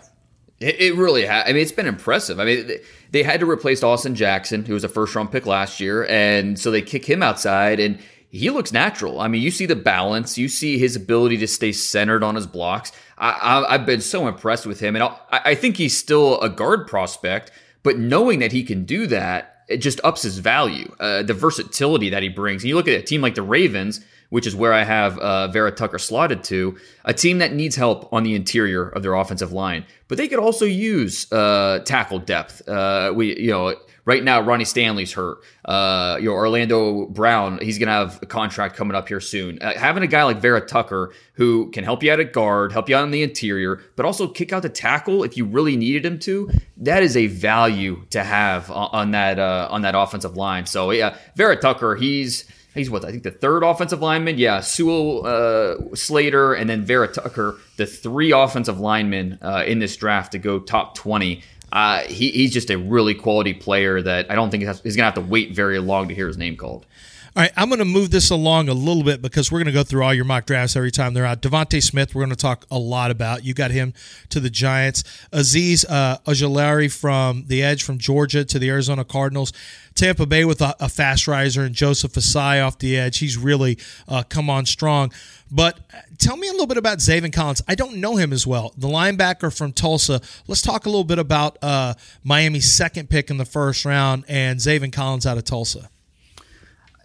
It, 0.61 0.81
it 0.81 0.95
really 0.95 1.27
ha 1.27 1.43
I 1.45 1.53
mean, 1.53 1.63
it's 1.63 1.73
been 1.73 1.89
impressive. 1.89 2.39
I 2.39 2.45
mean, 2.45 2.67
they, 2.69 2.81
they 3.11 3.23
had 3.25 3.41
to 3.41 3.51
replace 3.51 3.83
Austin 3.83 4.15
Jackson, 4.15 4.65
who 4.65 4.75
was 4.75 4.85
a 4.85 4.89
first 4.89 5.15
round 5.17 5.33
pick 5.33 5.47
last 5.47 5.81
year. 5.81 6.07
And 6.07 6.59
so 6.59 6.71
they 6.71 6.81
kick 6.81 7.05
him 7.05 7.23
outside, 7.25 7.81
and 7.81 7.99
he 8.33 8.49
looks 8.49 8.73
natural. 8.73 9.21
I 9.21 9.29
mean, 9.29 9.43
you 9.43 9.51
see 9.51 9.67
the 9.67 9.77
balance, 9.77 10.39
you 10.39 10.49
see 10.49 10.79
his 10.79 10.97
ability 10.97 11.37
to 11.39 11.47
stay 11.47 11.71
centered 11.71 12.25
on 12.25 12.35
his 12.35 12.47
blocks. 12.47 12.91
I, 13.19 13.65
I've 13.69 13.85
been 13.85 14.01
so 14.01 14.27
impressed 14.27 14.65
with 14.65 14.81
him. 14.81 14.97
And 14.97 15.05
I, 15.05 15.17
I 15.31 15.55
think 15.55 15.77
he's 15.77 15.97
still 15.97 16.41
a 16.41 16.49
guard 16.49 16.87
prospect, 16.87 17.53
but 17.83 17.99
knowing 17.99 18.39
that 18.39 18.51
he 18.51 18.65
can 18.65 18.85
do 18.85 19.07
that, 19.09 19.65
it 19.69 19.77
just 19.77 20.01
ups 20.03 20.23
his 20.23 20.39
value. 20.39 20.95
Uh, 20.99 21.23
the 21.23 21.35
versatility 21.35 22.09
that 22.09 22.23
he 22.23 22.31
brings. 22.31 22.63
And 22.63 22.71
you 22.71 22.75
look 22.75 22.89
at 22.89 22.99
a 22.99 23.03
team 23.03 23.21
like 23.21 23.35
the 23.35 23.43
Ravens, 23.43 24.01
which 24.31 24.47
is 24.47 24.57
where 24.57 24.73
I 24.73 24.83
have 24.83 25.19
uh, 25.19 25.49
Vera 25.49 25.71
Tucker 25.71 25.99
slotted 25.99 26.43
to, 26.45 26.79
a 27.05 27.13
team 27.13 27.39
that 27.39 27.53
needs 27.53 27.77
help 27.77 28.11
on 28.15 28.23
the 28.23 28.35
interior 28.35 28.89
of 28.89 29.03
their 29.03 29.13
offensive 29.13 29.53
line. 29.53 29.85
But 30.09 30.17
they 30.17 30.27
could 30.27 30.39
also 30.39 30.65
use 30.65 31.31
uh, 31.31 31.81
tackle 31.85 32.19
depth. 32.19 32.67
Uh, 32.67 33.13
we, 33.15 33.39
you 33.39 33.51
know, 33.51 33.75
right 34.05 34.23
now 34.23 34.41
Ronnie 34.41 34.65
Stanley's 34.65 35.13
hurt. 35.13 35.39
Uh, 35.65 36.17
you 36.21 36.27
know, 36.27 36.33
Orlando 36.33 37.07
Brown, 37.07 37.59
he's 37.61 37.79
gonna 37.79 37.93
have 37.93 38.19
a 38.23 38.27
contract 38.27 38.77
coming 38.77 38.97
up 38.97 39.09
here 39.09 39.21
soon. 39.21 39.61
Uh, 39.61 39.73
having 39.79 40.03
a 40.03 40.07
guy 40.07 40.25
like 40.25 40.39
Vera 40.39 40.61
Tucker 40.61 41.13
who 41.35 41.71
can 41.71 41.85
help 41.85 42.03
you 42.03 42.13
out 42.13 42.21
at 42.21 42.33
guard, 42.33 42.73
help 42.73 42.89
you 42.89 42.97
out 42.97 43.03
on 43.03 43.11
the 43.11 43.23
interior, 43.23 43.81
but 43.97 44.05
also 44.05 44.27
kick 44.29 44.53
out 44.53 44.63
the 44.63 44.69
tackle 44.69 45.25
if 45.25 45.37
you 45.37 45.45
really 45.45 45.77
needed 45.77 46.05
him 46.05 46.19
to, 46.21 46.51
that 46.79 47.03
is 47.03 47.17
a 47.17 47.27
value 47.29 48.05
to 48.11 48.23
have 48.23 48.71
on, 48.71 48.89
on 48.93 49.11
that 49.13 49.39
uh, 49.39 49.69
on 49.71 49.83
that 49.83 49.95
offensive 49.95 50.37
line. 50.37 50.67
So 50.67 50.91
yeah, 50.91 51.17
Vera 51.37 51.57
Tucker, 51.57 51.95
he's 51.95 52.45
he's 52.75 52.91
what 52.91 53.05
I 53.05 53.11
think 53.11 53.23
the 53.23 53.31
third 53.31 53.63
offensive 53.63 54.01
lineman. 54.01 54.39
Yeah, 54.39 54.61
Sewell, 54.61 55.27
uh, 55.27 55.95
Slater, 55.95 56.55
and 56.55 56.69
then 56.69 56.85
Vera 56.85 57.09
Tucker, 57.09 57.57
the 57.77 57.87
three 57.87 58.33
offensive 58.33 58.81
linemen 58.81 59.39
uh, 59.43 59.65
in 59.67 59.79
this 59.79 59.97
draft 59.97 60.33
to 60.33 60.39
go 60.39 60.59
top 60.59 60.97
twenty. 60.97 61.43
Uh, 61.73 62.03
he, 62.03 62.31
he's 62.31 62.53
just 62.53 62.71
a 62.71 62.77
really 62.77 63.15
quality 63.15 63.55
player 63.55 64.03
that 64.03 64.31
I 64.31 64.35
don't 64.35 64.51
think 64.51 64.63
he's 64.63 64.81
going 64.81 64.97
to 64.97 65.03
have 65.05 65.15
to 65.15 65.21
wait 65.23 65.55
very 65.55 65.79
long 65.79 66.09
to 66.09 66.15
hear 66.15 66.29
his 66.29 66.37
name 66.37 66.57
called. 66.57 66.87
All 67.35 67.43
right, 67.43 67.53
I'm 67.57 67.71
going 67.71 67.79
to 67.79 67.87
move 67.87 68.11
this 68.11 68.29
along 68.29 68.69
a 68.69 68.75
little 68.75 69.03
bit 69.03 69.23
because 69.23 69.51
we're 69.51 69.61
going 69.61 69.65
to 69.65 69.73
go 69.73 69.83
through 69.83 70.05
all 70.05 70.13
your 70.13 70.27
mock 70.27 70.45
drafts 70.45 70.77
every 70.77 70.91
time 70.91 71.15
they're 71.15 71.25
out. 71.25 71.41
DeVonta 71.41 71.83
Smith, 71.83 72.15
we're 72.15 72.21
going 72.21 72.29
to 72.29 72.37
talk 72.37 72.67
a 72.71 72.79
lot 72.79 73.11
about. 73.11 73.43
You 73.43 73.55
got 73.55 73.71
him 73.71 73.95
to 74.29 74.39
the 74.39 74.51
Giants. 74.51 75.03
Azeez 75.33 75.87
uh, 75.89 76.89
from 76.91 77.45
the 77.47 77.63
Edge 77.63 77.85
from 77.85 77.97
Georgia 77.97 78.45
to 78.45 78.59
the 78.59 78.69
Arizona 78.69 79.03
Cardinals. 79.03 79.55
Tampa 79.95 80.27
Bay 80.27 80.45
with 80.45 80.61
a, 80.61 80.75
a 80.81 80.89
fast 80.89 81.29
riser 81.29 81.63
and 81.63 81.75
Joseph 81.75 82.13
Ossai 82.13 82.65
off 82.65 82.79
the 82.79 82.97
edge. 82.97 83.19
He's 83.19 83.37
really 83.37 83.79
uh, 84.09 84.23
come 84.29 84.49
on 84.51 84.67
strong. 84.67 85.13
But 85.51 85.81
uh, 85.93 85.99
tell 86.19 86.37
me 86.37 86.49
a 86.49 86.53
little 86.53 86.67
bit 86.67 86.79
about 86.79 86.99
Zaven 86.99 87.33
Collins. 87.33 87.63
I 87.69 87.75
don't 87.75 87.97
know 87.97 88.17
him 88.17 88.33
as 88.33 88.47
well. 88.47 88.73
The 88.77 88.89
linebacker 88.89 89.57
from 89.57 89.73
Tulsa. 89.73 90.21
Let's 90.47 90.63
talk 90.63 90.87
a 90.87 90.89
little 90.89 91.05
bit 91.05 91.19
about 91.19 91.59
uh, 91.63 91.95
Miami's 92.25 92.73
second 92.73 93.11
pick 93.11 93.31
in 93.31 93.37
the 93.37 93.45
first 93.45 93.85
round 93.85 94.25
and 94.29 94.59
Zaven 94.59 94.93
Collins 94.93 95.27
out 95.27 95.37
of 95.37 95.45
Tulsa. 95.45 95.91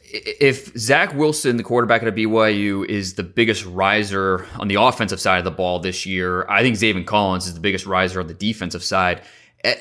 if 0.10 0.76
Zach 0.78 1.14
Wilson, 1.14 1.58
the 1.58 1.64
quarterback 1.64 2.04
at 2.04 2.16
BYU, 2.16 2.86
is 2.86 3.16
the 3.16 3.24
biggest 3.24 3.66
riser 3.66 4.46
on 4.58 4.70
the 4.70 4.76
offensive 4.76 5.20
side 5.20 5.40
of 5.40 5.44
the 5.44 5.52
ball 5.52 5.80
this 5.80 6.06
year, 6.06 6.46
I 6.50 6.62
think 6.62 6.78
Zaven 6.78 7.06
Collins 7.06 7.48
is 7.48 7.54
the 7.54 7.60
biggest 7.60 7.86
riser 7.86 8.22
on 8.22 8.28
the 8.28 8.34
defensive 8.34 8.84
side. 8.84 9.22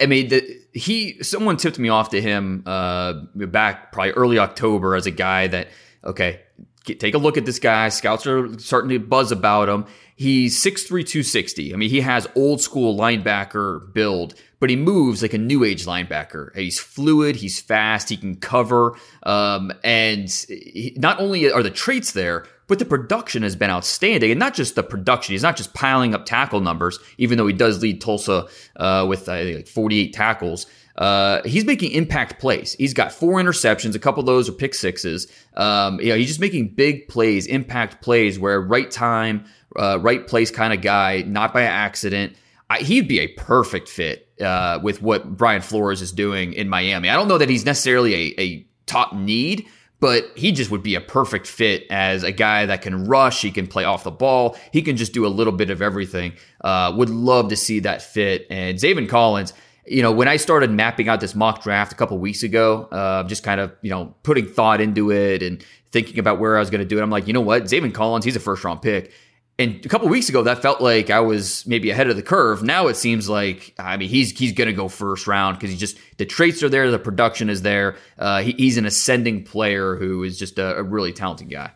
I 0.00 0.06
mean, 0.06 0.28
the, 0.28 0.60
he 0.72 1.22
someone 1.22 1.56
tipped 1.56 1.78
me 1.78 1.88
off 1.88 2.10
to 2.10 2.20
him 2.20 2.62
uh, 2.66 3.14
back 3.34 3.92
probably 3.92 4.12
early 4.12 4.38
October 4.38 4.94
as 4.94 5.06
a 5.06 5.10
guy 5.10 5.46
that 5.48 5.68
okay, 6.04 6.40
take 6.84 7.14
a 7.14 7.18
look 7.18 7.36
at 7.36 7.44
this 7.44 7.58
guy. 7.58 7.88
Scouts 7.88 8.26
are 8.26 8.58
starting 8.58 8.90
to 8.90 8.98
buzz 8.98 9.32
about 9.32 9.68
him. 9.68 9.86
He's 10.14 10.62
6'3", 10.64 10.88
260. 10.88 11.74
I 11.74 11.76
mean, 11.76 11.90
he 11.90 12.00
has 12.00 12.26
old 12.34 12.62
school 12.62 12.96
linebacker 12.96 13.92
build, 13.92 14.34
but 14.60 14.70
he 14.70 14.76
moves 14.76 15.20
like 15.20 15.34
a 15.34 15.38
new 15.38 15.62
age 15.62 15.84
linebacker. 15.84 16.56
He's 16.56 16.78
fluid. 16.78 17.36
He's 17.36 17.60
fast. 17.60 18.08
He 18.08 18.16
can 18.16 18.36
cover. 18.36 18.96
Um, 19.24 19.72
and 19.84 20.30
he, 20.48 20.94
not 20.96 21.20
only 21.20 21.52
are 21.52 21.62
the 21.62 21.70
traits 21.70 22.12
there, 22.12 22.46
but 22.66 22.78
the 22.78 22.84
production 22.84 23.42
has 23.42 23.56
been 23.56 23.70
outstanding. 23.70 24.30
And 24.30 24.40
not 24.40 24.54
just 24.54 24.74
the 24.74 24.82
production. 24.82 25.32
He's 25.32 25.42
not 25.42 25.56
just 25.56 25.74
piling 25.74 26.14
up 26.14 26.26
tackle 26.26 26.60
numbers, 26.60 26.98
even 27.18 27.38
though 27.38 27.46
he 27.46 27.52
does 27.52 27.80
lead 27.82 28.00
Tulsa 28.00 28.46
uh, 28.76 29.06
with 29.08 29.28
I 29.28 29.44
think 29.44 29.56
like 29.56 29.68
48 29.68 30.12
tackles. 30.12 30.66
Uh, 30.96 31.42
he's 31.44 31.64
making 31.64 31.92
impact 31.92 32.40
plays. 32.40 32.72
He's 32.74 32.94
got 32.94 33.12
four 33.12 33.40
interceptions. 33.40 33.94
A 33.94 33.98
couple 33.98 34.20
of 34.20 34.26
those 34.26 34.48
are 34.48 34.52
pick 34.52 34.74
sixes. 34.74 35.30
Um, 35.54 36.00
you 36.00 36.08
know, 36.08 36.16
he's 36.16 36.28
just 36.28 36.40
making 36.40 36.68
big 36.68 37.08
plays, 37.08 37.46
impact 37.46 38.02
plays 38.02 38.38
where 38.38 38.60
right 38.60 38.90
time, 38.90 39.44
uh, 39.78 39.98
right 40.00 40.26
place 40.26 40.50
kind 40.50 40.72
of 40.72 40.80
guy, 40.80 41.22
not 41.26 41.52
by 41.52 41.62
accident. 41.62 42.34
I, 42.70 42.78
he'd 42.78 43.08
be 43.08 43.20
a 43.20 43.28
perfect 43.28 43.88
fit 43.88 44.28
uh, 44.40 44.80
with 44.82 45.02
what 45.02 45.36
Brian 45.36 45.62
Flores 45.62 46.00
is 46.00 46.12
doing 46.12 46.54
in 46.54 46.68
Miami. 46.68 47.10
I 47.10 47.14
don't 47.14 47.28
know 47.28 47.38
that 47.38 47.50
he's 47.50 47.66
necessarily 47.66 48.14
a, 48.14 48.40
a 48.40 48.66
top 48.86 49.14
need, 49.14 49.66
but 50.00 50.30
he 50.36 50.52
just 50.52 50.70
would 50.70 50.82
be 50.82 50.94
a 50.94 51.00
perfect 51.00 51.46
fit 51.46 51.86
as 51.90 52.22
a 52.22 52.32
guy 52.32 52.66
that 52.66 52.82
can 52.82 53.04
rush. 53.04 53.42
He 53.42 53.50
can 53.50 53.66
play 53.66 53.84
off 53.84 54.04
the 54.04 54.10
ball. 54.10 54.56
He 54.72 54.82
can 54.82 54.96
just 54.96 55.12
do 55.12 55.26
a 55.26 55.28
little 55.28 55.52
bit 55.52 55.70
of 55.70 55.80
everything. 55.80 56.34
Uh, 56.62 56.92
would 56.96 57.10
love 57.10 57.48
to 57.48 57.56
see 57.56 57.80
that 57.80 58.02
fit. 58.02 58.46
And 58.50 58.78
Zaven 58.78 59.08
Collins, 59.08 59.54
you 59.86 60.02
know, 60.02 60.12
when 60.12 60.28
I 60.28 60.36
started 60.36 60.70
mapping 60.70 61.08
out 61.08 61.20
this 61.20 61.34
mock 61.34 61.62
draft 61.62 61.92
a 61.92 61.94
couple 61.94 62.18
weeks 62.18 62.42
ago, 62.42 62.82
uh, 62.92 63.24
just 63.24 63.42
kind 63.42 63.60
of, 63.60 63.72
you 63.82 63.90
know, 63.90 64.14
putting 64.22 64.46
thought 64.46 64.80
into 64.80 65.10
it 65.10 65.42
and 65.42 65.64
thinking 65.92 66.18
about 66.18 66.38
where 66.38 66.56
I 66.56 66.60
was 66.60 66.70
going 66.70 66.80
to 66.82 66.86
do 66.86 66.98
it, 66.98 67.02
I'm 67.02 67.10
like, 67.10 67.26
you 67.26 67.32
know 67.32 67.40
what? 67.40 67.64
Zaven 67.64 67.94
Collins, 67.94 68.24
he's 68.24 68.36
a 68.36 68.40
first 68.40 68.64
round 68.64 68.82
pick. 68.82 69.12
And 69.58 69.84
a 69.86 69.88
couple 69.88 70.08
weeks 70.08 70.28
ago, 70.28 70.42
that 70.42 70.60
felt 70.60 70.82
like 70.82 71.08
I 71.08 71.20
was 71.20 71.66
maybe 71.66 71.88
ahead 71.90 72.08
of 72.10 72.16
the 72.16 72.22
curve. 72.22 72.62
Now 72.62 72.88
it 72.88 72.96
seems 72.96 73.26
like 73.28 73.74
I 73.78 73.96
mean 73.96 74.10
he's 74.10 74.38
he's 74.38 74.52
going 74.52 74.68
to 74.68 74.74
go 74.74 74.88
first 74.88 75.26
round 75.26 75.56
because 75.56 75.70
he 75.70 75.76
just 75.76 75.98
the 76.18 76.26
traits 76.26 76.62
are 76.62 76.68
there, 76.68 76.90
the 76.90 76.98
production 76.98 77.48
is 77.48 77.62
there. 77.62 77.96
Uh, 78.18 78.42
he, 78.42 78.52
he's 78.52 78.76
an 78.76 78.84
ascending 78.84 79.44
player 79.44 79.96
who 79.96 80.24
is 80.24 80.38
just 80.38 80.58
a, 80.58 80.76
a 80.76 80.82
really 80.82 81.12
talented 81.12 81.48
guy. 81.48 81.70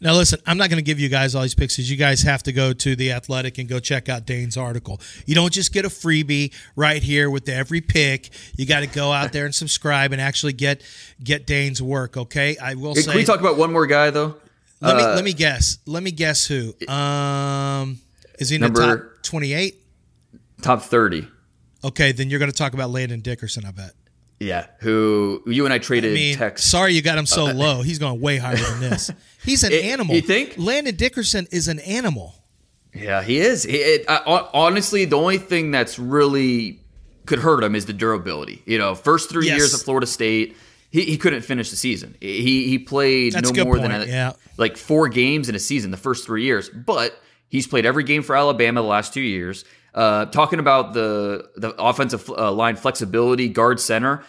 Now, 0.00 0.14
listen, 0.14 0.40
I'm 0.46 0.56
not 0.58 0.70
going 0.70 0.78
to 0.78 0.84
give 0.84 1.00
you 1.00 1.08
guys 1.08 1.34
all 1.34 1.42
these 1.42 1.56
picks 1.56 1.76
because 1.76 1.90
you 1.90 1.96
guys 1.96 2.22
have 2.22 2.44
to 2.44 2.52
go 2.52 2.72
to 2.72 2.94
the 2.94 3.12
Athletic 3.12 3.58
and 3.58 3.68
go 3.68 3.80
check 3.80 4.08
out 4.08 4.26
Dane's 4.26 4.56
article. 4.56 5.00
You 5.26 5.34
don't 5.34 5.52
just 5.52 5.72
get 5.72 5.84
a 5.84 5.88
freebie 5.88 6.54
right 6.76 7.02
here 7.02 7.28
with 7.28 7.48
every 7.48 7.80
pick. 7.80 8.30
You 8.56 8.64
got 8.64 8.80
to 8.80 8.86
go 8.86 9.10
out 9.10 9.32
there 9.32 9.44
and 9.44 9.54
subscribe 9.54 10.12
and 10.12 10.20
actually 10.20 10.52
get 10.52 10.82
get 11.22 11.46
Dane's 11.46 11.82
work. 11.82 12.16
Okay, 12.16 12.56
I 12.58 12.74
will 12.74 12.94
say. 12.94 13.02
Can 13.02 13.16
we 13.16 13.24
talk 13.24 13.40
about 13.40 13.56
one 13.56 13.72
more 13.72 13.86
guy 13.86 14.10
though? 14.10 14.36
Let 14.80 14.96
me 14.96 15.02
Uh, 15.02 15.14
let 15.14 15.24
me 15.24 15.32
guess. 15.32 15.78
Let 15.86 16.02
me 16.02 16.10
guess 16.10 16.46
who. 16.46 16.74
Um, 16.88 17.98
is 18.38 18.48
he 18.50 18.56
in 18.56 18.60
Number- 18.62 18.80
the 18.80 18.86
top 18.96 19.22
28? 19.22 19.76
Top 20.62 20.82
thirty. 20.82 21.26
Okay, 21.84 22.10
then 22.12 22.30
you're 22.30 22.40
going 22.40 22.50
to 22.50 22.56
talk 22.56 22.74
about 22.74 22.90
Landon 22.90 23.20
Dickerson. 23.20 23.64
I 23.64 23.70
bet. 23.70 23.92
Yeah, 24.40 24.66
who 24.80 25.42
you 25.46 25.64
and 25.64 25.72
I 25.72 25.76
I 25.76 25.78
traded 25.78 26.14
mean, 26.14 26.36
text. 26.36 26.68
sorry 26.70 26.92
you 26.94 27.02
got 27.02 27.18
him 27.18 27.26
so 27.26 27.46
low. 27.46 27.82
He's 27.82 27.98
going 27.98 28.20
way 28.20 28.36
higher 28.38 28.56
than 28.56 28.80
this. 28.80 29.10
He's 29.44 29.64
an 29.64 29.72
It- 29.72 29.84
animal. 29.84 30.14
you 30.14 30.22
think? 30.22 30.54
Landon 30.56 30.94
Dickerson 30.96 31.46
is 31.50 31.66
an 31.68 31.78
animal. 31.80 32.34
Yeah, 32.94 33.22
he 33.22 33.38
is. 33.38 33.66
It, 33.66 34.04
I, 34.08 34.48
honestly, 34.54 35.04
the 35.04 35.16
only 35.16 35.38
thing 35.38 35.70
that's 35.70 35.98
really 35.98 36.80
could 37.26 37.38
hurt 37.40 37.62
him 37.62 37.74
is 37.74 37.86
the 37.86 37.92
durability. 37.92 38.62
You 38.66 38.78
know, 38.78 38.94
first 38.94 39.28
three 39.28 39.46
Yes. 39.46 39.58
years 39.58 39.74
at 39.74 39.80
Florida 39.80 40.06
State, 40.06 40.56
he, 40.90 41.02
he 41.04 41.16
couldn't 41.18 41.42
finish 41.42 41.70
the 41.70 41.76
season. 41.76 42.16
He 42.20 42.68
he 42.68 42.78
played 42.78 43.32
That's 43.32 43.52
no 43.52 43.64
more 43.64 43.78
than 43.78 43.90
a- 43.92 44.06
yeah. 44.06 44.32
like 44.56 44.76
four 44.76 45.08
games 45.08 45.48
in 45.48 45.54
a 45.54 45.58
season 45.58 45.90
the 45.90 45.96
first 45.96 46.24
three 46.26 46.44
years, 46.44 46.68
but 46.70 47.20
he's 47.48 47.66
played 47.66 47.86
every 47.86 48.04
game 48.04 48.22
for 48.22 48.36
Alabama 48.36 48.80
the 48.80 48.86
last 48.86 49.12
two 49.12 49.20
years. 49.20 49.64
Uh, 49.94 50.26
talking 50.26 50.58
about 50.58 50.92
the 50.94 51.50
the 51.56 51.70
offensive 51.82 52.28
uh, 52.30 52.52
line 52.52 52.76
flexibility, 52.76 53.48
guard 53.48 53.80
center. 53.80 54.22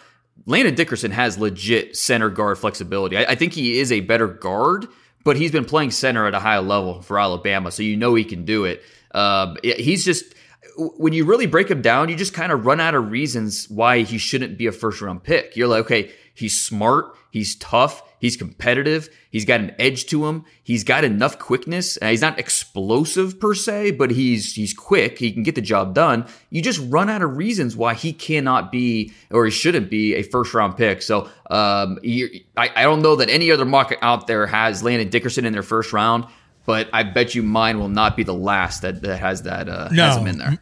Landon 0.46 0.74
Dickerson 0.74 1.10
has 1.10 1.38
legit 1.38 1.96
center 1.96 2.30
guard 2.30 2.58
flexibility. 2.58 3.16
I, 3.16 3.32
I 3.32 3.34
think 3.34 3.52
he 3.52 3.78
is 3.78 3.92
a 3.92 4.00
better 4.00 4.26
guard, 4.26 4.86
but 5.22 5.36
he's 5.36 5.52
been 5.52 5.66
playing 5.66 5.90
center 5.90 6.26
at 6.26 6.34
a 6.34 6.40
high 6.40 6.58
level 6.58 7.02
for 7.02 7.18
Alabama, 7.20 7.70
so 7.70 7.82
you 7.82 7.96
know 7.96 8.14
he 8.14 8.24
can 8.24 8.44
do 8.44 8.64
it. 8.64 8.82
Um, 9.12 9.56
he's 9.62 10.04
just 10.04 10.34
when 10.76 11.12
you 11.12 11.24
really 11.24 11.46
break 11.46 11.70
him 11.70 11.82
down, 11.82 12.08
you 12.08 12.16
just 12.16 12.32
kind 12.32 12.52
of 12.52 12.64
run 12.64 12.80
out 12.80 12.94
of 12.94 13.10
reasons 13.10 13.68
why 13.68 14.00
he 14.00 14.18
shouldn't 14.18 14.56
be 14.56 14.66
a 14.66 14.72
first 14.72 15.00
round 15.00 15.22
pick. 15.22 15.56
You're 15.56 15.68
like, 15.68 15.84
okay, 15.84 16.10
he's 16.34 16.60
smart, 16.60 17.06
he's 17.30 17.56
tough, 17.56 18.02
he's 18.18 18.36
competitive, 18.36 19.08
he's 19.30 19.44
got 19.44 19.60
an 19.60 19.74
edge 19.78 20.06
to 20.06 20.26
him, 20.26 20.44
he's 20.62 20.84
got 20.84 21.04
enough 21.04 21.38
quickness. 21.38 21.96
He's 22.02 22.20
not 22.20 22.38
explosive 22.38 23.40
per 23.40 23.54
se, 23.54 23.92
but 23.92 24.10
he's 24.10 24.54
he's 24.54 24.72
quick. 24.74 25.18
He 25.18 25.32
can 25.32 25.42
get 25.42 25.54
the 25.54 25.60
job 25.60 25.94
done. 25.94 26.26
You 26.50 26.62
just 26.62 26.80
run 26.90 27.08
out 27.10 27.22
of 27.22 27.36
reasons 27.36 27.76
why 27.76 27.94
he 27.94 28.12
cannot 28.12 28.70
be 28.70 29.12
or 29.30 29.44
he 29.44 29.50
shouldn't 29.50 29.90
be 29.90 30.14
a 30.14 30.22
first 30.22 30.54
round 30.54 30.76
pick. 30.76 31.02
So 31.02 31.28
um, 31.50 31.98
I, 32.04 32.70
I 32.76 32.82
don't 32.82 33.02
know 33.02 33.16
that 33.16 33.28
any 33.28 33.50
other 33.50 33.64
mock 33.64 33.92
out 34.02 34.26
there 34.26 34.46
has 34.46 34.82
Landon 34.82 35.08
Dickerson 35.08 35.44
in 35.44 35.52
their 35.52 35.62
first 35.62 35.92
round. 35.92 36.26
But 36.66 36.88
I 36.92 37.02
bet 37.02 37.34
you 37.34 37.42
mine 37.42 37.80
will 37.80 37.88
not 37.88 38.16
be 38.16 38.22
the 38.22 38.34
last 38.34 38.82
that, 38.82 39.00
that 39.02 39.16
has 39.16 39.42
that 39.42 39.68
uh, 39.68 39.84
has 39.88 39.92
No. 39.92 40.18
him 40.20 40.26
in 40.28 40.38
there. 40.38 40.58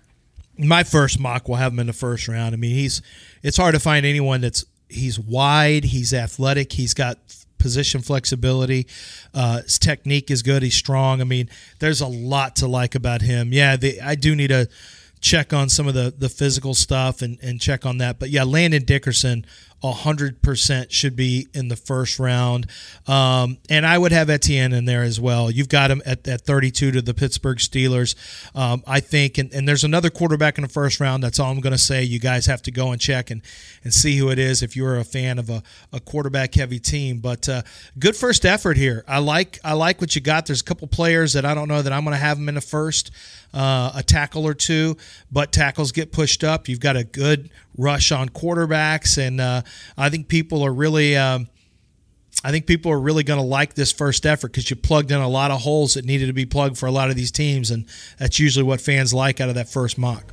my 0.56 0.82
first 0.84 1.18
mock 1.20 1.48
will 1.48 1.56
have 1.56 1.72
him 1.72 1.80
in 1.80 1.86
the 1.88 1.92
first 1.92 2.28
round. 2.28 2.54
I 2.54 2.56
mean, 2.56 2.74
he's 2.74 3.02
it's 3.42 3.56
hard 3.56 3.74
to 3.74 3.80
find 3.80 4.06
anyone 4.06 4.40
that's 4.40 4.64
he's 4.88 5.18
wide, 5.18 5.84
he's 5.84 6.12
athletic, 6.12 6.72
he's 6.72 6.94
got 6.94 7.18
position 7.58 8.00
flexibility, 8.00 8.86
uh, 9.34 9.62
his 9.62 9.78
technique 9.78 10.30
is 10.30 10.42
good, 10.42 10.62
he's 10.62 10.74
strong. 10.74 11.20
I 11.20 11.24
mean, 11.24 11.48
there's 11.80 12.00
a 12.00 12.06
lot 12.06 12.56
to 12.56 12.66
like 12.66 12.94
about 12.94 13.22
him. 13.22 13.52
Yeah, 13.52 13.76
I 14.02 14.14
do 14.14 14.34
need 14.34 14.48
to 14.48 14.68
check 15.20 15.52
on 15.52 15.68
some 15.68 15.88
of 15.88 15.94
the 15.94 16.14
the 16.16 16.28
physical 16.28 16.74
stuff 16.74 17.22
and 17.22 17.38
and 17.42 17.60
check 17.60 17.84
on 17.84 17.98
that. 17.98 18.18
But 18.18 18.30
yeah, 18.30 18.44
Landon 18.44 18.84
Dickerson. 18.84 19.44
100% 19.82 20.90
should 20.90 21.14
be 21.14 21.46
in 21.54 21.68
the 21.68 21.76
first 21.76 22.18
round. 22.18 22.66
Um, 23.06 23.58
and 23.70 23.86
I 23.86 23.96
would 23.96 24.12
have 24.12 24.28
Etienne 24.28 24.72
in 24.72 24.86
there 24.86 25.02
as 25.02 25.20
well. 25.20 25.50
You've 25.50 25.68
got 25.68 25.90
him 25.90 26.02
at, 26.04 26.26
at 26.26 26.42
32 26.42 26.92
to 26.92 27.02
the 27.02 27.14
Pittsburgh 27.14 27.58
Steelers. 27.58 28.14
Um, 28.56 28.82
I 28.86 29.00
think, 29.00 29.38
and, 29.38 29.52
and 29.52 29.68
there's 29.68 29.84
another 29.84 30.10
quarterback 30.10 30.58
in 30.58 30.62
the 30.62 30.68
first 30.68 30.98
round. 30.98 31.22
That's 31.22 31.38
all 31.38 31.50
I'm 31.50 31.60
going 31.60 31.72
to 31.72 31.78
say. 31.78 32.02
You 32.02 32.18
guys 32.18 32.46
have 32.46 32.62
to 32.62 32.70
go 32.70 32.90
and 32.90 33.00
check 33.00 33.30
and, 33.30 33.42
and 33.84 33.94
see 33.94 34.16
who 34.16 34.30
it 34.30 34.38
is 34.38 34.62
if 34.62 34.76
you're 34.76 34.98
a 34.98 35.04
fan 35.04 35.38
of 35.38 35.48
a, 35.48 35.62
a 35.92 36.00
quarterback 36.00 36.54
heavy 36.54 36.80
team. 36.80 37.18
But 37.18 37.48
uh, 37.48 37.62
good 37.98 38.16
first 38.16 38.44
effort 38.44 38.76
here. 38.76 39.04
I 39.06 39.18
like 39.18 39.58
I 39.64 39.74
like 39.74 40.00
what 40.00 40.14
you 40.14 40.20
got. 40.20 40.46
There's 40.46 40.60
a 40.60 40.64
couple 40.64 40.88
players 40.88 41.34
that 41.34 41.44
I 41.44 41.54
don't 41.54 41.68
know 41.68 41.82
that 41.82 41.92
I'm 41.92 42.04
going 42.04 42.14
to 42.14 42.20
have 42.20 42.36
them 42.36 42.48
in 42.48 42.56
the 42.56 42.60
first, 42.60 43.10
uh, 43.54 43.92
a 43.94 44.02
tackle 44.02 44.46
or 44.46 44.54
two, 44.54 44.96
but 45.30 45.52
tackles 45.52 45.92
get 45.92 46.12
pushed 46.12 46.42
up. 46.42 46.68
You've 46.68 46.80
got 46.80 46.96
a 46.96 47.04
good 47.04 47.50
rush 47.78 48.12
on 48.12 48.28
quarterbacks, 48.28 49.16
and 49.16 49.40
uh, 49.40 49.62
I 49.96 50.10
think 50.10 50.28
people 50.28 50.62
are 50.64 50.72
really. 50.72 51.16
Um, 51.16 51.48
I 52.44 52.52
think 52.52 52.66
people 52.66 52.92
are 52.92 53.00
really 53.00 53.24
going 53.24 53.40
to 53.40 53.44
like 53.44 53.74
this 53.74 53.90
first 53.90 54.24
effort 54.24 54.52
because 54.52 54.70
you 54.70 54.76
plugged 54.76 55.10
in 55.10 55.18
a 55.18 55.26
lot 55.26 55.50
of 55.50 55.60
holes 55.60 55.94
that 55.94 56.04
needed 56.04 56.26
to 56.26 56.32
be 56.32 56.46
plugged 56.46 56.78
for 56.78 56.86
a 56.86 56.92
lot 56.92 57.10
of 57.10 57.16
these 57.16 57.32
teams, 57.32 57.72
and 57.72 57.84
that's 58.16 58.38
usually 58.38 58.62
what 58.62 58.80
fans 58.80 59.12
like 59.12 59.40
out 59.40 59.48
of 59.48 59.56
that 59.56 59.68
first 59.68 59.98
mock. 59.98 60.32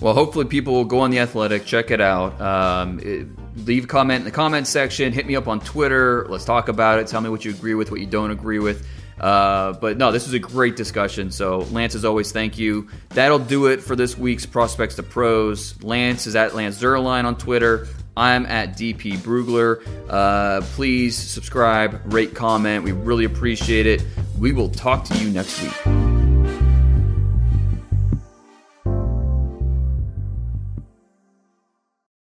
Well, 0.00 0.12
hopefully 0.12 0.46
people 0.46 0.74
will 0.74 0.84
go 0.84 1.00
on 1.00 1.12
the 1.12 1.20
Athletic, 1.20 1.66
check 1.66 1.92
it 1.92 2.00
out. 2.00 2.40
Um, 2.40 2.98
it- 3.00 3.28
leave 3.56 3.84
a 3.84 3.86
comment 3.86 4.18
in 4.18 4.24
the 4.24 4.30
comment 4.30 4.66
section. 4.66 5.12
Hit 5.12 5.26
me 5.26 5.36
up 5.36 5.46
on 5.48 5.60
Twitter. 5.60 6.26
Let's 6.28 6.44
talk 6.44 6.68
about 6.68 6.98
it. 6.98 7.06
Tell 7.06 7.20
me 7.20 7.30
what 7.30 7.44
you 7.44 7.52
agree 7.52 7.74
with, 7.74 7.90
what 7.90 8.00
you 8.00 8.06
don't 8.06 8.30
agree 8.30 8.58
with. 8.58 8.86
Uh, 9.20 9.72
but 9.74 9.96
no, 9.96 10.12
this 10.12 10.26
was 10.26 10.34
a 10.34 10.38
great 10.38 10.76
discussion. 10.76 11.30
So, 11.30 11.58
Lance, 11.70 11.94
as 11.94 12.04
always, 12.04 12.32
thank 12.32 12.58
you. 12.58 12.88
That'll 13.10 13.38
do 13.38 13.66
it 13.66 13.82
for 13.82 13.96
this 13.96 14.18
week's 14.18 14.46
Prospects 14.46 14.96
to 14.96 15.02
Pros. 15.02 15.82
Lance 15.82 16.26
is 16.26 16.36
at 16.36 16.54
Lance 16.54 16.80
Zierlein 16.80 17.24
on 17.24 17.36
Twitter. 17.36 17.88
I'm 18.16 18.46
at 18.46 18.76
DP 18.76 19.18
Brugler. 19.18 19.82
Uh, 20.08 20.60
please 20.74 21.16
subscribe, 21.16 22.00
rate, 22.12 22.34
comment. 22.34 22.84
We 22.84 22.92
really 22.92 23.24
appreciate 23.24 23.86
it. 23.86 24.04
We 24.38 24.52
will 24.52 24.68
talk 24.68 25.04
to 25.06 25.18
you 25.18 25.30
next 25.30 25.62
week. 25.62 26.13